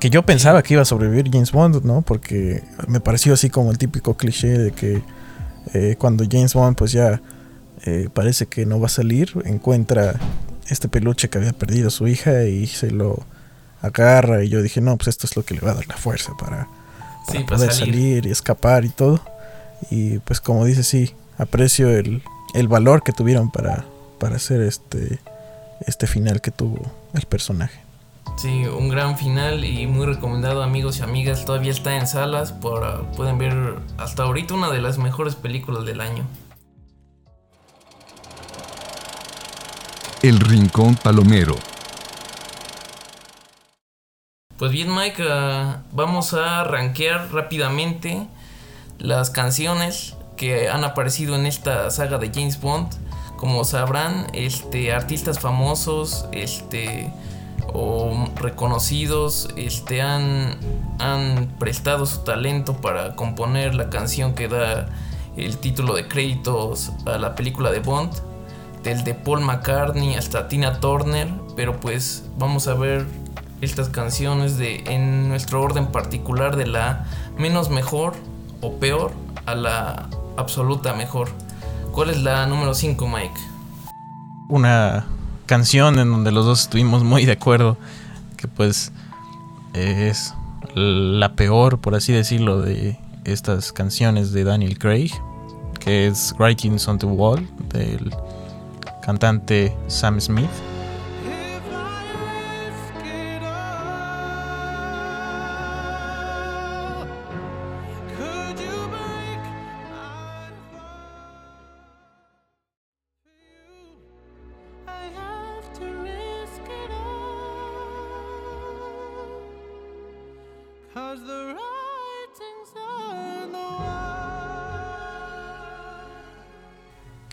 Que 0.00 0.10
yo 0.10 0.22
pensaba 0.24 0.62
que 0.62 0.74
iba 0.74 0.82
a 0.82 0.84
sobrevivir 0.84 1.30
James 1.32 1.50
Bond, 1.50 1.82
¿no? 1.84 2.02
Porque 2.02 2.62
me 2.88 3.00
pareció 3.00 3.32
así 3.32 3.48
como 3.48 3.70
el 3.70 3.78
típico 3.78 4.16
cliché 4.16 4.58
de 4.58 4.72
que 4.72 5.02
eh, 5.72 5.96
cuando 5.98 6.24
James 6.30 6.52
Bond 6.52 6.76
pues 6.76 6.92
ya 6.92 7.22
eh, 7.84 8.08
parece 8.12 8.46
que 8.46 8.66
no 8.66 8.78
va 8.80 8.86
a 8.86 8.90
salir, 8.90 9.32
encuentra 9.44 10.14
este 10.68 10.88
peluche 10.88 11.28
que 11.28 11.38
había 11.38 11.52
perdido 11.52 11.90
su 11.90 12.06
hija 12.06 12.44
y 12.44 12.66
se 12.66 12.90
lo 12.90 13.24
agarra 13.82 14.44
y 14.44 14.48
yo 14.48 14.62
dije, 14.62 14.80
no, 14.80 14.96
pues 14.96 15.08
esto 15.08 15.26
es 15.26 15.36
lo 15.36 15.44
que 15.44 15.54
le 15.54 15.60
va 15.60 15.72
a 15.72 15.74
dar 15.74 15.86
la 15.86 15.96
fuerza 15.96 16.32
para, 16.38 16.68
para 17.26 17.46
poder 17.46 17.72
salir. 17.72 17.94
salir 17.94 18.26
y 18.26 18.30
escapar 18.30 18.84
y 18.84 18.90
todo. 18.90 19.20
Y 19.90 20.18
pues 20.20 20.40
como 20.40 20.64
dice, 20.64 20.82
sí, 20.82 21.14
aprecio 21.38 21.90
el, 21.90 22.22
el 22.54 22.68
valor 22.68 23.02
que 23.02 23.12
tuvieron 23.12 23.50
para, 23.50 23.84
para 24.18 24.36
hacer 24.36 24.60
este, 24.62 25.20
este 25.86 26.06
final 26.06 26.40
que 26.40 26.50
tuvo 26.50 26.80
el 27.12 27.22
personaje. 27.26 27.80
Sí, 28.36 28.64
un 28.66 28.88
gran 28.88 29.16
final 29.16 29.64
y 29.64 29.86
muy 29.86 30.06
recomendado 30.06 30.62
amigos 30.62 30.98
y 30.98 31.02
amigas. 31.02 31.44
Todavía 31.44 31.70
está 31.70 31.96
en 31.96 32.06
salas, 32.06 32.52
por, 32.52 33.06
pueden 33.16 33.38
ver 33.38 33.76
hasta 33.96 34.24
ahorita 34.24 34.54
una 34.54 34.70
de 34.70 34.80
las 34.80 34.98
mejores 34.98 35.36
películas 35.36 35.84
del 35.84 36.00
año. 36.00 36.24
El 40.22 40.40
Rincón 40.40 40.96
Palomero. 40.96 41.54
Pues 44.56 44.72
bien 44.72 44.94
Mike, 44.94 45.22
ah, 45.28 45.82
vamos 45.92 46.32
a 46.32 46.64
rankear 46.64 47.30
rápidamente 47.32 48.26
las 48.98 49.30
canciones 49.30 50.14
que 50.36 50.68
han 50.68 50.84
aparecido 50.84 51.34
en 51.36 51.46
esta 51.46 51.90
saga 51.90 52.18
de 52.18 52.30
James 52.32 52.60
Bond. 52.60 52.88
Como 53.36 53.64
sabrán, 53.64 54.26
este, 54.32 54.92
artistas 54.92 55.38
famosos 55.38 56.26
este, 56.32 57.12
o 57.72 58.28
reconocidos 58.36 59.48
este, 59.56 60.02
han, 60.02 60.56
han 60.98 61.48
prestado 61.58 62.06
su 62.06 62.20
talento 62.20 62.74
para 62.80 63.16
componer 63.16 63.74
la 63.74 63.90
canción 63.90 64.34
que 64.34 64.48
da 64.48 64.86
el 65.36 65.58
título 65.58 65.94
de 65.94 66.06
créditos 66.06 66.92
a 67.06 67.18
la 67.18 67.34
película 67.34 67.70
de 67.70 67.80
Bond. 67.80 68.12
Del 68.82 69.02
de 69.02 69.14
Paul 69.14 69.40
McCartney 69.40 70.14
hasta 70.14 70.48
Tina 70.48 70.80
Turner. 70.80 71.28
Pero 71.56 71.80
pues 71.80 72.24
vamos 72.38 72.68
a 72.68 72.74
ver 72.74 73.06
estas 73.60 73.88
canciones 73.88 74.58
de, 74.58 74.84
en 74.86 75.28
nuestro 75.28 75.62
orden 75.62 75.86
particular 75.86 76.56
de 76.56 76.66
la 76.66 77.06
menos 77.38 77.70
mejor 77.70 78.14
o 78.64 78.72
peor 78.80 79.12
a 79.46 79.54
la 79.54 80.08
absoluta 80.36 80.94
mejor. 80.94 81.28
¿Cuál 81.92 82.10
es 82.10 82.22
la 82.22 82.46
número 82.46 82.74
5, 82.74 83.06
Mike? 83.06 83.40
Una 84.48 85.06
canción 85.46 85.98
en 85.98 86.10
donde 86.10 86.32
los 86.32 86.46
dos 86.46 86.62
estuvimos 86.62 87.04
muy 87.04 87.26
de 87.26 87.32
acuerdo, 87.32 87.76
que 88.36 88.48
pues 88.48 88.90
es 89.74 90.34
la 90.74 91.34
peor, 91.34 91.78
por 91.78 91.94
así 91.94 92.12
decirlo, 92.12 92.60
de 92.60 92.98
estas 93.24 93.72
canciones 93.72 94.32
de 94.32 94.44
Daniel 94.44 94.78
Craig, 94.78 95.10
que 95.78 96.06
es 96.06 96.34
Writings 96.38 96.88
on 96.88 96.98
the 96.98 97.06
Wall, 97.06 97.46
del 97.68 98.14
cantante 99.02 99.76
Sam 99.88 100.20
Smith. 100.20 100.50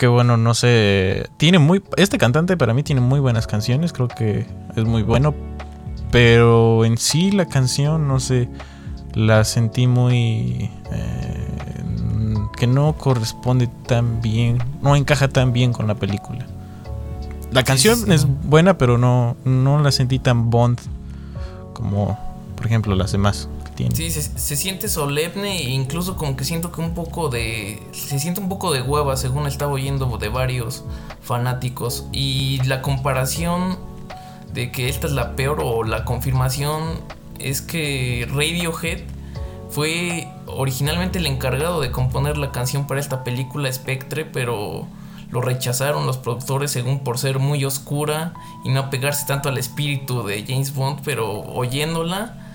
Que 0.02 0.08
bueno, 0.08 0.36
no 0.36 0.56
sé, 0.56 1.30
tiene 1.38 1.60
muy 1.60 1.84
este 1.96 2.18
cantante 2.18 2.58
para 2.58 2.74
mí 2.74 2.82
tiene 2.82 3.02
muy 3.02 3.20
buenas 3.20 3.46
canciones, 3.46 3.94
creo 3.94 4.08
que 4.08 4.48
es 4.76 4.84
muy 4.84 5.04
bueno, 5.04 5.36
pero 6.10 6.86
en 6.86 6.98
sí 6.98 7.30
la 7.30 7.46
canción 7.46 8.08
no 8.08 8.20
sé, 8.20 8.50
la 9.14 9.44
sentí 9.44 9.86
muy 9.86 10.72
eh, 10.92 11.48
que 12.58 12.66
no 12.66 12.94
corresponde 12.94 13.70
tan 13.86 14.24
bien, 14.24 14.58
no 14.82 14.96
encaja 14.96 15.28
tan 15.28 15.54
bien 15.54 15.72
con 15.72 15.86
la 15.86 15.94
película. 15.94 16.48
La 17.52 17.64
canción 17.64 18.12
es 18.12 18.26
buena, 18.26 18.80
pero 18.80 18.98
no 18.98 19.36
no 19.46 19.78
la 19.84 19.92
sentí 19.92 20.18
tan 20.18 20.50
Bond 20.50 20.80
como 21.74 22.18
por 22.56 22.66
ejemplo 22.66 22.96
las 22.96 23.12
demás. 23.12 23.50
Sí, 23.94 24.12
se, 24.12 24.56
siente 24.56 24.88
solemne 24.88 25.58
e 25.58 25.70
incluso 25.70 26.16
como 26.16 26.36
que 26.36 26.44
siento 26.44 26.72
que 26.72 26.82
un 26.82 26.94
poco 26.94 27.30
de... 27.30 27.82
Se 27.92 28.20
siente 28.20 28.40
un 28.40 28.50
poco 28.50 28.72
de 28.72 28.82
hueva 28.82 29.18
según 29.18 29.48
estaba 29.48 29.72
oyendo 29.72 30.18
de 30.18 30.30
varios 30.30 30.84
fanáticos. 31.22 32.06
Y 32.12 32.62
la 32.66 32.82
comparación 32.82 33.78
de 34.54 34.72
que 34.72 34.90
esta 34.90 35.08
es 35.08 35.14
la 35.14 35.36
peor 35.36 35.62
o 35.64 35.84
la 35.84 36.06
confirmación 36.06 37.00
es 37.40 37.62
que 37.62 38.28
Radiohead 38.30 39.02
fue 39.70 40.28
originalmente 40.48 41.20
el 41.20 41.26
encargado 41.26 41.82
de 41.82 41.92
componer 41.92 42.38
la 42.38 42.52
canción 42.52 42.88
para 42.88 43.00
esta 43.00 43.24
película 43.24 43.72
Spectre, 43.72 44.26
pero 44.26 44.86
lo 45.32 45.42
rechazaron 45.42 46.06
los 46.06 46.18
productores 46.18 46.72
según 46.72 47.00
por 47.00 47.18
ser 47.18 47.40
muy 47.40 47.64
oscura 47.64 48.34
y 48.66 48.70
no 48.70 48.90
pegarse 48.90 49.26
tanto 49.26 49.48
al 49.48 49.58
espíritu 49.58 50.24
de 50.24 50.46
James 50.46 50.76
Bond, 50.76 51.00
pero 51.06 51.42
oyéndola 51.42 52.51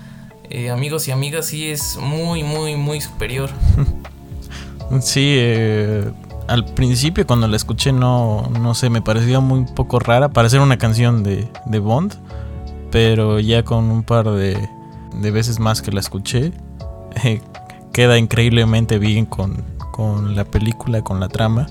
eh, 0.50 0.70
amigos 0.70 1.08
y 1.08 1.12
amigas, 1.12 1.46
sí 1.46 1.68
es 1.68 1.98
muy, 2.00 2.42
muy, 2.42 2.76
muy 2.76 3.00
superior. 3.00 3.50
Sí, 5.00 5.34
eh, 5.36 6.12
al 6.46 6.64
principio 6.64 7.26
cuando 7.26 7.48
la 7.48 7.56
escuché 7.56 7.90
no, 7.90 8.48
no 8.60 8.72
sé, 8.72 8.88
me 8.88 9.02
parecía 9.02 9.40
muy 9.40 9.64
poco 9.64 9.98
rara 9.98 10.28
para 10.28 10.48
ser 10.48 10.60
una 10.60 10.78
canción 10.78 11.24
de, 11.24 11.48
Bond, 11.80 12.14
pero 12.92 13.40
ya 13.40 13.64
con 13.64 13.90
un 13.90 14.04
par 14.04 14.30
de, 14.30 14.56
de 15.20 15.30
veces 15.32 15.58
más 15.58 15.82
que 15.82 15.90
la 15.90 15.98
escuché, 15.98 16.52
eh, 17.24 17.40
queda 17.92 18.16
increíblemente 18.16 19.00
bien 19.00 19.26
con, 19.26 19.64
con, 19.90 20.36
la 20.36 20.44
película, 20.44 21.02
con 21.02 21.18
la 21.18 21.26
trama. 21.26 21.66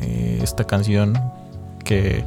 esta 0.00 0.62
canción 0.62 1.18
que 1.84 2.24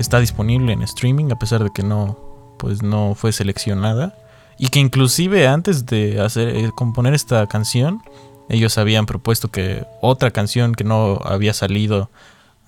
está 0.00 0.18
disponible 0.18 0.72
en 0.72 0.82
streaming 0.82 1.30
a 1.30 1.38
pesar 1.38 1.62
de 1.62 1.70
que 1.72 1.84
no, 1.84 2.18
pues 2.58 2.82
no 2.82 3.14
fue 3.14 3.30
seleccionada 3.30 4.12
y 4.58 4.68
que 4.68 4.78
inclusive 4.78 5.48
antes 5.48 5.86
de 5.86 6.20
hacer 6.20 6.48
eh, 6.48 6.70
componer 6.74 7.14
esta 7.14 7.46
canción, 7.46 8.02
ellos 8.48 8.78
habían 8.78 9.06
propuesto 9.06 9.50
que 9.50 9.84
otra 10.00 10.30
canción 10.30 10.74
que 10.74 10.84
no 10.84 11.20
había 11.24 11.54
salido 11.54 12.10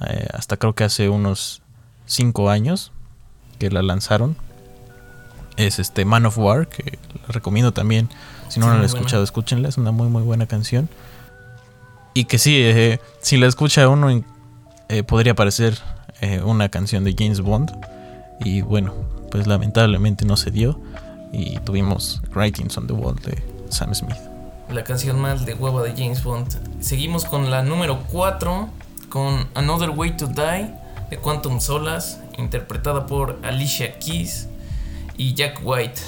eh, 0.07 0.27
hasta 0.33 0.57
creo 0.57 0.75
que 0.75 0.85
hace 0.85 1.09
unos 1.09 1.63
5 2.07 2.51
años 2.51 2.93
que 3.59 3.71
la 3.71 3.83
lanzaron 3.83 4.37
es 5.57 5.79
este 5.79 6.05
Man 6.05 6.27
of 6.27 6.39
War 6.39 6.69
que 6.69 6.99
la 7.27 7.33
recomiendo 7.33 7.73
también. 7.73 8.09
Si 8.49 8.61
no, 8.61 8.67
la 8.67 8.75
han 8.75 8.85
escuchado 8.85 9.23
escúchenla 9.23 9.69
es 9.69 9.79
una 9.79 9.93
muy 9.93 10.09
muy 10.09 10.23
buena 10.23 10.47
canción. 10.47 10.89
Y 12.13 12.25
que 12.25 12.39
sí 12.39 12.57
eh, 12.61 13.01
si 13.21 13.37
la 13.37 13.47
escucha 13.47 13.89
uno 13.89 14.25
podría 15.07 15.35
parecer 15.35 15.79
una 16.45 16.69
canción 16.69 17.05
de 17.05 17.15
James 17.17 17.41
Bond. 17.41 17.73
Y 18.41 18.63
bueno 18.63 18.95
pues 19.35 19.49
lamentablemente 19.49 20.25
no 20.25 20.37
se 20.37 20.53
dio 20.53 20.79
y 21.35 21.59
tuvimos 21.65 22.23
Writings 22.35 22.77
on 22.79 22.87
the 22.87 22.93
Wall 22.93 23.17
de 23.17 23.43
Sam 23.71 23.95
Smith. 23.95 24.17
La 24.71 24.85
canción 24.85 25.21
más 25.21 25.45
de 25.45 25.55
hueva 25.55 25.83
de 25.83 25.91
James 25.91 26.23
Bond. 26.23 26.81
Seguimos 26.81 27.25
con 27.25 27.51
la 27.51 27.63
número 27.63 28.03
4 28.11 28.69
con 29.09 29.49
Another 29.55 29.91
Way 29.91 30.17
to 30.17 30.27
Die 30.29 30.71
de 31.11 31.19
Quantum 31.19 31.61
Solas, 31.61 32.21
interpretada 32.39 33.07
por 33.07 33.39
Alicia 33.43 33.99
Keys 33.99 34.49
y 35.17 35.35
Jack 35.35 35.61
White. 35.63 36.01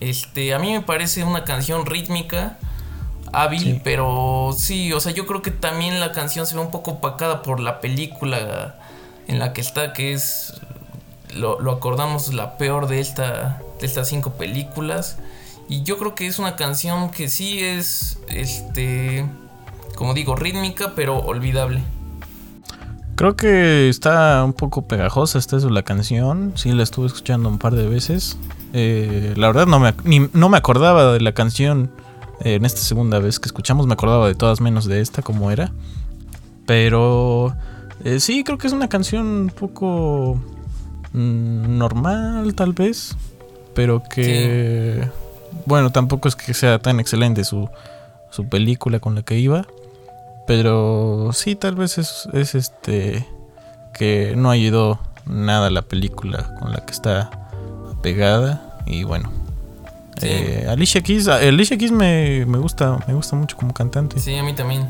Este, 0.00 0.54
a 0.54 0.58
mí 0.58 0.72
me 0.72 0.80
parece 0.80 1.24
una 1.24 1.44
canción 1.44 1.86
rítmica, 1.86 2.58
hábil, 3.32 3.80
pero 3.82 4.54
sí, 4.56 4.92
o 4.92 5.00
sea, 5.00 5.12
yo 5.12 5.26
creo 5.26 5.42
que 5.42 5.50
también 5.50 6.00
la 6.00 6.12
canción 6.12 6.46
se 6.46 6.54
ve 6.54 6.60
un 6.60 6.70
poco 6.70 6.92
opacada 6.92 7.42
por 7.42 7.60
la 7.60 7.80
película 7.80 8.76
en 9.26 9.38
la 9.38 9.52
que 9.52 9.60
está, 9.60 9.92
que 9.92 10.12
es, 10.12 10.54
lo, 11.34 11.70
acordamos, 11.70 12.32
la 12.32 12.56
peor 12.58 12.86
de, 12.88 13.00
esta, 13.00 13.60
de 13.80 13.86
estas 13.86 14.08
cinco 14.08 14.32
películas. 14.32 15.18
Y 15.68 15.82
yo 15.82 15.98
creo 15.98 16.14
que 16.14 16.26
es 16.26 16.38
una 16.38 16.56
canción 16.56 17.10
que 17.10 17.28
sí 17.28 17.60
es, 17.60 18.18
este, 18.28 19.26
como 19.94 20.14
digo, 20.14 20.34
rítmica, 20.34 20.92
pero 20.94 21.18
olvidable. 21.18 21.82
Creo 23.16 23.34
que 23.34 23.88
está 23.88 24.44
un 24.44 24.52
poco 24.52 24.82
pegajosa 24.82 25.38
esta 25.38 25.56
es 25.56 25.64
la 25.64 25.82
canción. 25.82 26.52
Sí, 26.54 26.72
la 26.72 26.84
estuve 26.84 27.08
escuchando 27.08 27.48
un 27.48 27.58
par 27.58 27.74
de 27.74 27.86
veces. 27.88 28.38
Eh, 28.72 29.34
la 29.36 29.46
verdad 29.46 29.66
no 29.66 29.80
me, 29.80 29.94
no 30.32 30.48
me 30.48 30.56
acordaba 30.58 31.12
de 31.12 31.20
la 31.20 31.32
canción 31.32 31.90
eh, 32.40 32.54
en 32.54 32.64
esta 32.64 32.80
segunda 32.80 33.18
vez 33.18 33.38
que 33.40 33.46
escuchamos. 33.46 33.86
Me 33.86 33.94
acordaba 33.94 34.28
de 34.28 34.34
todas 34.34 34.60
menos 34.60 34.86
de 34.86 35.00
esta 35.00 35.22
como 35.22 35.50
era. 35.50 35.72
Pero 36.66 37.56
eh, 38.04 38.20
sí, 38.20 38.44
creo 38.44 38.58
que 38.58 38.66
es 38.66 38.72
una 38.72 38.88
canción 38.88 39.26
un 39.26 39.50
poco 39.50 40.40
mm, 41.12 41.78
normal 41.78 42.54
tal 42.54 42.72
vez. 42.72 43.16
Pero 43.74 44.02
que... 44.02 45.08
Bueno, 45.64 45.90
tampoco 45.90 46.28
es 46.28 46.36
que 46.36 46.52
sea 46.54 46.78
tan 46.78 47.00
excelente 47.00 47.44
su, 47.44 47.68
su 48.30 48.48
película 48.48 49.00
con 49.00 49.14
la 49.14 49.22
que 49.22 49.38
iba. 49.38 49.66
Pero 50.46 51.30
sí, 51.32 51.54
tal 51.54 51.74
vez 51.76 51.98
es, 51.98 52.28
es 52.32 52.54
este... 52.54 53.26
Que 53.94 54.34
no 54.36 54.50
ayudó 54.50 55.00
nada 55.26 55.70
la 55.70 55.82
película 55.82 56.54
con 56.60 56.72
la 56.72 56.84
que 56.84 56.92
está 56.92 57.47
pegada. 58.02 58.78
Y 58.86 59.04
bueno. 59.04 59.30
Sí. 60.18 60.26
eh, 60.28 60.66
Alicia 60.68 61.00
Keys, 61.00 61.28
ah, 61.28 61.36
Alicia 61.36 61.76
Keys 61.78 61.92
me, 61.92 62.44
me 62.46 62.58
gusta, 62.58 62.98
me 63.06 63.14
gusta 63.14 63.36
mucho 63.36 63.56
como 63.56 63.72
cantante. 63.72 64.18
Sí, 64.18 64.34
a 64.36 64.42
mí 64.42 64.52
también. 64.54 64.88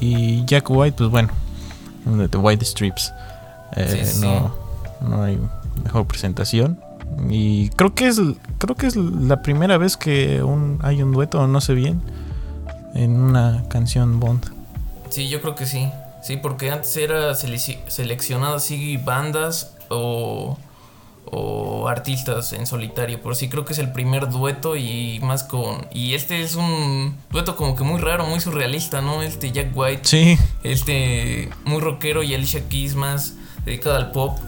Y 0.00 0.44
Jack 0.44 0.68
White, 0.70 0.96
pues 0.98 1.10
bueno, 1.10 1.30
The 2.30 2.36
White 2.38 2.64
Strips. 2.64 3.12
Eh, 3.76 4.04
Sí, 4.04 4.20
sí. 4.20 4.20
no, 4.22 4.54
no 5.00 5.22
hay 5.22 5.38
mejor 5.84 6.06
presentación. 6.06 6.80
Y 7.30 7.68
creo 7.70 7.94
que 7.94 8.06
es 8.08 8.20
creo 8.58 8.74
que 8.76 8.86
es 8.86 8.96
la 8.96 9.40
primera 9.42 9.78
vez 9.78 9.96
que 9.96 10.42
un, 10.42 10.78
hay 10.82 11.02
un 11.02 11.12
dueto, 11.12 11.46
no 11.46 11.60
sé 11.60 11.74
bien, 11.74 12.00
en 12.94 13.18
una 13.20 13.64
canción 13.68 14.18
Bond. 14.20 14.44
Sí, 15.10 15.28
yo 15.28 15.40
creo 15.40 15.54
que 15.54 15.66
sí. 15.66 15.90
Sí, 16.22 16.36
porque 16.36 16.70
antes 16.70 16.96
era 16.96 17.32
seleci- 17.32 17.78
seleccionado 17.88 18.56
así 18.56 18.96
bandas 18.98 19.74
o, 19.88 20.58
o 21.30 21.88
artistas 21.88 22.52
en 22.52 22.66
solitario. 22.66 23.20
Pero 23.22 23.34
sí 23.34 23.48
creo 23.48 23.64
que 23.64 23.72
es 23.72 23.78
el 23.78 23.92
primer 23.92 24.28
dueto 24.28 24.76
y 24.76 25.20
más 25.22 25.44
con... 25.44 25.86
Y 25.92 26.14
este 26.14 26.42
es 26.42 26.54
un 26.54 27.16
dueto 27.30 27.56
como 27.56 27.76
que 27.76 27.84
muy 27.84 28.00
raro, 28.00 28.26
muy 28.26 28.40
surrealista, 28.40 29.00
¿no? 29.00 29.22
Este 29.22 29.52
Jack 29.52 29.70
White, 29.74 30.02
Sí, 30.04 30.38
este 30.62 31.50
muy 31.64 31.80
rockero 31.80 32.22
y 32.22 32.34
Alicia 32.34 32.68
Keys 32.68 32.94
más 32.94 33.34
dedicada 33.64 33.98
al 33.98 34.12
pop. 34.12 34.38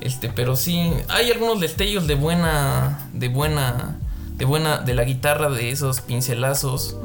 Este, 0.00 0.28
pero 0.28 0.56
sí, 0.56 0.92
hay 1.08 1.30
algunos 1.30 1.60
destellos 1.60 2.06
de 2.08 2.16
buena, 2.16 3.08
de 3.12 3.28
buena, 3.28 3.98
de 4.36 4.44
buena, 4.44 4.78
de 4.78 4.94
la 4.94 5.04
guitarra, 5.04 5.48
de 5.48 5.70
esos 5.70 6.00
pincelazos 6.00 6.96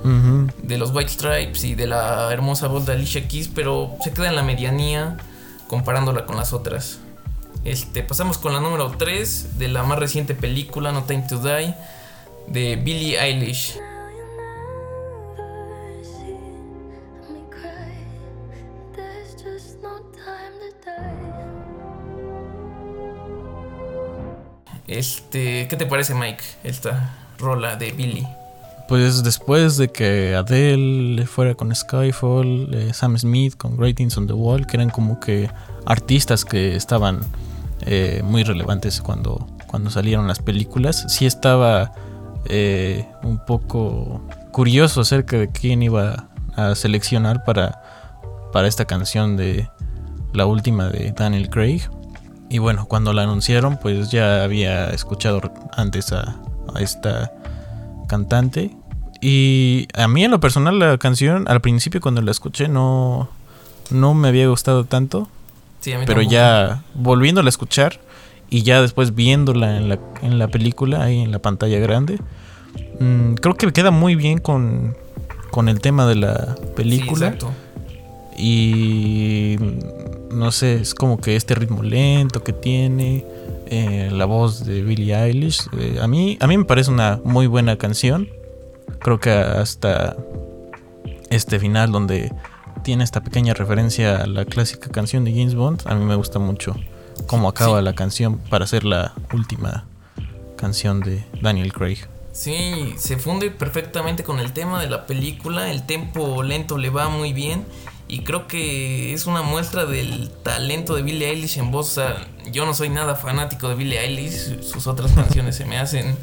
de 0.64 0.78
los 0.78 0.92
White 0.92 1.12
Stripes 1.12 1.64
y 1.64 1.76
de 1.76 1.86
la 1.86 2.32
hermosa 2.34 2.68
voz 2.68 2.88
de 2.88 2.94
Alicia 2.94 3.28
Keys, 3.28 3.50
pero 3.54 3.96
se 4.04 4.12
queda 4.12 4.30
en 4.30 4.36
la 4.36 4.42
medianía 4.42 5.18
comparándola 5.68 6.26
con 6.26 6.38
las 6.38 6.54
otras. 6.54 7.00
Este, 7.68 8.02
pasamos 8.02 8.38
con 8.38 8.54
la 8.54 8.62
número 8.62 8.92
3 8.92 9.60
de 9.60 9.68
la 9.68 9.84
más 9.84 10.00
reciente 10.00 10.34
película 10.34 10.94
No 10.94 11.04
Time 11.04 11.26
to 11.28 11.40
Die 11.40 11.76
de 12.48 12.78
Billie 12.78 13.20
Eilish. 13.20 13.78
Este, 24.88 25.68
¿qué 25.68 25.76
te 25.76 25.86
parece 25.86 26.16
Mike? 26.16 26.42
Esta 26.64 27.18
rola 27.38 27.76
de 27.76 27.92
Billie. 27.92 28.26
Pues 28.88 29.26
después 29.26 29.76
de 29.76 29.90
que 29.90 30.36
Adele 30.36 31.28
fuera 31.28 31.54
con 31.54 31.76
Skyfall, 31.76 32.74
eh, 32.74 32.94
Sam 32.94 33.18
Smith 33.18 33.58
con 33.58 33.76
Greatings 33.76 34.18
on 34.18 34.26
the 34.26 34.32
Wall, 34.32 34.66
que 34.66 34.78
eran 34.78 34.90
como 34.90 35.20
que 35.20 35.50
artistas 35.86 36.46
que 36.46 36.78
estaban 36.78 37.26
eh, 37.90 38.22
muy 38.24 38.44
relevantes 38.44 39.02
cuando, 39.02 39.48
cuando 39.66 39.90
salieron 39.90 40.28
las 40.28 40.40
películas, 40.40 41.06
sí 41.08 41.26
estaba 41.26 41.94
eh, 42.46 43.08
un 43.24 43.40
poco 43.40 44.22
curioso 44.52 45.02
acerca 45.02 45.38
de 45.38 45.50
quién 45.50 45.82
iba 45.82 46.28
a 46.56 46.76
seleccionar 46.76 47.44
para, 47.46 47.82
para 48.52 48.68
esta 48.68 48.86
canción 48.86 49.38
de 49.38 49.70
la 50.34 50.46
última 50.46 50.90
de 50.90 51.14
Daniel 51.14 51.50
Craig. 51.50 51.82
Y 52.50 52.60
bueno, 52.60 52.88
cuando 52.88 53.14
la 53.14 53.24
anunciaron, 53.24 53.78
pues 53.78 54.12
ya 54.12 54.44
había 54.44 54.90
escuchado 54.90 55.42
antes 55.72 56.12
a, 56.12 56.36
a 56.74 56.82
esta 56.82 57.32
cantante. 58.08 58.76
Y 59.22 59.88
a 59.94 60.08
mí 60.08 60.24
en 60.24 60.32
lo 60.32 60.40
personal 60.40 60.78
la 60.78 60.98
canción, 60.98 61.46
al 61.48 61.62
principio 61.62 62.02
cuando 62.02 62.22
la 62.22 62.32
escuché 62.32 62.68
no, 62.68 63.30
no 63.90 64.14
me 64.14 64.28
había 64.28 64.48
gustado 64.48 64.84
tanto. 64.84 65.30
Sí, 65.80 65.94
a 65.94 66.00
mí 66.00 66.06
Pero 66.06 66.20
tampoco. 66.22 66.34
ya 66.34 66.84
volviéndola 66.96 67.48
a 67.48 67.50
escuchar 67.50 68.00
y 68.50 68.64
ya 68.64 68.82
después 68.82 69.14
viéndola 69.16 69.78
en 69.78 69.90
la, 69.90 70.00
en 70.22 70.40
la 70.40 70.48
película, 70.48 71.04
ahí 71.04 71.20
en 71.22 71.32
la 71.32 71.40
pantalla 71.40 71.80
grande, 71.80 72.18
mm, 73.00 73.34
creo 73.36 73.56
que 73.56 73.72
queda 73.74 73.92
muy 73.92 74.16
bien 74.16 74.40
con, 74.40 74.96
con 75.52 75.70
el 75.70 75.80
tema 75.82 76.06
de 76.08 76.16
la 76.16 76.56
Sí, 76.56 76.62
película. 76.76 77.28
exacto. 77.28 77.52
Y 78.38 79.58
no 80.32 80.52
sé, 80.52 80.76
es 80.76 80.94
como 80.94 81.18
que 81.20 81.36
este 81.36 81.56
ritmo 81.56 81.84
lento 81.84 82.44
que 82.44 82.54
tiene, 82.54 83.26
eh, 83.68 84.10
la 84.12 84.26
voz 84.26 84.64
de 84.66 84.82
Billie 84.84 85.16
Eilish. 85.16 85.62
eh, 85.78 85.98
a, 86.02 86.08
mí, 86.08 86.38
a 86.40 86.48
mí 86.48 86.58
me 86.58 86.66
parece 86.66 86.92
una 86.92 87.20
muy 87.24 87.48
buena 87.48 87.78
canción. 87.78 88.30
Creo 89.00 89.20
que 89.20 89.32
hasta 89.32 90.16
este 91.30 91.60
final 91.60 91.92
donde 91.92 92.32
tiene 92.88 93.04
esta 93.04 93.20
pequeña 93.22 93.54
referencia 93.54 94.16
a 94.16 94.28
la 94.28 94.46
clásica 94.46 94.90
canción 94.90 95.26
de 95.26 95.32
James 95.34 95.56
Bond, 95.56 95.82
a 95.88 95.94
mí 95.94 96.06
me 96.06 96.16
gusta 96.16 96.40
mucho 96.40 96.74
cómo 97.26 97.50
acaba 97.50 97.80
Sí. 97.80 97.84
la 97.84 97.94
canción 97.96 98.38
para 98.38 98.66
ser 98.66 98.86
la 98.86 99.14
última 99.34 99.84
canción 100.56 101.02
de 101.02 101.26
Daniel 101.42 101.74
Craig. 101.74 101.98
Sí, 102.32 102.94
se 102.98 103.18
funde 103.18 103.52
perfectamente 103.52 104.24
con 104.24 104.40
el 104.40 104.54
tema 104.54 104.80
de 104.82 104.90
la 104.90 105.06
película, 105.06 105.70
el 105.70 105.86
tempo 105.86 106.44
lento 106.44 106.78
le 106.78 106.90
va 106.90 107.10
muy 107.10 107.34
bien 107.34 107.66
y 108.08 108.20
creo 108.20 108.48
que 108.48 109.14
es 109.14 109.26
una 109.26 109.42
muestra 109.42 109.86
del 109.86 110.30
talento 110.44 110.96
de 110.96 111.02
Billie 111.02 111.30
Eilish 111.30 111.58
en 111.58 111.72
voz. 111.72 111.90
O 111.92 111.94
sea, 111.96 112.26
yo 112.54 112.66
no 112.66 112.74
soy 112.74 112.88
nada 112.88 113.16
fanático 113.16 113.68
de 113.68 113.76
Billie 113.76 114.00
Eilish, 114.00 114.62
sus 114.64 114.88
otras 114.88 115.12
canciones 115.22 115.58
se 115.58 115.66
me 115.66 115.78
hacen 115.78 116.16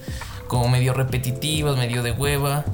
como 0.49 0.69
medio 0.71 0.95
repetitivas, 0.95 1.77
medio 1.77 2.03
de 2.03 2.13
hueva, 2.13 2.65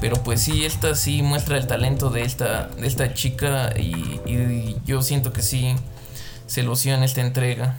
pero 0.00 0.16
pues 0.22 0.40
sí, 0.42 0.64
esta 0.64 0.94
sí 0.94 1.22
muestra 1.22 1.56
el 1.58 1.66
talento 1.66 2.10
de 2.10 2.22
esta, 2.22 2.68
de 2.68 2.86
esta 2.86 3.12
chica 3.14 3.72
y, 3.78 4.20
y 4.26 4.76
yo 4.86 5.02
siento 5.02 5.32
que 5.32 5.42
sí 5.42 5.74
se 6.46 6.62
lució 6.62 6.94
en 6.94 7.02
esta 7.02 7.20
entrega. 7.20 7.76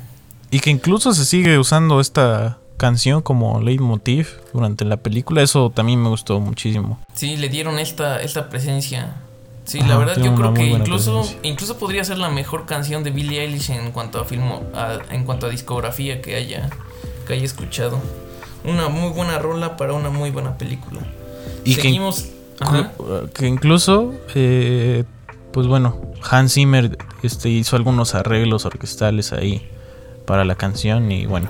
Y 0.49 0.59
que 0.59 0.69
incluso 0.69 1.13
se 1.13 1.25
sigue 1.25 1.57
usando 1.57 1.99
esta 1.99 2.57
canción 2.77 3.21
como 3.21 3.61
leitmotiv 3.61 4.27
durante 4.53 4.85
la 4.85 4.97
película, 4.97 5.41
eso 5.41 5.69
también 5.69 6.01
me 6.01 6.09
gustó 6.09 6.39
muchísimo. 6.39 6.99
Sí, 7.13 7.37
le 7.37 7.47
dieron 7.49 7.79
esta, 7.79 8.21
esta 8.21 8.49
presencia. 8.49 9.15
Sí, 9.63 9.79
Ajá, 9.79 9.89
la 9.89 9.97
verdad 9.97 10.17
yo 10.23 10.33
creo 10.35 10.53
que 10.53 10.65
incluso, 10.65 11.19
presencia. 11.21 11.39
incluso 11.49 11.77
podría 11.77 12.03
ser 12.03 12.17
la 12.17 12.29
mejor 12.29 12.65
canción 12.65 13.03
de 13.03 13.11
Billie 13.11 13.41
Eilish 13.41 13.69
en 13.69 13.91
cuanto 13.91 14.19
a 14.19 14.25
filmo, 14.25 14.63
a- 14.73 14.97
en 15.11 15.23
cuanto 15.23 15.45
a 15.45 15.49
discografía 15.49 16.21
que 16.21 16.35
haya, 16.35 16.69
que 17.27 17.33
haya 17.33 17.45
escuchado. 17.45 17.99
Una 18.63 18.89
muy 18.89 19.11
buena 19.11 19.37
rola 19.39 19.77
para 19.77 19.93
una 19.93 20.09
muy 20.09 20.31
buena 20.31 20.57
película. 20.57 21.01
Y 21.63 21.75
que- 21.75 21.81
Seguimos. 21.83 22.27
Ajá. 22.59 22.91
Que 23.33 23.47
incluso, 23.47 24.13
eh, 24.35 25.03
pues 25.51 25.65
bueno, 25.67 25.99
Hans 26.29 26.53
Zimmer 26.53 26.97
este, 27.23 27.49
hizo 27.49 27.75
algunos 27.75 28.13
arreglos 28.13 28.65
orquestales 28.65 29.33
ahí 29.33 29.67
para 30.25 30.45
la 30.45 30.55
canción 30.55 31.11
y 31.11 31.25
bueno. 31.25 31.49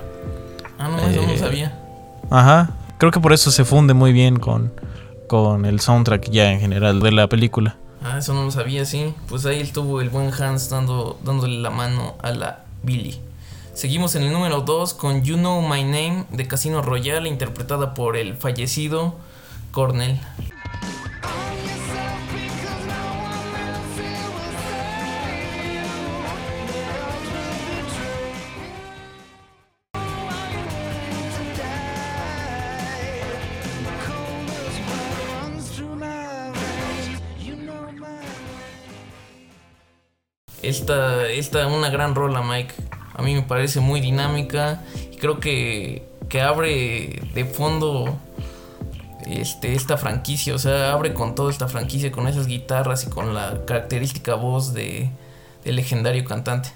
Ah, 0.78 0.88
no, 0.88 0.98
eso 0.98 1.22
no 1.22 1.32
eh, 1.32 1.38
sabía. 1.38 1.78
Ajá, 2.30 2.70
creo 2.98 3.10
que 3.12 3.20
por 3.20 3.32
eso 3.34 3.50
se 3.50 3.64
funde 3.64 3.92
muy 3.94 4.12
bien 4.12 4.38
con, 4.38 4.72
con 5.28 5.66
el 5.66 5.80
soundtrack 5.80 6.30
ya 6.30 6.50
en 6.52 6.60
general 6.60 7.00
de 7.00 7.12
la 7.12 7.28
película. 7.28 7.76
Ah, 8.02 8.18
eso 8.18 8.32
no 8.32 8.44
lo 8.44 8.50
sabía, 8.50 8.84
sí. 8.84 9.14
Pues 9.28 9.44
ahí 9.46 9.60
estuvo 9.60 10.00
el 10.00 10.08
buen 10.08 10.32
Hans 10.32 10.70
dando, 10.70 11.18
dándole 11.24 11.60
la 11.60 11.70
mano 11.70 12.14
a 12.22 12.32
la 12.32 12.64
Billie. 12.82 13.20
Seguimos 13.74 14.14
en 14.16 14.22
el 14.24 14.32
número 14.32 14.62
2 14.62 14.94
con 14.94 15.22
You 15.22 15.36
Know 15.36 15.60
My 15.62 15.84
Name 15.84 16.24
de 16.30 16.48
Casino 16.48 16.82
Royale, 16.82 17.28
interpretada 17.28 17.94
por 17.94 18.16
el 18.16 18.34
fallecido 18.34 19.14
Cornell. 19.72 20.20
Esta, 40.62 41.28
esta 41.28 41.66
una 41.66 41.90
gran 41.90 42.14
rola, 42.14 42.40
Mike. 42.40 42.74
A 43.14 43.22
mí 43.22 43.34
me 43.34 43.42
parece 43.42 43.80
muy 43.80 44.00
dinámica 44.00 44.82
y 45.10 45.16
creo 45.16 45.40
que, 45.40 46.06
que 46.28 46.40
abre 46.40 47.20
de 47.34 47.44
fondo 47.44 48.18
este, 49.40 49.74
esta 49.74 49.96
franquicia. 49.96 50.54
O 50.54 50.58
sea, 50.58 50.92
abre 50.92 51.14
con 51.14 51.34
toda 51.34 51.50
esta 51.50 51.68
franquicia, 51.68 52.12
con 52.12 52.28
esas 52.28 52.46
guitarras 52.46 53.04
y 53.06 53.10
con 53.10 53.34
la 53.34 53.60
característica 53.66 54.34
voz 54.34 54.74
de, 54.74 55.10
del 55.64 55.76
legendario 55.76 56.24
cantante. 56.24 56.70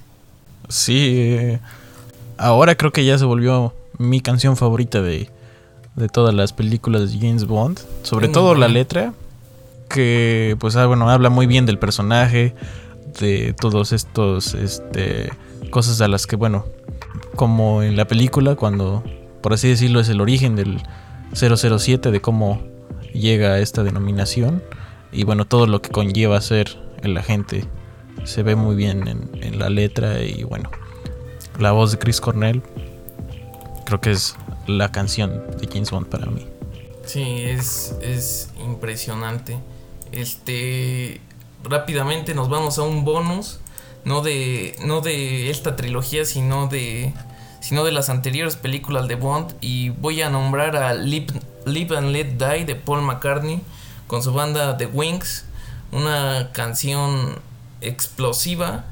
Sí, 0.69 1.15
eh, 1.17 1.61
ahora 2.39 2.77
creo 2.77 2.93
que 2.93 3.05
ya 3.05 3.19
se 3.19 3.25
volvió 3.25 3.75
mi 3.99 4.21
canción 4.21 4.57
favorita 4.57 5.01
de, 5.03 5.31
de 5.95 6.09
todas 6.09 6.35
las 6.35 6.53
películas 6.53 7.13
de 7.13 7.19
James 7.19 7.47
Bond. 7.47 7.81
Sobre 8.03 8.29
todo 8.29 8.55
la 8.55 8.69
letra, 8.69 9.13
que 9.89 10.57
pues 10.59 10.77
ah, 10.77 10.87
bueno, 10.87 11.11
habla 11.11 11.31
muy 11.31 11.47
bien 11.47 11.67
del 11.67 11.79
personaje, 11.79 12.55
de 13.21 13.55
todos 13.59 13.93
estos 13.93 14.55
este, 14.55 15.31
cosas 15.71 16.01
a 16.01 16.09
las 16.09 16.27
que, 16.27 16.37
bueno, 16.37 16.67
como 17.35 17.83
en 17.83 17.97
la 17.97 18.07
película, 18.07 18.57
cuando, 18.57 19.03
por 19.41 19.55
así 19.55 19.69
decirlo, 19.69 20.01
es 20.01 20.09
el 20.09 20.21
origen 20.21 20.57
del 20.57 20.83
007, 21.35 22.11
de 22.11 22.21
cómo 22.21 22.63
llega 23.13 23.55
a 23.55 23.59
esta 23.59 23.83
denominación. 23.83 24.63
Y 25.13 25.25
bueno, 25.25 25.45
todo 25.47 25.67
lo 25.67 25.83
que 25.83 25.91
conlleva 25.91 26.41
ser 26.41 26.77
el 27.03 27.17
agente 27.17 27.65
se 28.25 28.43
ve 28.43 28.57
muy 28.57 28.77
bien 28.77 29.07
en, 29.09 29.59
la 29.59 29.71
letra 29.71 30.23
y 30.23 30.43
bueno. 30.43 30.71
la 31.59 31.73
voz 31.73 31.93
de 31.93 31.99
Chris 31.99 32.21
Cornell, 32.21 32.63
creo 33.85 34.01
que 34.01 34.11
es 34.11 34.37
la 34.67 34.91
canción 34.91 35.43
de 35.59 35.69
James 35.73 35.91
Bond 35.91 36.09
para 36.09 36.27
mí. 36.27 36.47
Sí, 37.05 37.23
es, 37.45 37.95
es 38.03 38.51
impresionante. 38.61 39.59
Este, 40.13 41.21
rápidamente 41.63 42.35
nos 42.35 42.49
vamos 42.49 42.79
a 42.79 42.83
un 42.83 43.05
bonus, 43.05 43.61
no 44.05 44.23
de, 44.23 44.75
no 44.85 45.01
de 45.01 45.51
esta 45.51 45.77
trilogía, 45.77 46.25
sino 46.25 46.67
de, 46.67 47.13
sino 47.67 47.83
de 47.83 47.91
las 47.91 48.11
anteriores 48.11 48.55
películas 48.55 49.09
de 49.09 49.17
Bond. 49.17 49.57
Y 49.61 49.89
voy 49.89 50.23
a 50.23 50.31
nombrar 50.31 50.77
a 50.77 50.95
Live, 50.95 51.27
and 51.97 52.13
Let 52.13 52.37
Die 52.39 52.65
de 52.65 52.77
Paul 52.77 53.03
McCartney 53.03 53.61
con 54.07 54.23
su 54.23 54.33
banda 54.33 54.77
The 54.77 54.87
Wings, 54.87 55.47
una 55.91 56.51
canción 56.53 57.41
explosiva 57.81 58.85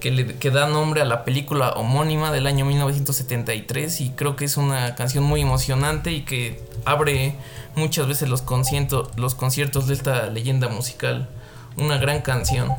que, 0.00 0.10
le, 0.12 0.36
que 0.36 0.50
da 0.50 0.66
nombre 0.66 1.02
a 1.02 1.04
la 1.04 1.24
película 1.24 1.72
homónima 1.72 2.32
del 2.32 2.46
año 2.46 2.64
1973 2.64 4.00
y 4.00 4.10
creo 4.12 4.34
que 4.34 4.46
es 4.46 4.56
una 4.56 4.94
canción 4.94 5.24
muy 5.24 5.42
emocionante 5.42 6.10
y 6.12 6.22
que 6.22 6.64
abre 6.86 7.36
muchas 7.74 8.08
veces 8.08 8.30
los, 8.30 8.40
conciertos 8.40 9.10
los 9.16 9.34
conciertos 9.34 9.88
de 9.88 9.94
esta 9.94 10.28
leyenda 10.28 10.68
musical. 10.68 11.28
Una 11.76 11.98
gran 11.98 12.22
canción. 12.22 12.72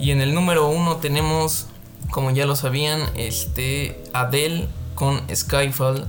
Y 0.00 0.10
en 0.10 0.20
el 0.20 0.34
número 0.34 0.68
uno 0.68 0.96
tenemos, 0.96 1.66
como 2.10 2.30
ya 2.30 2.46
lo 2.46 2.56
sabían, 2.56 3.00
este 3.14 4.02
Adele 4.12 4.68
con 4.94 5.20
Skyfall. 5.34 6.06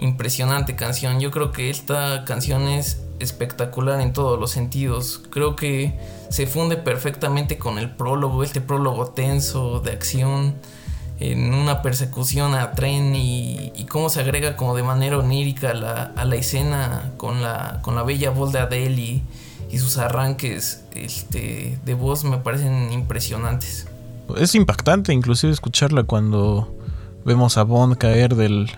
Impresionante 0.00 0.76
canción. 0.76 1.18
Yo 1.18 1.30
creo 1.32 1.50
que 1.50 1.70
esta 1.70 2.24
canción 2.24 2.68
es 2.68 3.07
espectacular 3.20 4.00
en 4.00 4.12
todos 4.12 4.38
los 4.38 4.50
sentidos. 4.50 5.22
Creo 5.30 5.56
que 5.56 5.98
se 6.30 6.46
funde 6.46 6.76
perfectamente 6.76 7.58
con 7.58 7.78
el 7.78 7.90
prólogo, 7.90 8.42
este 8.42 8.60
prólogo 8.60 9.06
tenso 9.08 9.80
de 9.80 9.92
acción 9.92 10.54
en 11.20 11.52
una 11.52 11.82
persecución 11.82 12.54
a 12.54 12.72
tren 12.72 13.14
y, 13.16 13.72
cómo 13.88 14.10
se 14.10 14.20
agrega 14.20 14.56
como 14.56 14.76
de 14.76 14.82
manera 14.82 15.18
onírica 15.18 15.72
la, 15.74 16.12
a 16.14 16.24
la 16.24 16.36
escena 16.36 17.12
con 17.16 17.42
la, 17.42 17.80
con 17.82 17.94
la 17.94 18.02
bella 18.02 18.30
voz 18.30 18.52
de 18.52 18.60
Adele 18.60 19.00
y, 19.00 19.22
y 19.70 19.78
sus 19.78 19.98
arranques 19.98 20.84
este, 20.92 21.78
de 21.84 21.94
voz 21.94 22.24
me 22.24 22.38
parecen 22.38 22.92
impresionantes. 22.92 23.86
Es 24.36 24.54
impactante 24.54 25.12
inclusive 25.12 25.52
escucharla 25.52 26.02
cuando 26.04 26.74
vemos 27.24 27.56
a 27.56 27.62
Bond 27.62 27.96
caer 27.96 28.36
del, 28.36 28.70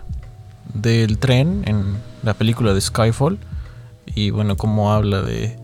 del 0.73 1.19
tren 1.19 1.63
en 1.67 1.97
la 2.23 2.35
película 2.35 2.73
de 2.73 2.81
Skyfall. 2.81 3.39
Y 4.15 4.31
bueno, 4.31 4.57
cómo 4.57 4.93
habla 4.93 5.23
de 5.23 5.57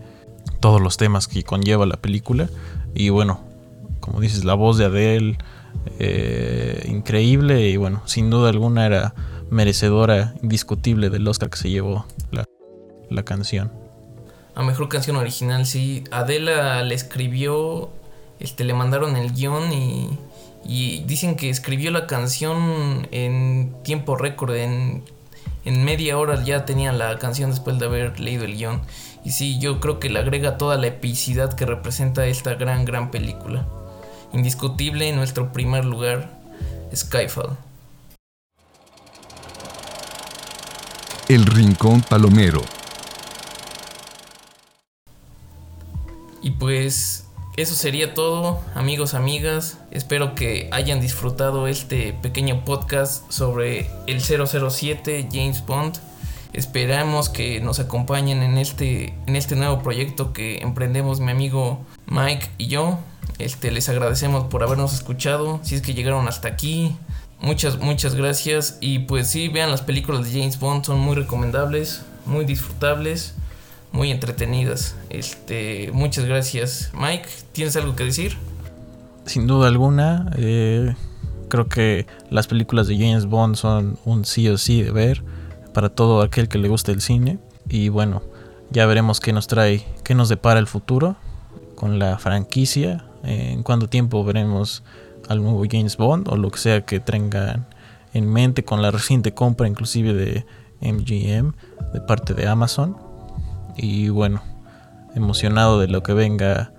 todos 0.59 0.81
los 0.81 0.97
temas 0.97 1.27
que 1.27 1.43
conlleva 1.43 1.85
la 1.85 1.97
película. 1.97 2.49
Y 2.93 3.09
bueno, 3.09 3.39
como 3.99 4.19
dices, 4.19 4.45
la 4.45 4.53
voz 4.53 4.77
de 4.77 4.85
Adele, 4.85 5.37
eh, 5.99 6.85
increíble. 6.89 7.67
Y 7.69 7.77
bueno, 7.77 8.01
sin 8.05 8.29
duda 8.29 8.49
alguna 8.49 8.85
era 8.85 9.13
merecedora, 9.49 10.33
indiscutible 10.41 11.09
del 11.09 11.27
Oscar 11.27 11.49
que 11.49 11.57
se 11.57 11.69
llevó 11.69 12.05
la, 12.31 12.45
la 13.09 13.23
canción. 13.23 13.71
A 14.55 14.63
mejor 14.63 14.89
canción 14.89 15.15
original, 15.17 15.65
sí. 15.65 16.03
Adela 16.11 16.81
le 16.83 16.95
escribió, 16.95 17.89
este, 18.39 18.63
le 18.63 18.73
mandaron 18.73 19.15
el 19.15 19.33
guion 19.33 19.71
y, 19.71 20.17
y 20.65 21.03
dicen 21.03 21.35
que 21.35 21.49
escribió 21.49 21.91
la 21.91 22.07
canción 22.07 23.07
en 23.11 23.75
tiempo 23.83 24.15
récord, 24.15 24.55
en, 24.55 25.03
en 25.67 25.83
media 25.83 26.17
hora 26.17 26.41
ya 26.45 26.63
tenía 26.63 26.93
la 26.93 27.19
canción 27.19 27.49
después 27.49 27.77
de 27.77 27.87
haber 27.87 28.21
leído 28.21 28.45
el 28.45 28.55
guion. 28.55 28.79
Y 29.25 29.31
sí, 29.31 29.59
yo 29.59 29.81
creo 29.81 29.99
que 29.99 30.09
le 30.09 30.19
agrega 30.19 30.57
toda 30.57 30.77
la 30.77 30.87
epicidad 30.87 31.51
que 31.55 31.65
representa 31.65 32.25
esta 32.25 32.53
gran, 32.53 32.85
gran 32.85 33.11
película. 33.11 33.67
Indiscutible 34.31 35.09
en 35.09 35.17
nuestro 35.17 35.51
primer 35.51 35.83
lugar, 35.83 36.39
Skyfall. 36.95 37.57
El 41.27 41.45
Rincón 41.45 41.99
Palomero. 41.99 42.61
Y 46.41 46.51
pues 46.51 47.26
eso 47.57 47.73
sería 47.73 48.13
todo, 48.13 48.61
amigos, 48.75 49.15
amigas. 49.15 49.79
Espero 49.89 50.35
que 50.35 50.69
hayan 50.71 51.01
disfrutado 51.01 51.67
este 51.67 52.13
pequeño 52.13 52.63
podcast 52.63 53.29
sobre 53.31 53.89
el 54.05 54.21
007 54.21 55.27
James 55.31 55.65
Bond. 55.65 55.97
Esperamos 56.53 57.29
que 57.29 57.59
nos 57.59 57.79
acompañen 57.79 58.43
en 58.43 58.59
este, 58.59 59.15
en 59.25 59.35
este 59.35 59.55
nuevo 59.55 59.81
proyecto 59.81 60.33
que 60.33 60.59
emprendemos 60.59 61.19
mi 61.19 61.31
amigo 61.31 61.83
Mike 62.05 62.47
y 62.59 62.67
yo. 62.67 62.99
Este, 63.39 63.71
les 63.71 63.89
agradecemos 63.89 64.45
por 64.45 64.61
habernos 64.61 64.93
escuchado. 64.93 65.59
Si 65.63 65.73
es 65.73 65.81
que 65.81 65.95
llegaron 65.95 66.27
hasta 66.27 66.49
aquí. 66.49 66.95
Muchas, 67.41 67.79
muchas 67.79 68.13
gracias. 68.13 68.77
Y 68.81 68.99
pues 68.99 69.29
sí, 69.29 69.47
vean 69.47 69.71
las 69.71 69.81
películas 69.81 70.25
de 70.25 70.39
James 70.39 70.59
Bond. 70.59 70.85
Son 70.85 70.99
muy 70.99 71.15
recomendables, 71.15 72.03
muy 72.27 72.45
disfrutables, 72.45 73.33
muy 73.91 74.11
entretenidas. 74.11 74.95
Este, 75.09 75.89
muchas 75.93 76.25
gracias. 76.25 76.91
Mike, 76.93 77.27
¿tienes 77.51 77.75
algo 77.75 77.95
que 77.95 78.03
decir? 78.03 78.37
Sin 79.25 79.47
duda 79.47 79.67
alguna, 79.67 80.31
eh, 80.37 80.95
creo 81.49 81.67
que 81.67 82.07
las 82.29 82.47
películas 82.47 82.87
de 82.87 82.97
James 82.97 83.25
Bond 83.25 83.55
son 83.55 83.97
un 84.05 84.25
sí 84.25 84.47
o 84.49 84.57
sí 84.57 84.81
de 84.81 84.91
ver 84.91 85.23
para 85.73 85.89
todo 85.89 86.21
aquel 86.21 86.47
que 86.47 86.57
le 86.57 86.69
guste 86.69 86.91
el 86.91 87.01
cine. 87.01 87.39
Y 87.69 87.89
bueno, 87.89 88.21
ya 88.69 88.85
veremos 88.85 89.19
qué 89.19 89.33
nos 89.33 89.47
trae, 89.47 89.85
qué 90.03 90.15
nos 90.15 90.29
depara 90.29 90.59
el 90.59 90.67
futuro 90.67 91.15
con 91.75 91.99
la 91.99 92.17
franquicia. 92.17 93.05
eh, 93.23 93.51
en 93.51 93.63
cuánto 93.63 93.89
tiempo 93.89 94.23
veremos 94.23 94.83
al 95.27 95.41
nuevo 95.41 95.63
James 95.69 95.97
Bond 95.97 96.27
o 96.29 96.37
lo 96.37 96.49
que 96.51 96.59
sea 96.59 96.85
que 96.85 96.99
tengan 96.99 97.67
en 98.13 98.31
mente 98.31 98.63
con 98.63 98.81
la 98.81 98.91
reciente 98.91 99.33
compra 99.33 99.67
inclusive 99.67 100.13
de 100.13 100.45
MGM 100.81 101.53
de 101.93 102.01
parte 102.01 102.33
de 102.33 102.47
Amazon. 102.47 102.97
Y 103.77 104.09
bueno, 104.09 104.41
emocionado 105.15 105.79
de 105.79 105.87
lo 105.87 106.03
que 106.03 106.13
venga 106.13 106.71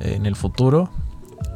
en 0.00 0.26
el 0.26 0.36
futuro. 0.36 0.90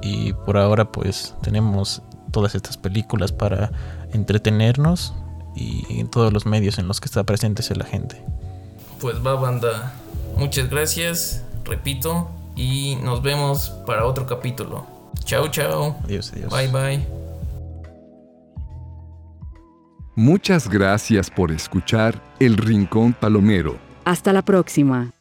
Y 0.02 0.32
por 0.32 0.56
ahora 0.56 0.90
pues 0.90 1.34
tenemos 1.42 2.02
todas 2.32 2.54
estas 2.54 2.76
películas 2.76 3.32
para 3.32 3.70
entretenernos 4.12 5.14
y 5.54 6.00
en 6.00 6.08
todos 6.08 6.32
los 6.32 6.46
medios 6.46 6.78
en 6.78 6.86
los 6.86 7.00
que 7.00 7.06
está 7.06 7.24
presente 7.24 7.62
la 7.74 7.84
gente. 7.84 8.22
Pues 9.00 9.24
va 9.24 9.34
banda. 9.34 9.94
Muchas 10.36 10.68
gracias, 10.68 11.42
repito, 11.64 12.28
y 12.54 12.96
nos 13.02 13.22
vemos 13.22 13.70
para 13.86 14.04
otro 14.04 14.26
capítulo. 14.26 14.86
Chao, 15.24 15.48
chao. 15.48 15.96
Adiós, 16.04 16.32
adiós. 16.32 16.52
Bye, 16.52 16.68
bye. 16.68 17.06
Muchas 20.14 20.68
gracias 20.68 21.30
por 21.30 21.52
escuchar 21.52 22.22
El 22.38 22.56
Rincón 22.56 23.12
Palomero. 23.12 23.85
Hasta 24.06 24.32
la 24.32 24.42
próxima. 24.42 25.15